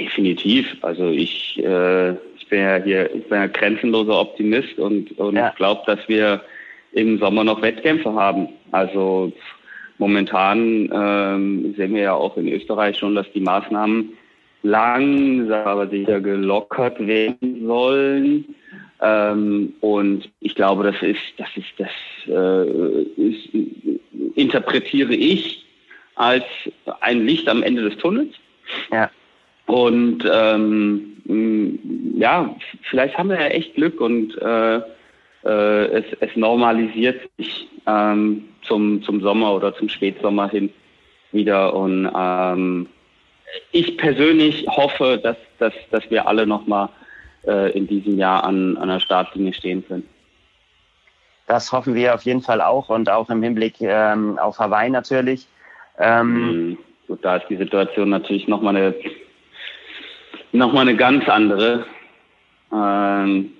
[0.00, 0.78] Definitiv.
[0.80, 5.52] Also ich, äh, ich bin ja hier, ich bin ja grenzenloser Optimist und, und ja.
[5.56, 6.40] glaube, dass wir
[6.92, 8.48] im Sommer noch Wettkämpfe haben.
[8.72, 9.30] Also
[9.98, 14.14] momentan ähm, sehen wir ja auch in Österreich schon, dass die Maßnahmen
[14.62, 18.54] langsam aber sicher gelockert werden sollen.
[19.02, 21.90] Ähm, und ich glaube, das ist, das ist, das
[22.26, 23.50] äh, ist,
[24.34, 25.66] interpretiere ich
[26.14, 26.44] als
[27.00, 28.34] ein Licht am Ende des Tunnels.
[28.90, 29.10] Ja.
[29.70, 34.80] Und ähm, ja, vielleicht haben wir ja echt Glück und äh,
[35.44, 40.70] äh, es, es normalisiert sich ähm, zum, zum Sommer oder zum Spätsommer hin
[41.32, 41.74] wieder.
[41.74, 42.88] Und ähm,
[43.72, 46.88] ich persönlich hoffe, dass, dass, dass wir alle nochmal
[47.46, 50.08] äh, in diesem Jahr an, an der Startlinie stehen können.
[51.46, 55.46] Das hoffen wir auf jeden Fall auch und auch im Hinblick ähm, auf Hawaii natürlich.
[55.98, 56.78] Ähm, mhm.
[57.06, 58.94] Gut, da ist die Situation natürlich nochmal eine
[60.52, 61.84] nochmal eine ganz andere.
[62.72, 63.52] Ähm,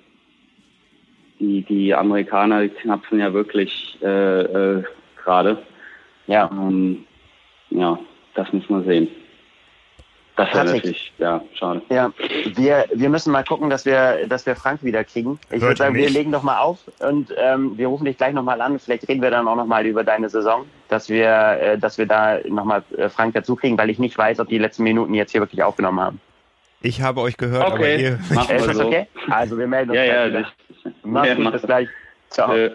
[1.39, 4.83] die, die Amerikaner die knapsen ja wirklich äh, äh,
[5.23, 5.57] gerade.
[6.27, 6.49] Ja.
[6.51, 7.05] Ähm,
[7.71, 7.97] ja,
[8.35, 9.07] das muss man sehen.
[10.37, 11.81] Das wäre natürlich, ja, schade.
[11.89, 12.11] Ja,
[12.55, 15.37] wir, wir müssen mal gucken, dass wir, dass wir Frank wieder kriegen.
[15.51, 18.61] Ich würde sagen, wir legen doch mal auf und ähm, wir rufen dich gleich nochmal
[18.61, 18.79] an.
[18.79, 22.39] Vielleicht reden wir dann auch nochmal über deine Saison, dass wir, äh, dass wir da
[22.47, 25.41] nochmal äh, Frank dazu kriegen, weil ich nicht weiß, ob die letzten Minuten jetzt hier
[25.41, 26.21] wirklich aufgenommen haben.
[26.81, 27.75] Ich habe euch gehört, okay.
[27.75, 28.19] aber ihr...
[28.33, 28.87] Machen wir so.
[28.87, 29.07] okay?
[29.29, 30.51] Also wir melden uns ja, ja, wieder.
[31.03, 31.89] Mach's ja, gut, bis gleich.
[32.29, 32.55] Ciao.
[32.55, 32.71] Äh.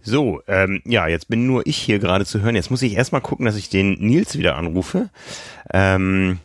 [0.00, 2.54] So, ähm, ja, jetzt bin nur ich hier gerade zu hören.
[2.54, 5.10] Jetzt muss ich erstmal gucken, dass ich den Nils wieder anrufe.
[5.72, 6.38] Ähm,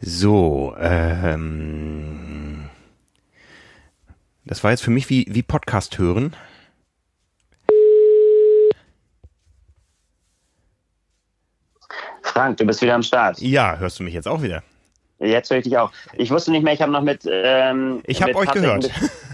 [0.00, 2.70] so, ähm,
[4.44, 6.34] das war jetzt für mich wie, wie Podcast hören.
[12.32, 13.40] Frank, du bist wieder am Start.
[13.40, 14.62] Ja, hörst du mich jetzt auch wieder?
[15.18, 15.92] Jetzt höre ich dich auch.
[16.14, 17.28] Ich wusste nicht mehr, ich habe noch mit.
[17.30, 18.90] Ähm, ich habe euch Patrick gehört.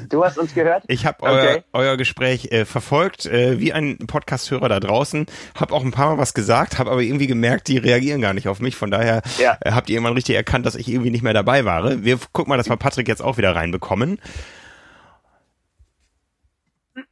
[0.08, 0.84] Du hast uns gehört?
[0.86, 5.26] Ich habe euer, euer Gespräch äh, verfolgt, äh, wie ein Podcast-Hörer da draußen.
[5.56, 8.46] Habe auch ein paar Mal was gesagt, habe aber irgendwie gemerkt, die reagieren gar nicht
[8.46, 8.76] auf mich.
[8.76, 9.58] Von daher ja.
[9.60, 12.04] äh, habt ihr irgendwann richtig erkannt, dass ich irgendwie nicht mehr dabei war.
[12.04, 14.20] Wir gucken mal, dass wir Patrick jetzt auch wieder reinbekommen.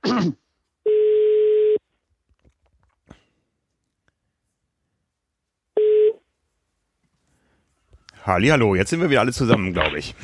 [8.26, 10.14] Hallo, jetzt sind wir wieder alle zusammen, glaube ich.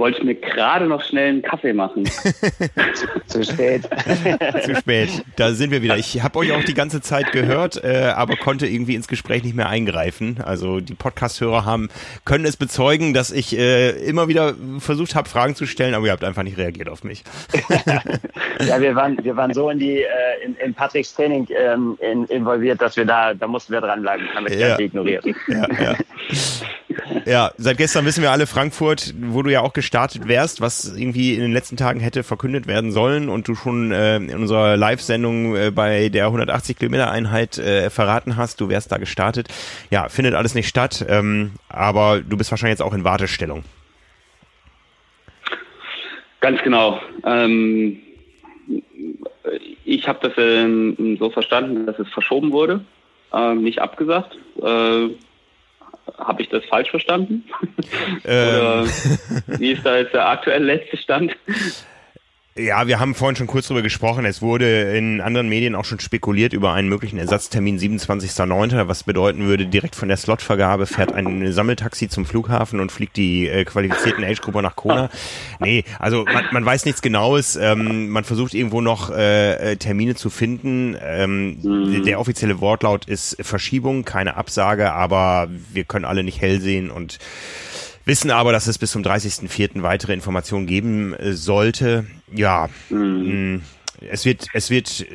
[0.00, 2.04] Wollte ich mir gerade noch schnell einen Kaffee machen.
[3.26, 3.82] Zu spät.
[4.64, 5.10] Zu spät.
[5.36, 5.98] Da sind wir wieder.
[5.98, 9.54] Ich habe euch auch die ganze Zeit gehört, äh, aber konnte irgendwie ins Gespräch nicht
[9.54, 10.38] mehr eingreifen.
[10.42, 11.90] Also die Podcast-Hörer haben
[12.24, 16.12] können es bezeugen, dass ich äh, immer wieder versucht habe, Fragen zu stellen, aber ihr
[16.12, 17.22] habt einfach nicht reagiert auf mich.
[18.66, 20.06] ja, wir waren, wir waren so in die äh,
[20.42, 24.46] in, in Patricks Training ähm, in, involviert, dass wir da, da mussten wir dranbleiben, haben
[24.46, 24.78] wir ja.
[24.78, 25.26] ignoriert.
[25.46, 25.96] Ja, ja.
[27.26, 31.34] Ja, seit gestern wissen wir alle Frankfurt, wo du ja auch gestartet wärst, was irgendwie
[31.34, 35.56] in den letzten Tagen hätte verkündet werden sollen und du schon äh, in unserer Live-Sendung
[35.56, 39.48] äh, bei der 180 Kilometer Einheit äh, verraten hast, du wärst da gestartet.
[39.90, 43.64] Ja, findet alles nicht statt, ähm, aber du bist wahrscheinlich jetzt auch in Wartestellung.
[46.40, 47.00] Ganz genau.
[47.24, 47.98] Ähm,
[49.84, 52.84] ich habe das ähm, so verstanden, dass es verschoben wurde,
[53.32, 54.38] äh, nicht abgesagt.
[54.62, 55.08] Äh,
[56.18, 57.44] habe ich das falsch verstanden?
[58.24, 58.90] Oder ähm.
[59.58, 61.36] wie ist da jetzt der aktuelle letzte Stand?
[62.56, 64.24] Ja, wir haben vorhin schon kurz drüber gesprochen.
[64.24, 69.46] Es wurde in anderen Medien auch schon spekuliert über einen möglichen Ersatztermin 27.09., was bedeuten
[69.46, 74.24] würde, direkt von der Slotvergabe fährt ein Sammeltaxi zum Flughafen und fliegt die äh, qualifizierten
[74.24, 75.10] Age-Gruppe nach Kona.
[75.60, 77.54] Nee, also man, man weiß nichts Genaues.
[77.54, 80.96] Ähm, man versucht irgendwo noch äh, äh Termine zu finden.
[81.00, 82.04] Ähm, mhm.
[82.04, 87.20] Der offizielle Wortlaut ist Verschiebung, keine Absage, aber wir können alle nicht hell sehen und
[88.04, 89.82] wissen aber, dass es bis zum 30.04.
[89.82, 92.06] weitere Informationen geben äh, sollte.
[92.34, 93.54] Ja, mhm.
[93.54, 93.62] Mm,
[94.10, 95.00] es wird, es wird.
[95.02, 95.06] Äh,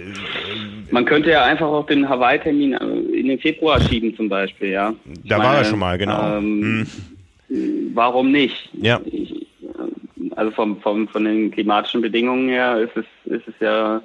[0.92, 2.86] Man könnte ja einfach auch den Hawaii-Termin äh,
[3.20, 4.94] in den Februar schieben zum Beispiel, ja.
[5.06, 6.38] Ich da meine, war er schon mal, genau.
[6.38, 6.88] Ähm, mhm.
[7.94, 8.70] Warum nicht?
[8.74, 9.00] Ja.
[9.06, 9.46] Ich,
[10.36, 14.02] also vom, vom, von den klimatischen Bedingungen her ist es, ist es ja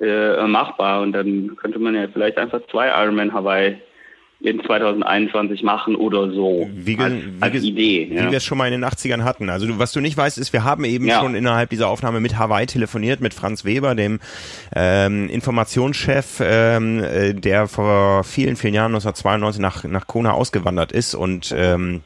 [0.00, 3.76] äh, machbar und dann könnte man ja vielleicht einfach zwei Ironman Hawaii
[4.40, 6.68] in 2021 machen oder so.
[6.72, 8.06] Wie, als, als wie, Idee.
[8.10, 8.30] Wie ja.
[8.30, 9.50] wir es schon mal in den 80ern hatten.
[9.50, 11.20] Also du, was du nicht weißt, ist, wir haben eben ja.
[11.20, 14.20] schon innerhalb dieser Aufnahme mit Hawaii telefoniert, mit Franz Weber, dem
[14.76, 21.16] ähm, Informationschef, ähm, äh, der vor vielen, vielen Jahren 1992 nach, nach Kona ausgewandert ist
[21.16, 22.02] und ähm,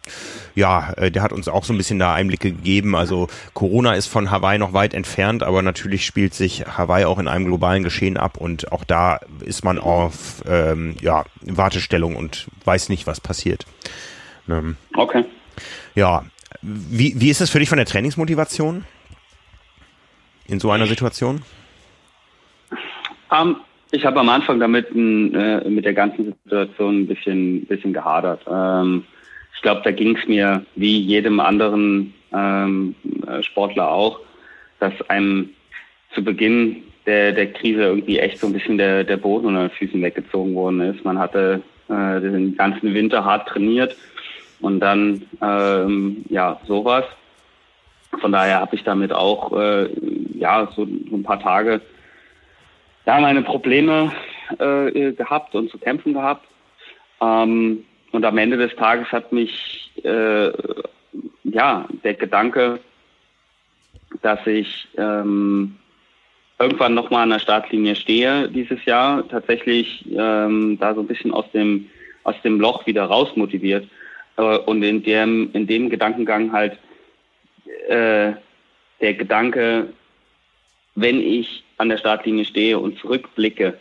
[0.55, 2.95] ja, äh, der hat uns auch so ein bisschen da Einblicke gegeben.
[2.95, 7.29] Also Corona ist von Hawaii noch weit entfernt, aber natürlich spielt sich Hawaii auch in
[7.29, 12.89] einem globalen Geschehen ab und auch da ist man auf ähm, ja, Wartestellung und weiß
[12.89, 13.67] nicht, was passiert.
[14.49, 15.25] Ähm, okay.
[15.95, 16.25] Ja,
[16.63, 18.85] wie, wie ist es für dich von der Trainingsmotivation
[20.47, 21.43] in so einer Situation?
[23.31, 23.57] Um, ähm,
[23.91, 28.41] ich habe am Anfang damit äh, mit der ganzen Situation ein bisschen, bisschen gehadert.
[28.51, 29.05] Ähm,
[29.55, 32.95] ich glaube, da ging es mir wie jedem anderen ähm,
[33.27, 34.21] äh, Sportler auch,
[34.81, 35.51] dass einem
[36.15, 39.77] zu Beginn der, der Krise irgendwie echt so ein bisschen der, der Boden unter den
[39.77, 41.05] Füßen weggezogen worden ist.
[41.05, 41.63] Man hatte
[41.93, 43.97] äh, den ganzen Winter hart trainiert
[44.61, 47.05] und dann ähm, ja sowas.
[48.21, 49.89] Von daher habe ich damit auch äh,
[50.35, 51.81] ja so, so ein paar Tage
[53.07, 54.13] ja meine Probleme
[54.59, 56.47] äh, gehabt und zu kämpfen gehabt.
[57.21, 60.53] Ähm, und am Ende des Tages hat mich äh,
[61.45, 62.81] ja der Gedanke,
[64.21, 65.77] dass ich ähm,
[66.63, 71.51] irgendwann nochmal an der Startlinie stehe dieses Jahr, tatsächlich ähm, da so ein bisschen aus
[71.53, 71.89] dem
[72.25, 73.89] aus dem Loch wieder raus motiviert
[74.37, 76.79] äh, und in dem in dem Gedankengang halt
[77.89, 78.33] äh,
[79.01, 79.93] der Gedanke,
[80.95, 83.79] wenn ich an der Startlinie stehe und zurückblicke,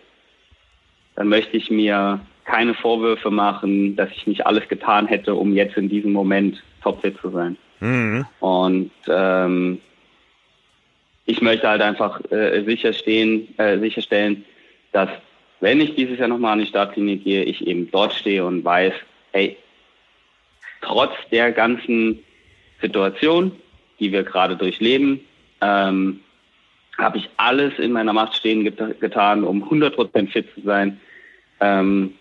[1.16, 5.78] dann möchte ich mir keine Vorwürfe machen, dass ich nicht alles getan hätte, um jetzt
[5.78, 7.58] in diesem Moment topfit zu sein.
[7.80, 8.26] Mhm.
[8.40, 9.80] Und ähm,
[11.32, 14.44] ich möchte halt einfach äh, sicherstehen, äh, sicherstellen,
[14.91, 15.10] dass
[15.62, 18.94] wenn ich dieses Jahr nochmal an die Startlinie gehe, ich eben dort stehe und weiß,
[19.32, 19.56] hey,
[20.82, 22.20] trotz der ganzen
[22.82, 23.53] Situation,
[23.99, 25.22] die wir gerade durchleben,
[25.62, 26.20] ähm,
[26.98, 30.99] habe ich alles in meiner Macht stehen get getan, um 100% fit zu sein.
[31.62, 32.16] Ähm,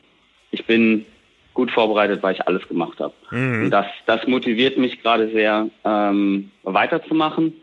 [0.53, 1.05] ich bin
[1.55, 3.15] gut vorbereitet, weil ich alles gemacht habe.
[3.33, 3.65] Mhm.
[3.65, 7.55] Und das, das motiviert mich gerade sehr, ähm, weiterzumachen.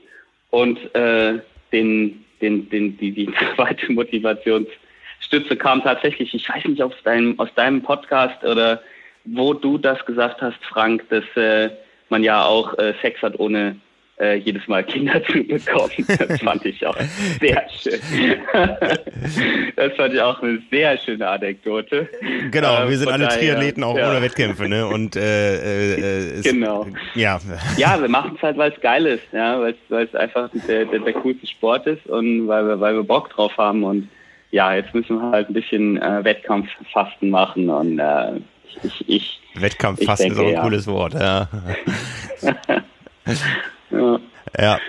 [0.57, 1.39] Und äh,
[1.71, 7.53] den, den, den, die, die zweite Motivationsstütze kam tatsächlich, ich weiß nicht, aus deinem, aus
[7.53, 8.81] deinem Podcast oder
[9.23, 11.69] wo du das gesagt hast, Frank, dass äh,
[12.09, 13.75] man ja auch äh, Sex hat, ohne
[14.19, 15.91] äh, jedes Mal Kinder zu bekommen.
[16.07, 16.98] Das fand ich auch
[17.39, 17.99] sehr schön.
[19.76, 22.10] das fand ich auch eine sehr schöne Anekdote.
[22.52, 24.10] Genau, wir ähm, sind alle Triathleten auch ja.
[24.10, 24.88] ohne Wettkämpfe, ne?
[24.88, 26.88] Und äh, äh, genau.
[27.15, 27.39] Ja.
[27.77, 30.99] Ja, wir machen es halt, weil es geil ist, ja, weil es einfach der, der,
[30.99, 34.10] der coolste Sport ist und weil wir, weil wir Bock drauf haben und
[34.49, 38.39] ja, jetzt müssen wir halt ein bisschen äh, Wettkampffasten machen und äh,
[38.84, 40.61] ich, ich Wettkampffasten ist auch ein ja.
[40.61, 41.49] cooles Wort, ja.
[43.91, 44.19] Ja.
[44.57, 44.80] ja.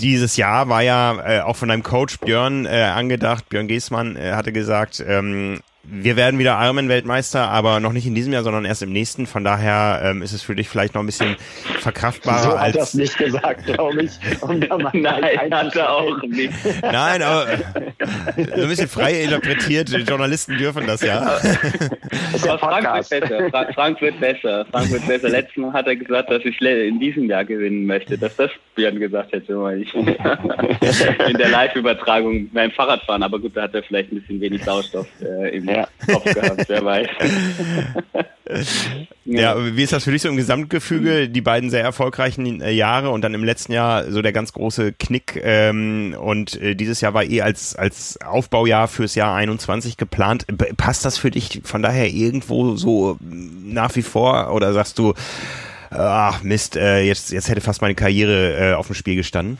[0.00, 3.48] Dieses Jahr war ja äh, auch von deinem Coach Björn äh, angedacht.
[3.48, 8.32] Björn Giesmann äh, hatte gesagt, ähm, wir werden wieder Ironman-Weltmeister, aber noch nicht in diesem
[8.32, 9.26] Jahr, sondern erst im nächsten.
[9.26, 11.36] Von daher ähm, ist es für dich vielleicht noch ein bisschen
[11.80, 12.74] verkraftbarer so als.
[12.74, 14.12] hat das nicht gesagt, glaube ich.
[14.42, 14.58] Um
[14.92, 16.52] Nein, hat er auch nicht.
[16.82, 17.46] Nein, aber
[18.36, 19.88] so ein bisschen frei interpretiert.
[19.88, 21.38] Journalisten dürfen das ja.
[22.32, 23.50] Das ja Frank wird besser.
[23.50, 24.66] Fra Frank wird besser.
[24.70, 25.28] Frank wird besser.
[25.30, 28.18] Letztes Mal hat er gesagt, dass ich in diesem Jahr gewinnen möchte.
[28.18, 29.94] Dass das Björn gesagt hätte, weil ich
[31.28, 33.22] in der Live-Übertragung beim Fahrradfahren.
[33.22, 36.14] Aber gut, da hat er vielleicht ein bisschen wenig Sauerstoff äh, im ja.
[36.14, 37.08] Kopf gehabt, wer weiß.
[39.24, 41.28] ja, wie ist das für dich so im Gesamtgefüge?
[41.28, 44.92] Die beiden sehr erfolgreichen äh, Jahre und dann im letzten Jahr so der ganz große
[44.92, 45.40] Knick.
[45.42, 50.46] Ähm, und äh, dieses Jahr war eh als, als Aufbaujahr fürs Jahr 21 geplant.
[50.76, 55.14] Passt das für dich von daher irgendwo so nach wie vor oder sagst du,
[55.90, 59.58] ach Mist, äh, jetzt, jetzt hätte fast meine Karriere äh, auf dem Spiel gestanden?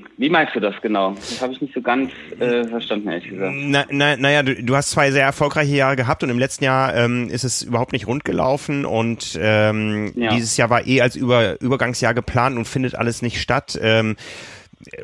[0.00, 1.12] Ähm, wie meinst du das genau?
[1.12, 3.52] Das habe ich nicht so ganz äh, verstanden, ehrlich gesagt.
[3.54, 6.94] Na, na, naja, du, du hast zwei sehr erfolgreiche Jahre gehabt und im letzten Jahr
[6.94, 10.34] ähm, ist es überhaupt nicht rund gelaufen und ähm, ja.
[10.34, 13.78] dieses Jahr war eh als Über Übergangsjahr geplant und findet alles nicht statt.
[13.82, 14.16] Ähm,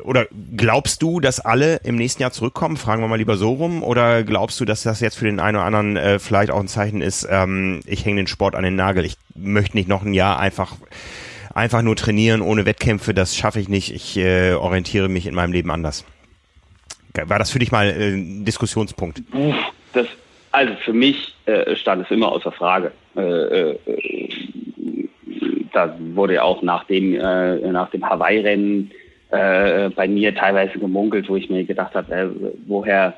[0.03, 0.25] oder
[0.55, 2.77] glaubst du, dass alle im nächsten Jahr zurückkommen?
[2.77, 3.83] Fragen wir mal lieber so rum.
[3.83, 6.67] Oder glaubst du, dass das jetzt für den einen oder anderen äh, vielleicht auch ein
[6.67, 10.13] Zeichen ist, ähm, ich hänge den Sport an den Nagel, ich möchte nicht noch ein
[10.13, 10.75] Jahr einfach
[11.57, 13.93] einfach nur trainieren ohne Wettkämpfe, das schaffe ich nicht.
[13.93, 16.05] Ich äh, orientiere mich in meinem Leben anders.
[17.25, 19.23] War das für dich mal äh, ein Diskussionspunkt?
[19.93, 20.05] Das,
[20.51, 22.91] also für mich äh, stand es immer außer Frage.
[23.15, 24.29] Äh, äh,
[25.73, 28.91] da wurde ja auch nach dem, äh, nach dem Hawaii-Rennen
[29.29, 32.31] bei mir teilweise gemunkelt, wo ich mir gedacht habe,
[32.65, 33.13] woher,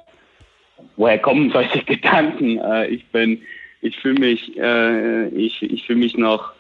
[0.96, 2.60] woher kommen solche Gedanken?
[2.90, 3.44] ich bin
[3.82, 6.52] ich fühle mich, äh, ich, ich fühle mich noch,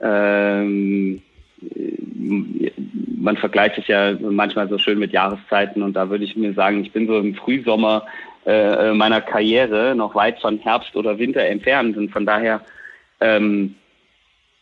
[0.00, 1.22] ähm,
[3.16, 6.82] man vergleicht es ja manchmal so schön mit Jahreszeiten und da würde ich mir sagen,
[6.82, 8.06] ich bin so im Frühsommer
[8.46, 12.60] äh, meiner Karriere noch weit von Herbst oder Winter entfernt und von daher
[13.20, 13.76] ähm,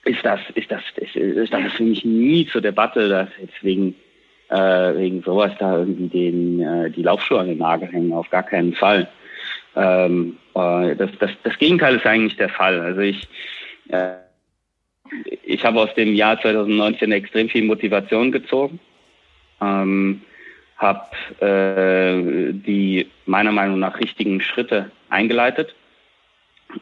[0.05, 3.95] ist das, ist das, ist, ist das für mich nie zur Debatte, dass jetzt wegen,
[4.49, 4.57] äh,
[4.97, 8.75] wegen sowas da irgendwie den, äh, die Laufschuhe an den Nagel hängen, auf gar keinen
[8.75, 9.09] Fall.
[9.81, 12.79] Ähm, äh, das, das, das Gegenteil ist eigentlich der Fall.
[12.81, 13.27] Also ich,
[13.89, 14.17] äh,
[15.43, 18.79] ich habe aus dem Jahr 2019 extrem viel Motivation gezogen,
[19.63, 20.21] ähm,
[20.77, 21.07] habe
[21.41, 25.75] äh, die meiner Meinung nach richtigen Schritte eingeleitet.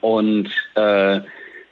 [0.00, 1.20] Und äh,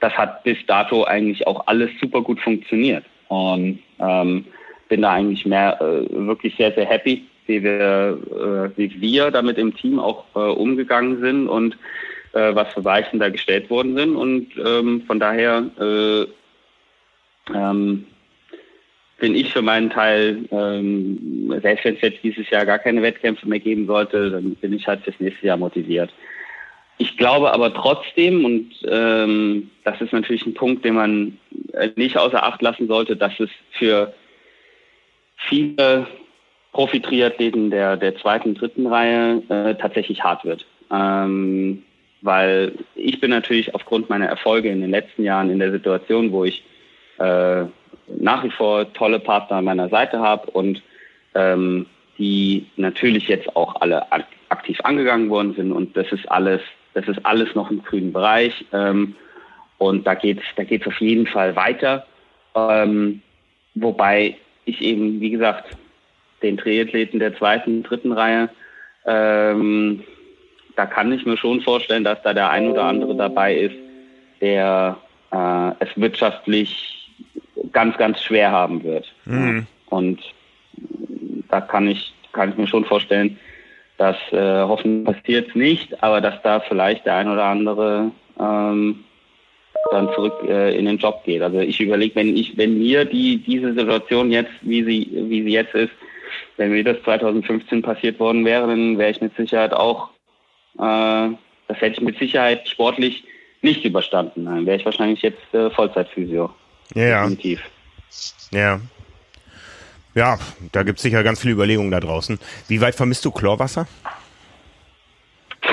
[0.01, 3.05] das hat bis dato eigentlich auch alles super gut funktioniert.
[3.29, 4.45] Und ähm,
[4.89, 9.59] bin da eigentlich mehr äh, wirklich sehr sehr happy wie wir, äh, wie wir damit
[9.59, 11.77] im Team auch äh, umgegangen sind und
[12.33, 14.17] äh, was für Weichen da gestellt worden sind.
[14.17, 16.27] Und ähm, von daher äh,
[17.55, 18.07] ähm,
[19.19, 23.49] bin ich für meinen Teil, ähm, selbst wenn es jetzt dieses Jahr gar keine Wettkämpfe
[23.49, 26.13] mehr geben sollte, dann bin ich halt fürs nächste Jahr motiviert.
[26.99, 31.39] Ich glaube aber trotzdem, und ähm, das ist natürlich ein Punkt, den man
[31.73, 34.15] äh, nicht außer Acht lassen sollte, dass es für
[35.37, 36.07] viele
[36.77, 40.67] Profi-Triathleten der, der zweiten, dritten Reihe äh, tatsächlich hart wird.
[40.93, 41.83] Ähm,
[42.21, 46.45] weil ich bin natürlich aufgrund meiner Erfolge in den letzten Jahren in der Situation, wo
[46.45, 46.63] ich
[47.19, 47.65] äh,
[48.19, 50.83] nach wie vor tolle Partner an meiner Seite habe und
[51.35, 51.87] ähm,
[52.19, 54.13] die natürlich jetzt auch alle
[54.51, 56.61] aktiv angegangen worden sind und das ist alles,
[56.93, 59.15] das ist alles noch im grünen Bereich ähm,
[59.79, 62.07] und da geht's, da geht's auf jeden Fall weiter,
[62.55, 63.23] ähm,
[63.75, 64.37] wobei
[64.67, 65.75] ich eben, wie gesagt,
[66.43, 68.49] den Triathleten der zweiten, dritten Reihe,
[69.07, 70.03] ähm,
[70.77, 73.77] da kann ich mir schon vorstellen, dass da der ein oder andere dabei ist,
[74.41, 74.99] der
[75.33, 77.11] äh, es wirtschaftlich
[77.73, 79.13] ganz, ganz schwer haben wird.
[79.25, 79.67] Mhm.
[79.87, 80.21] Und
[81.49, 83.39] da kann ich, kann ich mir schon vorstellen,
[83.97, 89.05] dass äh, hoffentlich passiert es nicht, aber dass da vielleicht der ein oder andere ähm,
[89.91, 91.41] dann zurück äh, in den Job geht.
[91.41, 95.53] Also ich überlege, wenn ich, wenn mir die diese Situation jetzt, wie sie, wie sie
[95.53, 95.93] jetzt ist,
[96.57, 100.11] wenn mir das 2015 passiert worden wäre, dann wäre ich mit Sicherheit auch,
[100.79, 101.29] äh,
[101.69, 103.25] das hätte ich mit Sicherheit sportlich
[103.63, 104.45] nicht überstanden.
[104.45, 106.51] Dann wäre ich wahrscheinlich jetzt äh, Vollzeitphysio.
[106.95, 107.23] Ja.
[107.23, 107.63] Definitiv.
[108.53, 108.81] Ja.
[110.15, 110.39] Ja,
[110.73, 112.39] da gibt es sicher ganz viele Überlegungen da draußen.
[112.69, 113.87] Wie weit vermisst du Chlorwasser?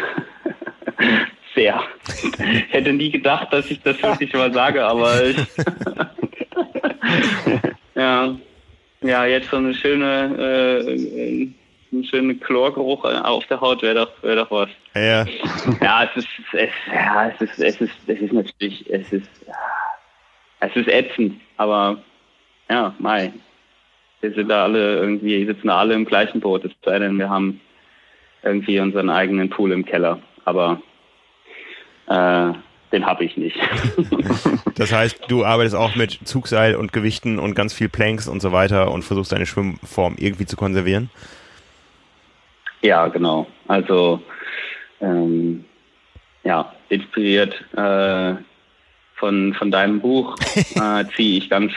[1.55, 1.81] Sehr.
[2.23, 5.37] Ich hätte nie gedacht, dass ich das wirklich mal sage, aber ich.
[7.95, 8.35] ja.
[9.03, 11.47] Ja, jetzt so eine schöne, äh,
[11.91, 14.69] ein schöner Chlorgeruch auf der Haut wäre doch, wäre doch was.
[14.95, 15.25] Ja.
[15.81, 19.29] Ja, es ist, es, ja, es ist, es ist, es ist natürlich, es ist,
[20.59, 22.01] es ist ätzend, aber
[22.69, 23.33] ja, Mai.
[24.21, 27.29] wir sind da alle irgendwie, sitzen da alle im gleichen Boot, es sei denn, wir
[27.29, 27.59] haben
[28.43, 30.19] irgendwie unseren eigenen Pool im Keller.
[30.45, 30.81] Aber
[32.07, 32.53] äh,
[32.93, 33.57] den habe ich nicht.
[34.75, 38.51] das heißt, du arbeitest auch mit Zugseil und Gewichten und ganz viel Planks und so
[38.51, 41.09] weiter und versuchst deine Schwimmform irgendwie zu konservieren?
[42.81, 43.47] Ja, genau.
[43.67, 44.21] Also
[45.01, 45.65] ähm,
[46.43, 48.35] ja, inspiriert äh,
[49.15, 50.37] von, von deinem Buch
[50.75, 51.73] äh, ziehe ich ganz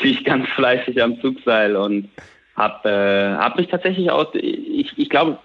[0.00, 2.10] ziehe ich ganz fleißig am Zugseil und
[2.56, 5.38] habe äh, hab mich tatsächlich auch, ich, ich glaube,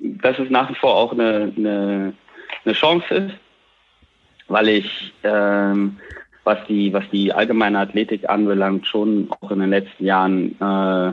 [0.00, 2.14] dass es nach wie vor auch eine, eine,
[2.64, 3.34] eine Chance ist,
[4.48, 5.98] weil ich, ähm,
[6.44, 11.12] was die, was die allgemeine Athletik anbelangt, schon auch in den letzten Jahren, äh,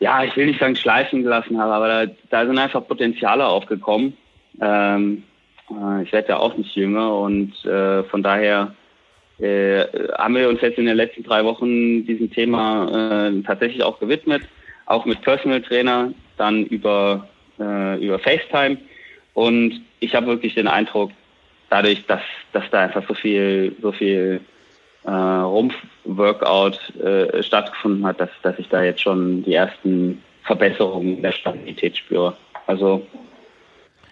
[0.00, 4.16] ja, ich will nicht sagen schleifen gelassen habe, aber da, da sind einfach Potenziale aufgekommen.
[4.60, 5.22] Ähm,
[5.70, 8.74] äh, ich werde ja auch nicht jünger und äh, von daher
[9.38, 9.84] äh,
[10.16, 14.42] haben wir uns jetzt in den letzten drei Wochen diesem Thema äh, tatsächlich auch gewidmet,
[14.86, 18.78] auch mit Personal Trainer, dann über, äh, über FaceTime.
[19.34, 21.10] Und ich habe wirklich den Eindruck,
[21.74, 22.20] dadurch, dass,
[22.52, 24.40] dass da einfach so viel, so viel
[25.04, 31.32] äh, Rumpf-Workout äh, stattgefunden hat, dass, dass ich da jetzt schon die ersten Verbesserungen der
[31.32, 32.36] Stabilität spüre.
[32.68, 33.04] Also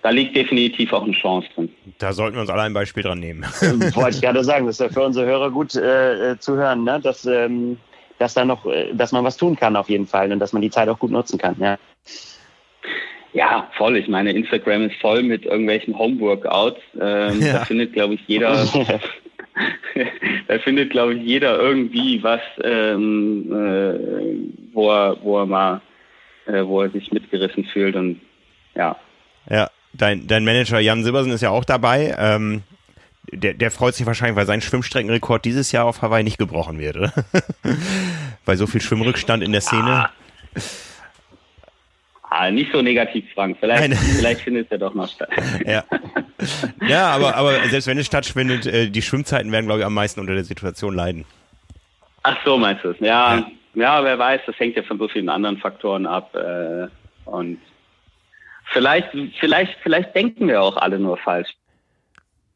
[0.02, 1.70] da liegt definitiv auch eine Chance drin.
[1.98, 3.44] Da sollten wir uns alle ein Beispiel dran nehmen.
[3.94, 6.98] Wollte ich gerade sagen, das ist ja für unsere Hörer gut äh, zu hören, ne?
[7.00, 7.78] dass, ähm,
[8.18, 10.62] dass da noch, äh, dass man was tun kann auf jeden Fall und dass man
[10.62, 11.54] die Zeit auch gut nutzen kann.
[11.60, 11.78] Ja.
[13.32, 13.96] Ja, voll.
[13.96, 16.80] Ich meine, Instagram ist voll mit irgendwelchen Homeworkouts.
[17.00, 17.52] Ähm, ja.
[17.54, 18.52] Da findet, glaube ich, jeder,
[20.48, 25.80] da findet, glaube ich, jeder irgendwie was, ähm, äh, wo er, wo er mal,
[26.46, 28.20] äh, wo er sich mitgerissen fühlt und
[28.74, 28.96] ja.
[29.48, 32.14] Ja, dein, dein Manager Jan Silbersen ist ja auch dabei.
[32.18, 32.62] Ähm,
[33.30, 36.96] der, der freut sich wahrscheinlich, weil sein Schwimmstreckenrekord dieses Jahr auf Hawaii nicht gebrochen wird,
[36.96, 37.12] oder?
[38.44, 40.10] weil so viel Schwimmrückstand in der Szene.
[40.10, 40.10] Ah.
[42.34, 43.58] Ah, nicht so negativ, Frank.
[43.60, 45.28] Vielleicht, vielleicht findet er doch noch statt.
[45.66, 45.84] Ja,
[46.88, 50.18] ja aber, aber selbst wenn es stattfindet, äh, die Schwimmzeiten werden, glaube ich, am meisten
[50.18, 51.26] unter der Situation leiden.
[52.22, 53.00] Ach so, meinst du es?
[53.00, 56.34] Ja, ja, ja, wer weiß, das hängt ja von so vielen anderen Faktoren ab.
[56.34, 56.88] Äh,
[57.26, 57.58] und
[58.72, 61.50] vielleicht, vielleicht, vielleicht denken wir auch alle nur falsch.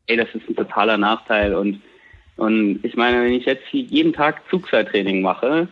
[0.06, 1.54] Ey, das ist ein totaler Nachteil.
[1.54, 1.82] Und,
[2.36, 5.68] und ich meine, wenn ich jetzt jeden Tag Zugseiltraining mache,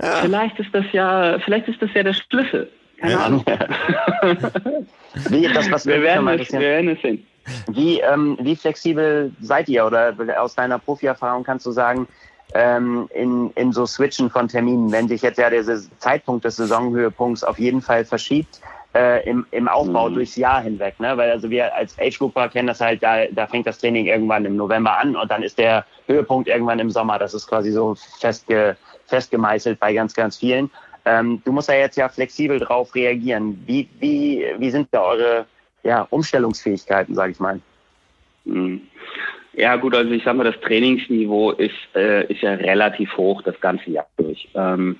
[0.00, 0.16] ja.
[0.22, 2.70] Vielleicht ist das ja, vielleicht ist das ja der Schlüssel.
[2.98, 3.18] Keine ja.
[3.20, 3.44] Ahnung.
[5.28, 7.26] wie, das, was wir, werden es, wir werden es sehen.
[7.68, 12.08] Wie, ähm, wie flexibel seid ihr oder aus deiner Profi-Erfahrung kannst du sagen,
[12.54, 15.64] ähm, in, in so Switchen von Terminen, wenn sich jetzt ja der
[15.98, 18.60] Zeitpunkt des Saisonhöhepunkts auf jeden Fall verschiebt,
[18.94, 20.14] äh, im, im Aufbau mhm.
[20.14, 21.16] durchs Jahr hinweg, ne?
[21.16, 24.56] Weil also wir als Age-Grouper kennen das halt, da, da fängt das Training irgendwann im
[24.56, 27.18] November an und dann ist der Höhepunkt irgendwann im Sommer.
[27.18, 28.76] Das ist quasi so festge,
[29.06, 30.70] festgemeißelt bei ganz, ganz vielen.
[31.04, 33.62] Ähm, du musst ja jetzt ja flexibel drauf reagieren.
[33.66, 35.46] Wie, wie, wie sind da eure
[35.84, 37.60] ja, Umstellungsfähigkeiten, sage ich mal?
[38.44, 38.80] Mhm.
[39.54, 43.58] Ja gut, also ich sag mal, das Trainingsniveau ist, äh, ist ja relativ hoch das
[43.60, 44.96] ganze Jahr durch ähm,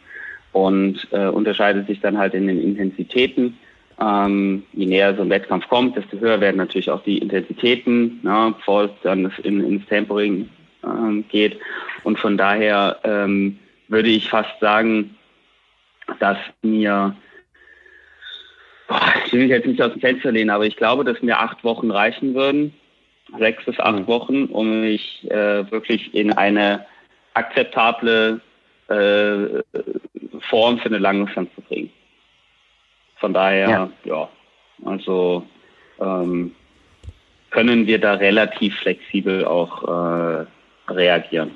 [0.53, 3.59] und äh, unterscheidet sich dann halt in den Intensitäten.
[4.01, 8.55] Ähm, je näher so ein Wettkampf kommt, desto höher werden natürlich auch die Intensitäten, ne,
[8.57, 10.49] bevor es dann in, ins Tempering
[10.85, 11.59] ähm, geht.
[12.05, 13.59] Und von daher ähm,
[13.89, 15.17] würde ich fast sagen,
[16.21, 17.17] dass mir,
[18.89, 21.39] boah, ich will mich jetzt nicht aus dem Fenster lehnen, aber ich glaube, dass mir
[21.39, 22.75] acht Wochen reichen würden,
[23.39, 24.07] sechs bis acht mhm.
[24.07, 26.87] Wochen, um mich äh, wirklich in eine
[27.35, 28.41] akzeptable
[28.89, 29.63] äh,
[30.49, 31.91] Form für eine Langdistanz zu bringen.
[33.17, 34.29] Von daher, ja, ja
[34.85, 35.47] also
[36.01, 36.55] ähm,
[37.51, 40.47] können wir da relativ flexibel auch äh,
[40.89, 41.53] reagieren.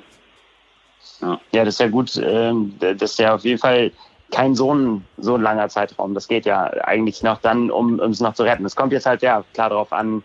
[1.21, 1.39] Ja.
[1.51, 2.19] ja, das ist ja gut.
[2.23, 3.91] Ähm, das ist ja auf jeden Fall
[4.31, 6.13] kein so ein, so ein langer Zeitraum.
[6.13, 8.65] Das geht ja eigentlich noch dann, um, es noch zu retten.
[8.65, 10.23] Es kommt jetzt halt ja klar darauf an,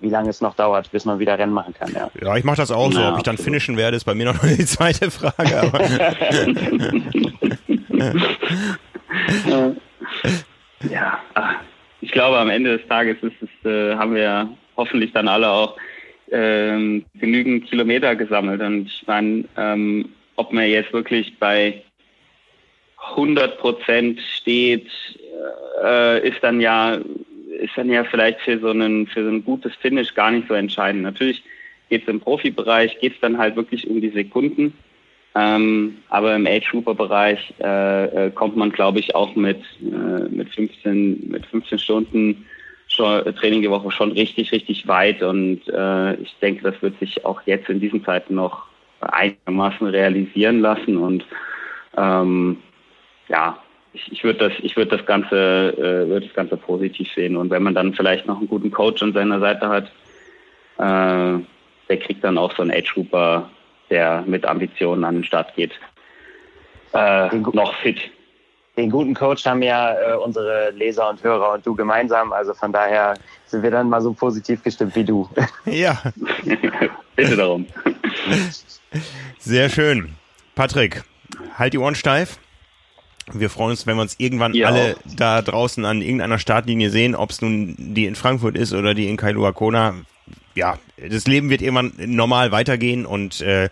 [0.00, 1.92] wie lange es noch dauert, bis man wieder Rennen machen kann.
[1.92, 3.08] Ja, ja ich mache das auch Na, so.
[3.08, 5.70] Ob ich dann finishen werde, ist bei mir noch die zweite Frage.
[10.90, 11.18] ja,
[12.00, 15.76] ich glaube, am Ende des Tages ist es, äh, haben wir hoffentlich dann alle auch
[16.32, 18.60] ähm, genügend Kilometer gesammelt.
[18.60, 21.82] Und ich meine, ähm, ob man jetzt wirklich bei
[23.10, 24.88] 100 Prozent steht,
[25.84, 26.98] äh, ist dann ja
[27.60, 30.54] ist dann ja vielleicht für so einen für so ein gutes Finish gar nicht so
[30.54, 31.02] entscheidend.
[31.02, 31.42] Natürlich
[31.90, 34.72] geht es im Profibereich, geht es dann halt wirklich um die Sekunden.
[35.34, 40.28] Ähm, aber im Age Grouper Bereich äh, äh, kommt man, glaube ich, auch mit äh,
[40.28, 42.46] mit 15 mit 15 Stunden
[42.94, 45.22] schon, Training die Woche schon richtig, richtig weit.
[45.22, 48.66] Und äh, ich denke, das wird sich auch jetzt in diesen Zeiten noch
[49.00, 50.96] einigermaßen realisieren lassen.
[50.96, 51.24] Und
[51.96, 52.58] ähm,
[53.28, 53.58] ja,
[53.92, 57.36] ich, ich würde das, ich würde das Ganze, äh, würde das Ganze positiv sehen.
[57.36, 59.86] Und wenn man dann vielleicht noch einen guten Coach an seiner Seite hat,
[60.78, 61.42] äh,
[61.88, 63.50] der kriegt dann auch so einen Age-Grouper,
[63.90, 65.72] der mit Ambitionen an den Start geht,
[66.94, 68.10] äh, noch fit.
[68.76, 72.32] Den guten Coach haben ja äh, unsere Leser und Hörer und du gemeinsam.
[72.32, 73.14] Also von daher
[73.46, 75.28] sind wir dann mal so positiv gestimmt wie du.
[75.66, 76.00] Ja.
[77.16, 77.66] Bitte darum.
[79.38, 80.14] Sehr schön.
[80.54, 81.04] Patrick,
[81.56, 82.38] halt die Ohren steif.
[83.32, 84.68] Wir freuen uns, wenn wir uns irgendwann ja.
[84.68, 88.94] alle da draußen an irgendeiner Startlinie sehen, ob es nun die in Frankfurt ist oder
[88.94, 89.94] die in Kailua Kona.
[90.54, 93.68] Ja, das Leben wird irgendwann normal weitergehen und äh,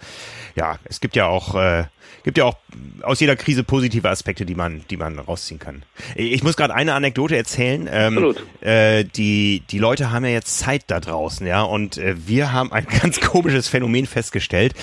[0.56, 1.84] ja, es gibt ja auch äh,
[2.22, 2.56] gibt ja auch
[3.02, 5.82] aus jeder Krise positive Aspekte, die man die man rausziehen kann.
[6.14, 7.88] Ich muss gerade eine Anekdote erzählen.
[7.90, 8.62] Ähm, Absolut.
[8.62, 12.72] Äh, die die Leute haben ja jetzt Zeit da draußen, ja, und äh, wir haben
[12.72, 14.74] ein ganz komisches Phänomen festgestellt.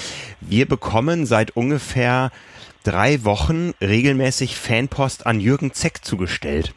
[0.41, 2.31] Wir bekommen seit ungefähr
[2.83, 6.73] drei Wochen regelmäßig Fanpost an Jürgen Zeck zugestellt.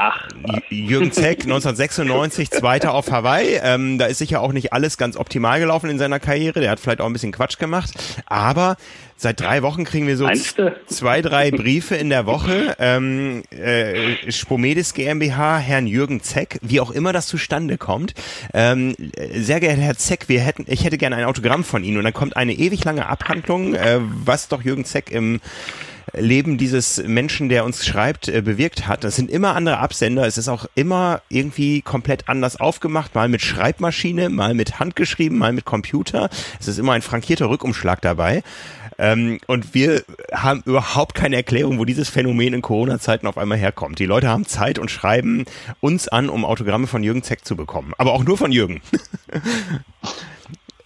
[0.00, 0.28] Ach.
[0.70, 3.58] Jürgen Zeck, 1996, Zweiter auf Hawaii.
[3.60, 6.60] Ähm, da ist sicher auch nicht alles ganz optimal gelaufen in seiner Karriere.
[6.60, 7.90] Der hat vielleicht auch ein bisschen Quatsch gemacht.
[8.26, 8.76] Aber
[9.16, 10.28] seit drei Wochen kriegen wir so
[10.86, 12.76] zwei, drei Briefe in der Woche.
[12.78, 18.14] Ähm, äh, Spomedis GmbH, Herrn Jürgen Zeck, wie auch immer das zustande kommt.
[18.54, 18.94] Ähm,
[19.34, 21.98] sehr geehrter Herr Zeck, wir hätten, ich hätte gerne ein Autogramm von Ihnen.
[21.98, 25.40] Und dann kommt eine ewig lange Abhandlung, äh, was doch Jürgen Zeck im
[26.12, 29.04] Leben dieses Menschen, der uns schreibt, äh, bewirkt hat.
[29.04, 30.26] Das sind immer andere Absender.
[30.26, 33.14] Es ist auch immer irgendwie komplett anders aufgemacht.
[33.14, 36.28] Mal mit Schreibmaschine, mal mit handgeschrieben, mal mit Computer.
[36.60, 38.42] Es ist immer ein frankierter Rückumschlag dabei.
[38.98, 40.02] Ähm, und wir
[40.32, 43.98] haben überhaupt keine Erklärung, wo dieses Phänomen in Corona-Zeiten auf einmal herkommt.
[44.00, 45.44] Die Leute haben Zeit und schreiben
[45.80, 47.92] uns an, um Autogramme von Jürgen Zeck zu bekommen.
[47.98, 48.80] Aber auch nur von Jürgen.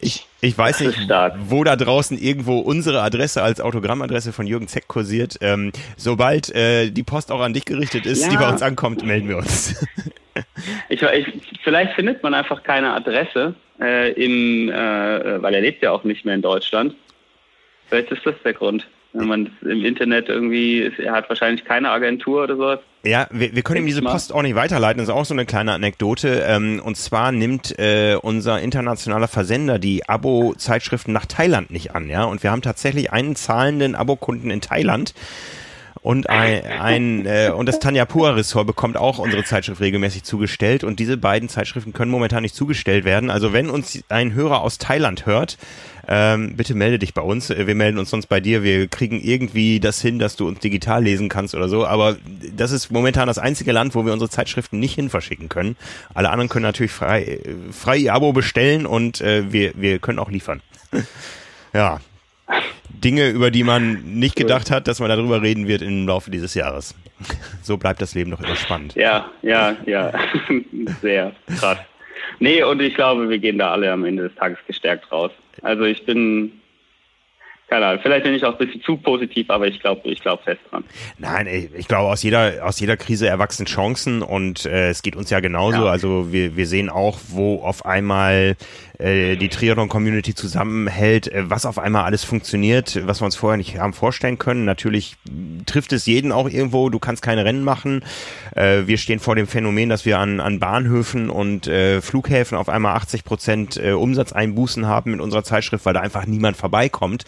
[0.04, 0.98] Ich, ich weiß nicht,
[1.38, 5.36] wo da draußen irgendwo unsere Adresse als Autogrammadresse von Jürgen Zeck kursiert.
[5.40, 8.30] Ähm, sobald äh, die Post auch an dich gerichtet ist, ja.
[8.30, 9.86] die bei uns ankommt, melden wir uns.
[10.88, 11.26] ich, ich,
[11.62, 16.24] vielleicht findet man einfach keine Adresse, äh, im, äh, weil er lebt ja auch nicht
[16.24, 16.96] mehr in Deutschland.
[17.88, 18.88] Vielleicht ist das der Grund.
[19.12, 22.80] Wenn man im Internet irgendwie, er hat wahrscheinlich keine Agentur oder sowas.
[23.04, 24.98] Ja, wir, wir können ihm diese Post auch nicht weiterleiten.
[24.98, 26.44] Das ist auch so eine kleine Anekdote.
[26.46, 32.08] Ähm, und zwar nimmt äh, unser internationaler Versender die Abo-Zeitschriften nach Thailand nicht an.
[32.08, 35.14] Ja, und wir haben tatsächlich einen zahlenden Abokunden in Thailand
[36.02, 40.82] und ein, ein äh, und das Tanja Pua Ressort bekommt auch unsere Zeitschrift regelmäßig zugestellt
[40.82, 43.30] und diese beiden Zeitschriften können momentan nicht zugestellt werden.
[43.30, 45.58] Also wenn uns ein Hörer aus Thailand hört,
[46.08, 47.48] ähm, bitte melde dich bei uns.
[47.50, 48.62] Wir melden uns sonst bei dir.
[48.62, 51.86] Wir kriegen irgendwie das hin, dass du uns digital lesen kannst oder so.
[51.86, 52.16] Aber
[52.56, 55.76] das ist momentan das einzige Land, wo wir unsere Zeitschriften nicht hin verschicken können.
[56.14, 57.38] Alle anderen können natürlich frei,
[57.70, 60.60] frei ihr Abo bestellen und äh, wir, wir können auch liefern.
[61.72, 62.00] ja,
[62.88, 66.54] Dinge, über die man nicht gedacht hat, dass man darüber reden wird im Laufe dieses
[66.54, 66.94] Jahres.
[67.62, 68.96] So bleibt das Leben doch immer spannend.
[68.96, 70.12] Ja, ja, ja.
[71.00, 71.78] Sehr krass.
[72.40, 75.30] Nee, und ich glaube, wir gehen da alle am Ende des Tages gestärkt raus.
[75.62, 76.52] Also ich bin
[77.72, 80.42] keine Ahnung, vielleicht bin ich auch ein bisschen zu positiv, aber ich glaube ich glaube
[80.42, 80.84] fest dran.
[81.16, 85.30] Nein, ich glaube, aus jeder, aus jeder Krise erwachsen Chancen und äh, es geht uns
[85.30, 85.86] ja genauso.
[85.86, 85.90] Ja.
[85.90, 88.56] Also wir, wir sehen auch, wo auf einmal
[89.02, 93.78] äh, die Triathlon-Community zusammenhält, äh, was auf einmal alles funktioniert, was wir uns vorher nicht
[93.78, 94.64] haben vorstellen können.
[94.64, 95.16] Natürlich
[95.66, 98.04] trifft es jeden auch irgendwo, du kannst keine Rennen machen.
[98.54, 102.68] Äh, wir stehen vor dem Phänomen, dass wir an, an Bahnhöfen und äh, Flughäfen auf
[102.68, 107.24] einmal 80 Prozent äh, Umsatzeinbußen haben mit unserer Zeitschrift, weil da einfach niemand vorbeikommt.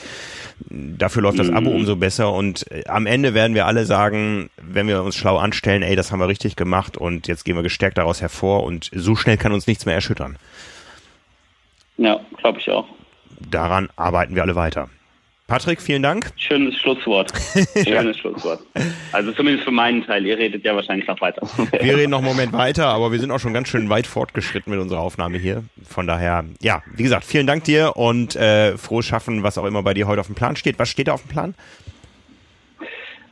[0.71, 1.77] Dafür läuft das Abo mhm.
[1.77, 5.83] umso besser und äh, am Ende werden wir alle sagen, wenn wir uns schlau anstellen,
[5.83, 9.17] ey, das haben wir richtig gemacht und jetzt gehen wir gestärkt daraus hervor und so
[9.17, 10.39] schnell kann uns nichts mehr erschüttern.
[11.97, 12.87] Ja, glaube ich auch.
[13.51, 14.89] Daran arbeiten wir alle weiter.
[15.47, 16.31] Patrick, vielen Dank.
[16.37, 17.31] Schönes Schlusswort.
[17.85, 18.17] Schönes.
[18.17, 18.61] Schlusswort.
[19.13, 20.25] Also zumindest für meinen Teil.
[20.25, 21.47] Ihr redet ja wahrscheinlich noch weiter.
[21.83, 24.73] Wir reden noch einen Moment weiter, aber wir sind auch schon ganz schön weit fortgeschritten
[24.73, 25.63] mit unserer Aufnahme hier.
[25.87, 29.83] Von daher, ja, wie gesagt, vielen Dank dir und äh, frohes Schaffen, was auch immer
[29.83, 30.79] bei dir heute auf dem Plan steht.
[30.79, 31.55] Was steht da auf dem Plan?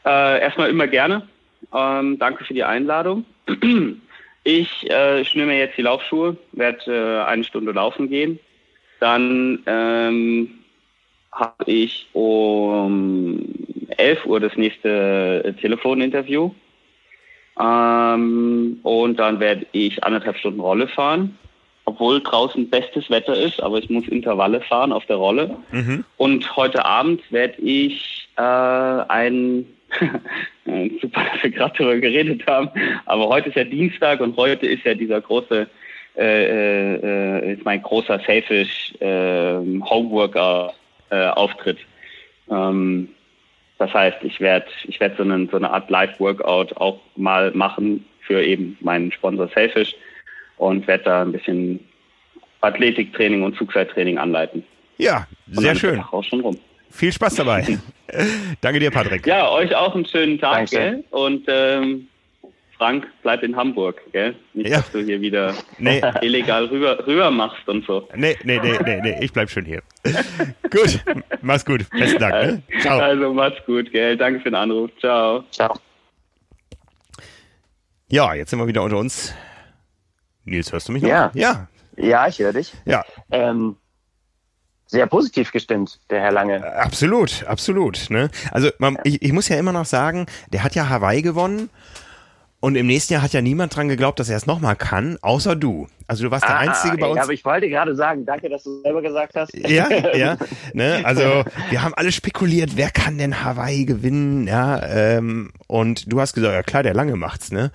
[0.04, 1.26] Äh, erstmal immer gerne.
[1.74, 3.24] Ähm, danke für die Einladung.
[4.44, 8.38] Ich äh, schnür mir jetzt die Laufschuhe, werde äh, eine Stunde laufen gehen
[9.02, 10.50] dann ähm,
[11.32, 13.42] habe ich um
[13.96, 16.52] 11 Uhr das nächste Telefoninterview.
[17.60, 21.36] Ähm, und dann werde ich anderthalb Stunden Rolle fahren,
[21.84, 25.56] obwohl draußen bestes Wetter ist, aber ich muss Intervalle fahren auf der Rolle.
[25.72, 26.04] Mhm.
[26.16, 29.66] Und heute Abend werde ich äh, ein
[31.02, 32.70] super, dass wir gerade darüber geredet haben,
[33.04, 35.66] aber heute ist ja Dienstag und heute ist ja dieser große
[36.16, 40.72] äh, äh, ist mein großer Selfish äh, Homeworker
[41.10, 41.78] äh, Auftritt.
[42.50, 43.08] Ähm,
[43.78, 48.42] das heißt, ich werde ich werd so, so eine Art Live-Workout auch mal machen für
[48.42, 49.94] eben meinen Sponsor Selfish
[50.56, 51.80] und werde da ein bisschen
[52.60, 54.64] Athletiktraining und Zugseiltraining anleiten.
[54.98, 56.00] Ja, sehr schön.
[56.12, 56.58] Auch schon rum.
[56.90, 57.78] Viel Spaß dabei.
[58.60, 59.26] Danke dir, Patrick.
[59.26, 61.02] Ja, euch auch einen schönen Tag, gell?
[61.10, 62.06] Und ähm,
[62.82, 64.34] Frank, bleib in Hamburg, gell?
[64.54, 64.78] Nicht, ja.
[64.78, 66.02] dass du hier wieder nee.
[66.20, 68.08] illegal rüber, rüber machst und so.
[68.16, 69.82] Nee, nee, nee, nee, nee, ich bleib schon hier.
[70.68, 71.00] gut,
[71.42, 71.88] mach's gut.
[71.90, 72.34] Besten Dank.
[72.34, 72.62] Ne?
[72.80, 72.98] Ciao.
[72.98, 74.16] Also mach's gut, gell?
[74.16, 74.90] Danke für den Anruf.
[74.98, 75.44] Ciao.
[75.52, 75.78] Ciao.
[78.08, 79.32] Ja, jetzt sind wir wieder unter uns.
[80.44, 81.08] Nils, hörst du mich noch?
[81.08, 81.30] Ja.
[81.34, 82.72] Ja, ja ich höre dich.
[82.84, 83.04] Ja.
[83.30, 83.76] Ähm,
[84.86, 86.66] sehr positiv gestimmt, der Herr Lange.
[86.74, 88.10] Absolut, absolut.
[88.10, 88.28] Ne?
[88.50, 91.70] Also man, ich, ich muss ja immer noch sagen, der hat ja Hawaii gewonnen
[92.62, 95.56] und im nächsten Jahr hat ja niemand dran geglaubt, dass er es nochmal kann, außer
[95.56, 95.88] du.
[96.06, 97.16] Also du warst der ah, Einzige bei uns.
[97.16, 99.52] Ja, aber ich wollte gerade sagen, danke, dass du selber gesagt hast.
[99.52, 100.36] Ja, ja.
[100.72, 101.00] Ne?
[101.02, 104.80] Also wir haben alle spekuliert, wer kann denn Hawaii gewinnen, ja.
[104.86, 107.72] Ähm, und du hast gesagt, ja klar, der Lange macht's, ne?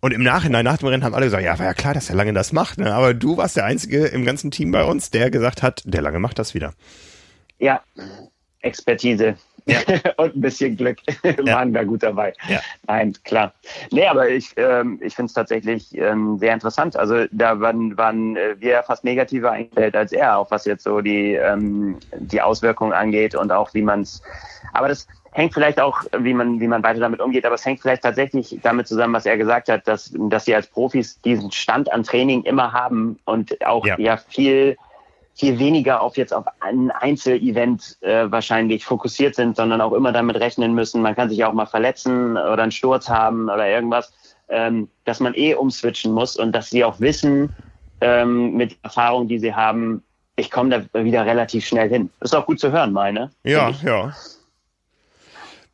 [0.00, 2.16] Und im Nachhinein, nach dem Rennen, haben alle gesagt, ja, war ja klar, dass der
[2.16, 2.78] Lange das macht.
[2.78, 2.94] Ne?
[2.94, 6.18] Aber du warst der Einzige im ganzen Team bei uns, der gesagt hat, der Lange
[6.18, 6.72] macht das wieder.
[7.58, 7.82] Ja,
[8.62, 9.36] Expertise.
[9.66, 9.78] Ja.
[10.16, 11.36] und ein bisschen Glück ja.
[11.44, 12.32] waren da gut dabei.
[12.48, 12.60] Ja.
[12.86, 13.52] Nein, klar.
[13.90, 16.96] Nee, aber ich, ähm, ich finde es tatsächlich ähm, sehr interessant.
[16.96, 21.00] Also da waren, waren äh, wir fast negativer eingestellt als er, auch was jetzt so
[21.00, 24.22] die, ähm, die Auswirkungen angeht und auch wie man es.
[24.72, 27.80] Aber das, hängt vielleicht auch, wie man, wie man weiter damit umgeht, aber es hängt
[27.80, 31.92] vielleicht tatsächlich damit zusammen, was er gesagt hat, dass, dass sie als Profis diesen Stand
[31.92, 34.76] an Training immer haben und auch ja, ja viel,
[35.40, 40.36] viel weniger auf jetzt auf ein Einzelevent äh, wahrscheinlich fokussiert sind, sondern auch immer damit
[40.36, 41.02] rechnen müssen.
[41.02, 44.12] Man kann sich auch mal verletzen oder einen Sturz haben oder irgendwas,
[44.48, 47.54] ähm, dass man eh umswitchen muss und dass sie auch wissen,
[48.00, 50.02] ähm, mit Erfahrung, die sie haben,
[50.36, 52.10] ich komme da wieder relativ schnell hin.
[52.20, 53.30] Das ist auch gut zu hören, meine.
[53.42, 54.12] Ja, ja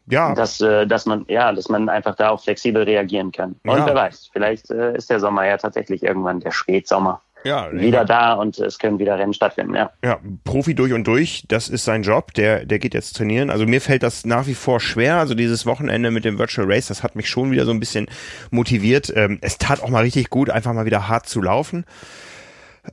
[0.09, 0.35] ja.
[0.35, 3.57] dass, äh, dass man ja, dass man einfach da auch flexibel reagieren kann.
[3.65, 3.87] Und ja.
[3.87, 7.23] wer weiß, vielleicht äh, ist der Sommer ja tatsächlich irgendwann der Spätsommer.
[7.47, 8.05] Ja, wieder ja.
[8.05, 9.91] da und es können wieder Rennen stattfinden, ja.
[10.03, 13.51] Ja, Profi durch und durch, das ist sein Job, der, der geht jetzt trainieren.
[13.51, 15.17] Also mir fällt das nach wie vor schwer.
[15.19, 18.09] Also dieses Wochenende mit dem Virtual Race, das hat mich schon wieder so ein bisschen
[18.51, 19.13] motiviert.
[19.15, 21.85] Ähm, es tat auch mal richtig gut, einfach mal wieder hart zu laufen.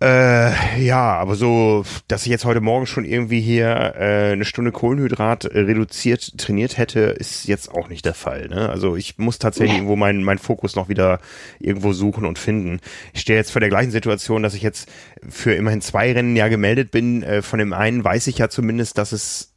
[0.02, 4.72] Äh, ja, aber so, dass ich jetzt heute Morgen schon irgendwie hier äh, eine Stunde
[4.72, 8.48] Kohlenhydrat äh, reduziert trainiert hätte, ist jetzt auch nicht der Fall.
[8.50, 8.70] Ne?
[8.70, 11.20] Also ich muss tatsächlich irgendwo meinen mein Fokus noch wieder
[11.60, 12.80] irgendwo suchen und finden.
[13.14, 14.90] Ich stehe jetzt vor der gleichen Situation, dass ich jetzt
[15.28, 17.22] für immerhin zwei Rennen ja gemeldet bin.
[17.22, 19.54] Äh, von dem einen weiß ich ja zumindest, dass es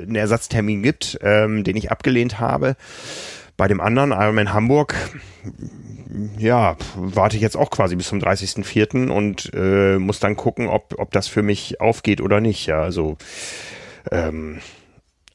[0.00, 2.76] einen Ersatztermin gibt, ähm, den ich abgelehnt habe.
[3.56, 4.94] Bei dem anderen, Ironman Hamburg,
[6.38, 9.08] ja, warte ich jetzt auch quasi bis zum 30.04.
[9.08, 12.66] und äh, muss dann gucken, ob, ob das für mich aufgeht oder nicht.
[12.66, 13.16] Ja, also
[14.10, 14.60] ähm,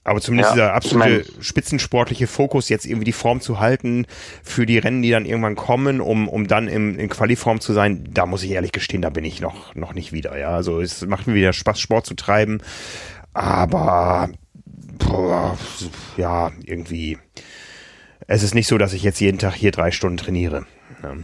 [0.03, 4.07] aber zumindest ja, dieser absolute ich mein, spitzensportliche Fokus, jetzt irgendwie die Form zu halten
[4.43, 8.09] für die Rennen, die dann irgendwann kommen, um, um dann im, in Qualiform zu sein,
[8.11, 10.37] da muss ich ehrlich gestehen, da bin ich noch, noch nicht wieder.
[10.39, 12.63] Ja, also es macht mir wieder Spaß, Sport zu treiben,
[13.33, 14.29] aber
[14.97, 15.55] boah,
[16.17, 17.19] ja, irgendwie
[18.27, 20.65] es ist nicht so, dass ich jetzt jeden Tag hier drei Stunden trainiere.
[21.03, 21.15] Ja.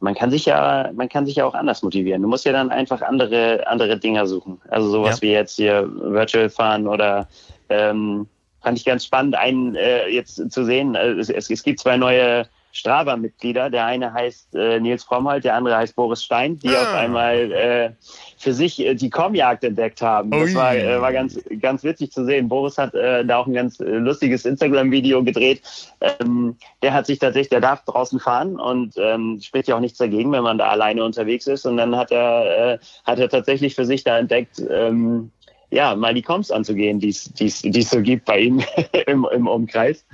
[0.00, 2.22] Man kann sich ja, man kann sich ja auch anders motivieren.
[2.22, 4.60] Du musst ja dann einfach andere, andere Dinger suchen.
[4.68, 5.22] Also sowas ja.
[5.22, 7.28] wie jetzt hier Virtual fahren oder
[7.68, 8.26] ähm,
[8.62, 10.96] fand ich ganz spannend, einen äh, jetzt zu sehen.
[10.96, 13.70] Äh, es, es gibt zwei neue Strava-Mitglieder.
[13.70, 16.82] Der eine heißt äh, Nils Frommholt, der andere heißt Boris Stein, die ah.
[16.82, 17.90] auf einmal äh,
[18.38, 20.30] für sich äh, die Komjagd entdeckt haben.
[20.30, 22.48] Das war, äh, war ganz, ganz witzig zu sehen.
[22.48, 25.62] Boris hat äh, da auch ein ganz äh, lustiges Instagram-Video gedreht.
[26.00, 29.98] Ähm, der hat sich tatsächlich, der darf draußen fahren und ähm, spricht ja auch nichts
[29.98, 31.66] dagegen, wenn man da alleine unterwegs ist.
[31.66, 35.30] Und dann hat er, äh, hat er tatsächlich für sich da entdeckt, ähm,
[35.72, 38.62] ja, mal die Comps anzugehen, die es so gibt bei ihm
[39.06, 40.04] im, im Umkreis.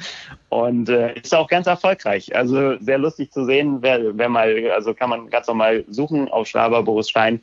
[0.51, 2.35] Und äh, ist auch ganz erfolgreich.
[2.35, 6.47] Also sehr lustig zu sehen, wer, wer mal, also kann man ganz normal suchen auf
[6.47, 7.40] Schlaber Boris Stein.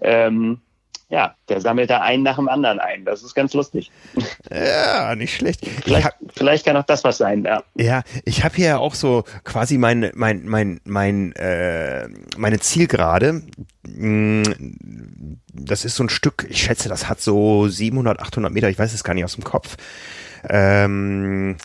[0.00, 0.60] Ähm,
[1.08, 3.04] ja, der sammelt da einen nach dem anderen ein.
[3.04, 3.90] Das ist ganz lustig.
[4.50, 5.66] Ja, nicht schlecht.
[5.84, 7.62] Vielleicht, hab, vielleicht kann auch das was sein, ja.
[7.76, 13.42] Ja, ich habe hier auch so quasi mein, mein, mein, mein, äh, meine Zielgerade.
[13.82, 14.42] Mm,
[15.52, 18.92] das ist so ein Stück, ich schätze, das hat so 700, 800 Meter, ich weiß
[18.92, 19.76] es gar nicht aus dem Kopf.
[20.48, 21.56] Ähm,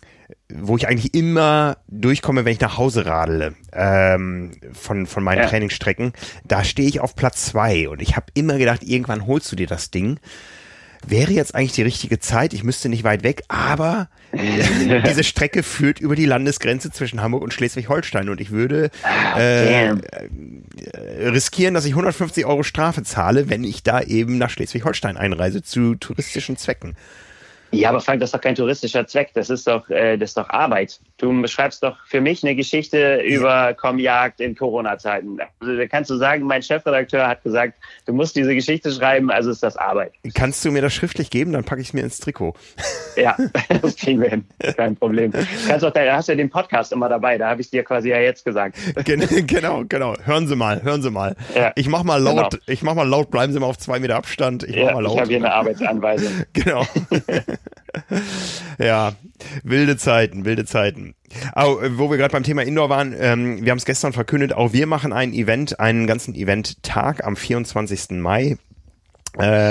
[0.54, 5.48] wo ich eigentlich immer durchkomme, wenn ich nach Hause radele ähm, von, von meinen ja.
[5.48, 6.14] Trainingsstrecken,
[6.44, 9.68] da stehe ich auf Platz zwei und ich habe immer gedacht, irgendwann holst du dir
[9.68, 10.20] das Ding.
[11.08, 16.00] Wäre jetzt eigentlich die richtige Zeit, ich müsste nicht weit weg, aber diese Strecke führt
[16.00, 19.96] über die Landesgrenze zwischen Hamburg und Schleswig-Holstein und ich würde ah, äh, äh,
[21.30, 25.96] riskieren, dass ich 150 Euro Strafe zahle, wenn ich da eben nach Schleswig-Holstein einreise zu
[25.96, 26.96] touristischen Zwecken.
[27.72, 29.32] Ja, aber Frank, das ist doch kein touristischer Zweck.
[29.34, 31.00] Das ist doch, äh, das ist doch Arbeit.
[31.20, 35.38] Du beschreibst doch für mich eine Geschichte über Komjagd in Corona-Zeiten.
[35.60, 37.74] Also, da kannst du sagen, mein Chefredakteur hat gesagt,
[38.06, 40.14] du musst diese Geschichte schreiben, also ist das Arbeit.
[40.34, 41.52] Kannst du mir das schriftlich geben?
[41.52, 42.54] Dann packe ich es mir ins Trikot.
[43.18, 43.36] Ja,
[43.82, 44.46] das kriegen wir hin.
[44.78, 45.34] Kein Problem.
[45.68, 47.38] Kannst auch, da hast du ja den Podcast immer dabei.
[47.38, 48.78] Da habe ich dir quasi ja jetzt gesagt.
[49.50, 50.16] Genau, genau.
[50.24, 51.36] Hören Sie mal, hören Sie mal.
[51.56, 52.64] Ja, ich mach mal laut, genau.
[52.68, 54.64] ich mach mal laut, bleiben Sie mal auf zwei Meter Abstand.
[54.64, 55.14] Ich mach mal laut.
[55.14, 56.46] Ich habe hier eine Arbeitsanweisung.
[56.54, 56.86] genau.
[58.78, 59.14] ja,
[59.64, 61.09] wilde Zeiten, wilde Zeiten.
[61.54, 64.54] Aber äh, wo wir gerade beim Thema Indoor waren, ähm, wir haben es gestern verkündet,
[64.54, 68.12] auch wir machen ein Event, einen ganzen Event-Tag am 24.
[68.12, 68.58] Mai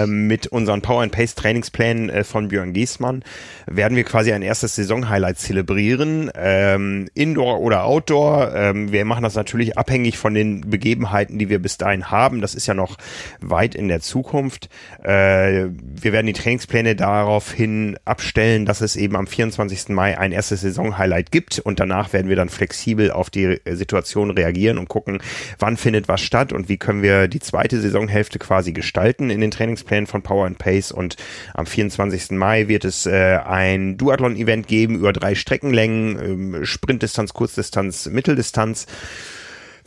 [0.07, 3.23] mit unseren Power and Pace Trainingsplänen äh, von Björn Giesmann
[3.66, 8.55] werden wir quasi ein erstes Saison-Highlight zelebrieren, ähm, Indoor oder Outdoor.
[8.55, 12.40] Ähm, wir machen das natürlich abhängig von den Begebenheiten, die wir bis dahin haben.
[12.40, 12.97] Das ist ja noch
[13.40, 14.69] weit in der Zukunft.
[15.03, 19.90] Äh, wir werden die Trainingspläne daraufhin abstellen, dass es eben am 24.
[19.90, 24.78] Mai ein erstes Saison-Highlight gibt und danach werden wir dann flexibel auf die Situation reagieren
[24.78, 25.20] und gucken,
[25.59, 29.51] wann findet was statt und wie können wir die zweite Saisonhälfte quasi gestalten in den
[29.59, 31.16] Trainingsplänen von Power and Pace und
[31.55, 32.30] am 24.
[32.32, 38.86] Mai wird es äh, ein Duathlon-Event geben über drei Streckenlängen, ähm, Sprintdistanz, Kurzdistanz, Mitteldistanz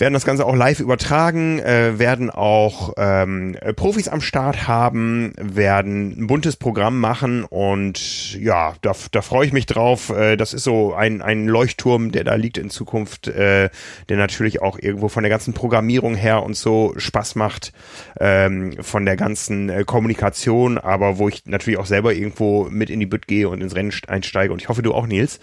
[0.01, 6.15] werden das Ganze auch live übertragen, äh, werden auch ähm, Profis am Start haben, werden
[6.17, 10.09] ein buntes Programm machen und ja, da, da freue ich mich drauf.
[10.09, 13.69] Äh, das ist so ein, ein Leuchtturm, der da liegt in Zukunft, äh,
[14.09, 17.71] der natürlich auch irgendwo von der ganzen Programmierung her und so Spaß macht,
[18.19, 22.99] ähm, von der ganzen äh, Kommunikation, aber wo ich natürlich auch selber irgendwo mit in
[22.99, 25.39] die Bütt gehe und ins Rennen einsteige und ich hoffe, du auch, Nils.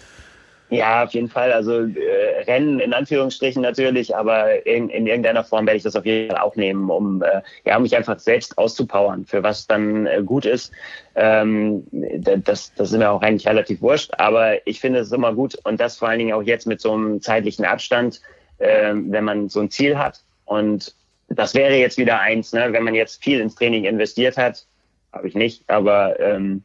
[0.69, 1.51] Ja, auf jeden Fall.
[1.51, 6.05] Also äh, Rennen in Anführungsstrichen natürlich, aber in, in irgendeiner Form werde ich das auf
[6.05, 10.05] jeden Fall auch nehmen, um äh, ja, um mich einfach selbst auszupowern, für was dann
[10.05, 10.71] äh, gut ist.
[11.15, 15.57] Ähm, das, das ist mir auch eigentlich relativ wurscht, aber ich finde es immer gut
[15.63, 18.21] und das vor allen Dingen auch jetzt mit so einem zeitlichen Abstand,
[18.59, 20.21] äh, wenn man so ein Ziel hat.
[20.45, 20.93] Und
[21.29, 22.71] das wäre jetzt wieder eins, ne?
[22.71, 24.65] wenn man jetzt viel ins Training investiert hat,
[25.13, 26.63] habe ich nicht, aber ähm,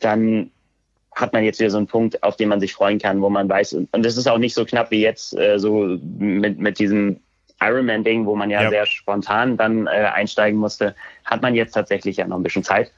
[0.00, 0.50] dann
[1.18, 3.48] hat man jetzt wieder so einen Punkt, auf den man sich freuen kann, wo man
[3.48, 7.20] weiß, und das ist auch nicht so knapp wie jetzt äh, so mit, mit diesem
[7.60, 12.16] Ironman-Ding, wo man ja, ja, sehr spontan dann äh, einsteigen musste, hat man jetzt tatsächlich
[12.16, 12.92] ja noch ein bisschen Zeit.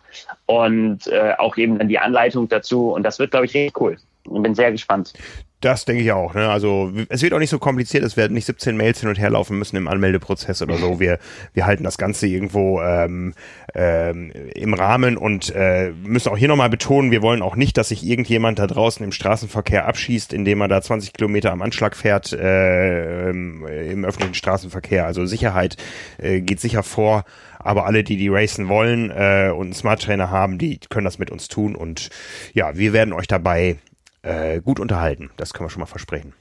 [0.45, 2.93] Und äh, auch eben dann die Anleitung dazu.
[2.93, 3.97] Und das wird, glaube ich, richtig cool.
[4.29, 5.15] Und bin sehr gespannt.
[5.61, 6.33] Das denke ich auch.
[6.33, 6.49] Ne?
[6.49, 9.29] Also es wird auch nicht so kompliziert, es werden nicht 17 Mails hin und her
[9.29, 11.01] laufen müssen im Anmeldeprozess oder so.
[11.01, 11.19] Wir,
[11.53, 13.35] wir halten das Ganze irgendwo ähm,
[13.75, 17.89] ähm, im Rahmen und äh, müssen auch hier nochmal betonen, wir wollen auch nicht, dass
[17.89, 22.33] sich irgendjemand da draußen im Straßenverkehr abschießt, indem er da 20 Kilometer am Anschlag fährt
[22.33, 25.05] äh, im, im öffentlichen Straßenverkehr.
[25.05, 25.77] Also Sicherheit
[26.17, 27.25] äh, geht sicher vor.
[27.63, 31.19] Aber alle, die die racen wollen äh, und einen Smart Trainer haben, die können das
[31.19, 31.75] mit uns tun.
[31.75, 32.09] Und
[32.55, 33.77] ja, wir werden euch dabei
[34.23, 35.31] äh, gut unterhalten.
[35.37, 36.35] Das können wir schon mal versprechen.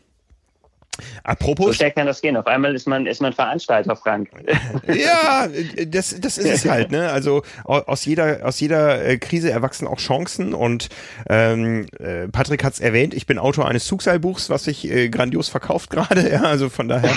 [1.23, 1.67] Apropos.
[1.67, 2.37] So schnell kann das gehen.
[2.37, 4.29] Auf einmal ist man, ist man Veranstalter, Frank.
[4.87, 5.47] ja,
[5.87, 7.09] das, das ist es halt, ne?
[7.09, 10.89] Also aus jeder, aus jeder äh, Krise erwachsen auch Chancen und
[11.29, 15.49] ähm, äh, Patrick hat es erwähnt, ich bin Autor eines Zugseilbuchs, was sich äh, grandios
[15.49, 17.11] verkauft gerade, ja, also von daher.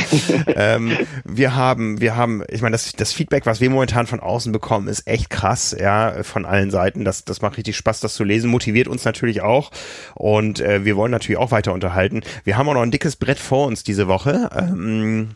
[0.55, 4.53] ähm, wir haben, wir haben, ich meine, das, das Feedback, was wir momentan von außen
[4.53, 7.05] bekommen, ist echt krass, ja, von allen Seiten.
[7.05, 9.71] Das, das macht richtig Spaß, das zu lesen, motiviert uns natürlich auch
[10.15, 12.23] und äh, wir wollen natürlich auch weiter unterhalten.
[12.45, 14.49] Wir haben auch noch ein dickes Brett vor uns uns diese Woche.
[14.55, 15.35] Ähm, äh,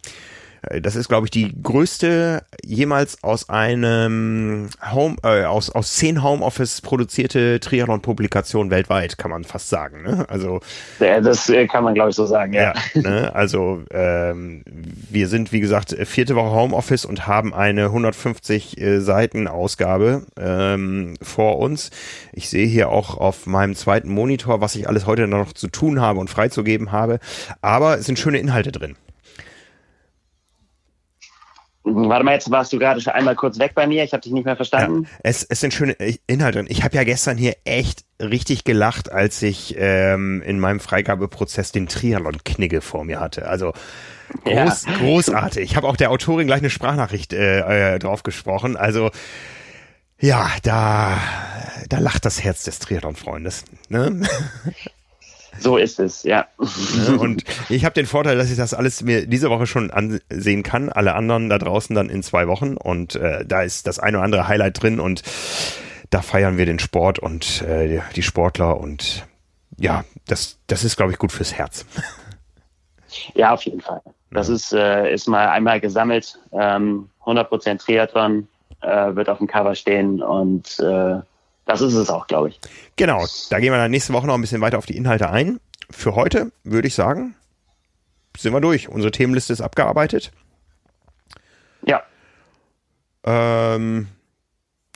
[0.81, 6.81] das ist, glaube ich, die größte jemals aus einem Home, äh, aus, aus zehn Homeoffice
[6.81, 10.03] produzierte Triathlon-Publikation weltweit, kann man fast sagen.
[10.03, 10.27] Ne?
[10.29, 10.61] Also
[10.99, 12.75] ja, das äh, kann man, glaube ich, so sagen, ja.
[12.95, 13.35] ja ne?
[13.35, 19.47] Also ähm, wir sind, wie gesagt, vierte Woche Homeoffice und haben eine 150 äh, Seiten
[19.47, 21.91] Ausgabe ähm, vor uns.
[22.33, 26.01] Ich sehe hier auch auf meinem zweiten Monitor, was ich alles heute noch zu tun
[26.01, 27.21] habe und freizugeben habe.
[27.63, 28.97] Aber es sind schöne Inhalte drin.
[31.89, 34.03] Warte mal, jetzt warst du gerade schon einmal kurz weg bei mir.
[34.03, 35.05] Ich habe dich nicht mehr verstanden.
[35.05, 35.93] Ja, es, es sind schöne
[36.27, 36.67] Inhalte drin.
[36.69, 41.87] Ich habe ja gestern hier echt richtig gelacht, als ich ähm, in meinem Freigabeprozess den
[41.87, 43.49] Triathlon-Knigge vor mir hatte.
[43.49, 43.73] Also
[44.45, 44.97] groß, ja.
[44.99, 45.63] großartig.
[45.63, 48.77] Ich habe auch der Autorin gleich eine Sprachnachricht äh, äh, drauf gesprochen.
[48.77, 49.13] Also
[50.19, 51.17] ja, da,
[51.89, 53.65] da lacht das Herz des Triathlon-Freundes.
[53.91, 54.23] Ne?
[55.59, 56.47] So ist es, ja.
[57.19, 60.89] Und ich habe den Vorteil, dass ich das alles mir diese Woche schon ansehen kann.
[60.89, 62.77] Alle anderen da draußen dann in zwei Wochen.
[62.77, 65.23] Und äh, da ist das eine oder andere Highlight drin und
[66.11, 69.27] da feiern wir den Sport und äh, die Sportler und
[69.79, 71.87] ja, das, das ist, glaube ich, gut fürs Herz.
[73.35, 74.03] Ja, auf jeden Fall.
[74.31, 74.55] Das ja.
[74.55, 76.39] ist, äh, ist mal einmal gesammelt.
[76.53, 78.47] Ähm, 100% Triathlon
[78.83, 81.21] äh, wird auf dem Cover stehen und äh,
[81.67, 82.61] Das ist es auch, glaube ich.
[82.95, 85.61] Genau, da gehen wir dann nächste Woche noch ein bisschen weiter auf die Inhalte ein.
[85.91, 87.35] Für heute würde ich sagen,
[88.37, 88.89] sind wir durch.
[88.89, 90.33] Unsere Themenliste ist abgearbeitet.
[91.85, 92.03] Ja.
[93.25, 94.09] Ähm,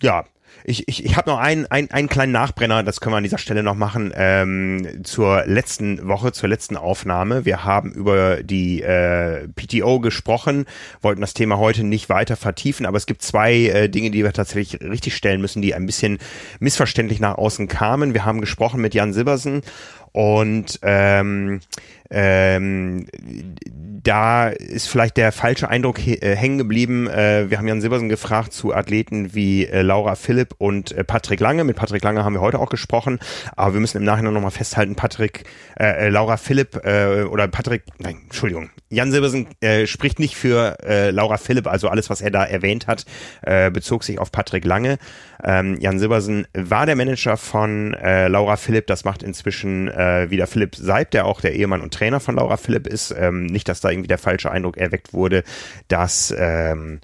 [0.00, 0.24] ja,
[0.64, 3.38] ich, ich, ich habe noch einen, einen, einen kleinen Nachbrenner, das können wir an dieser
[3.38, 7.44] Stelle noch machen, ähm, zur letzten Woche, zur letzten Aufnahme.
[7.44, 10.66] Wir haben über die äh, PTO gesprochen,
[11.02, 14.32] wollten das Thema heute nicht weiter vertiefen, aber es gibt zwei äh, Dinge, die wir
[14.32, 16.18] tatsächlich richtig stellen müssen, die ein bisschen
[16.58, 18.14] missverständlich nach außen kamen.
[18.14, 19.62] Wir haben gesprochen mit Jan Sibbersen
[20.12, 21.60] und ähm,
[22.10, 23.06] ähm,
[24.02, 27.06] da ist vielleicht der falsche Eindruck äh, hängen geblieben.
[27.08, 31.38] Äh, wir haben Jan Silbersen gefragt zu Athleten wie äh, Laura Philipp und äh, Patrick
[31.38, 31.62] Lange.
[31.62, 33.20] Mit Patrick Lange haben wir heute auch gesprochen,
[33.54, 35.44] aber wir müssen im Nachhinein nochmal festhalten, Patrick,
[35.78, 40.78] äh, äh, Laura Philipp äh, oder Patrick, nein, Entschuldigung, Jan Silbersen äh, spricht nicht für
[40.82, 43.04] äh, Laura Philipp, also alles, was er da erwähnt hat,
[43.42, 44.98] äh, bezog sich auf Patrick Lange.
[45.44, 50.46] Ähm, Jan Silbersen war der Manager von äh, Laura Philipp, das macht inzwischen äh, wieder
[50.46, 53.14] Philipp Seib, der auch der Ehemann und Trainer von Laura Philipp ist.
[53.18, 55.44] Ähm, nicht, dass da irgendwie der falsche Eindruck erweckt wurde,
[55.88, 57.00] dass ähm,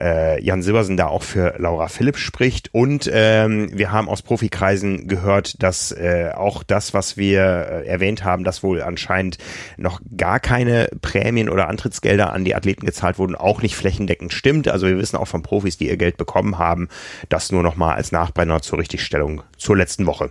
[0.00, 2.70] äh, Jan Silbersen da auch für Laura Philipp spricht.
[2.72, 8.24] Und ähm, wir haben aus Profikreisen gehört, dass äh, auch das, was wir äh, erwähnt
[8.24, 9.38] haben, dass wohl anscheinend
[9.76, 14.68] noch gar keine Prämien oder Antrittsgelder an die Athleten gezahlt wurden, auch nicht flächendeckend stimmt.
[14.68, 16.88] Also wir wissen auch von Profis, die ihr Geld bekommen haben,
[17.28, 20.30] das nur noch mal als Nachbrenner zur Richtigstellung zur letzten Woche.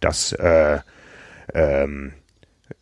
[0.00, 0.78] Das äh,
[1.54, 2.12] ähm,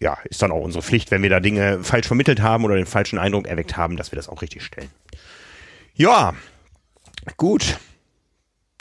[0.01, 2.87] ja, ist dann auch unsere Pflicht, wenn wir da Dinge falsch vermittelt haben oder den
[2.87, 4.91] falschen Eindruck erweckt haben, dass wir das auch richtig stellen.
[5.97, 6.35] Ja,
[7.39, 7.79] gut.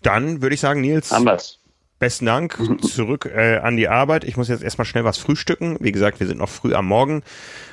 [0.03, 1.13] Dann würde ich sagen, Nils.
[1.13, 1.59] Anders.
[1.97, 2.59] Besten Dank.
[2.81, 4.25] Zurück äh, an die Arbeit.
[4.25, 5.77] Ich muss jetzt erstmal schnell was frühstücken.
[5.79, 7.23] Wie gesagt, wir sind noch früh am Morgen.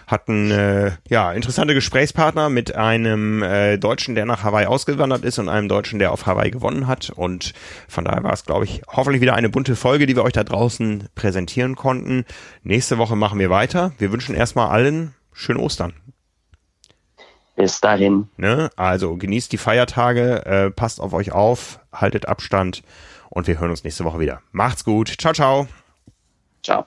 [0.07, 5.49] Hatten äh, ja interessante Gesprächspartner mit einem äh, Deutschen, der nach Hawaii ausgewandert ist und
[5.49, 7.11] einem Deutschen, der auf Hawaii gewonnen hat.
[7.11, 7.53] Und
[7.89, 10.45] von daher war es, glaube ich, hoffentlich wieder eine bunte Folge, die wir euch da
[10.45, 12.25] draußen präsentieren konnten.
[12.63, 13.93] Nächste Woche machen wir weiter.
[13.99, 15.95] Wir wünschen erstmal allen schönen Ostern.
[17.57, 18.29] Bis dahin.
[18.37, 18.71] Ne?
[18.77, 22.83] Also genießt die Feiertage, äh, passt auf euch auf, haltet Abstand
[23.29, 24.41] und wir hören uns nächste Woche wieder.
[24.53, 25.15] Macht's gut.
[25.19, 25.69] Ciao, ciao.
[26.63, 26.87] Ciao.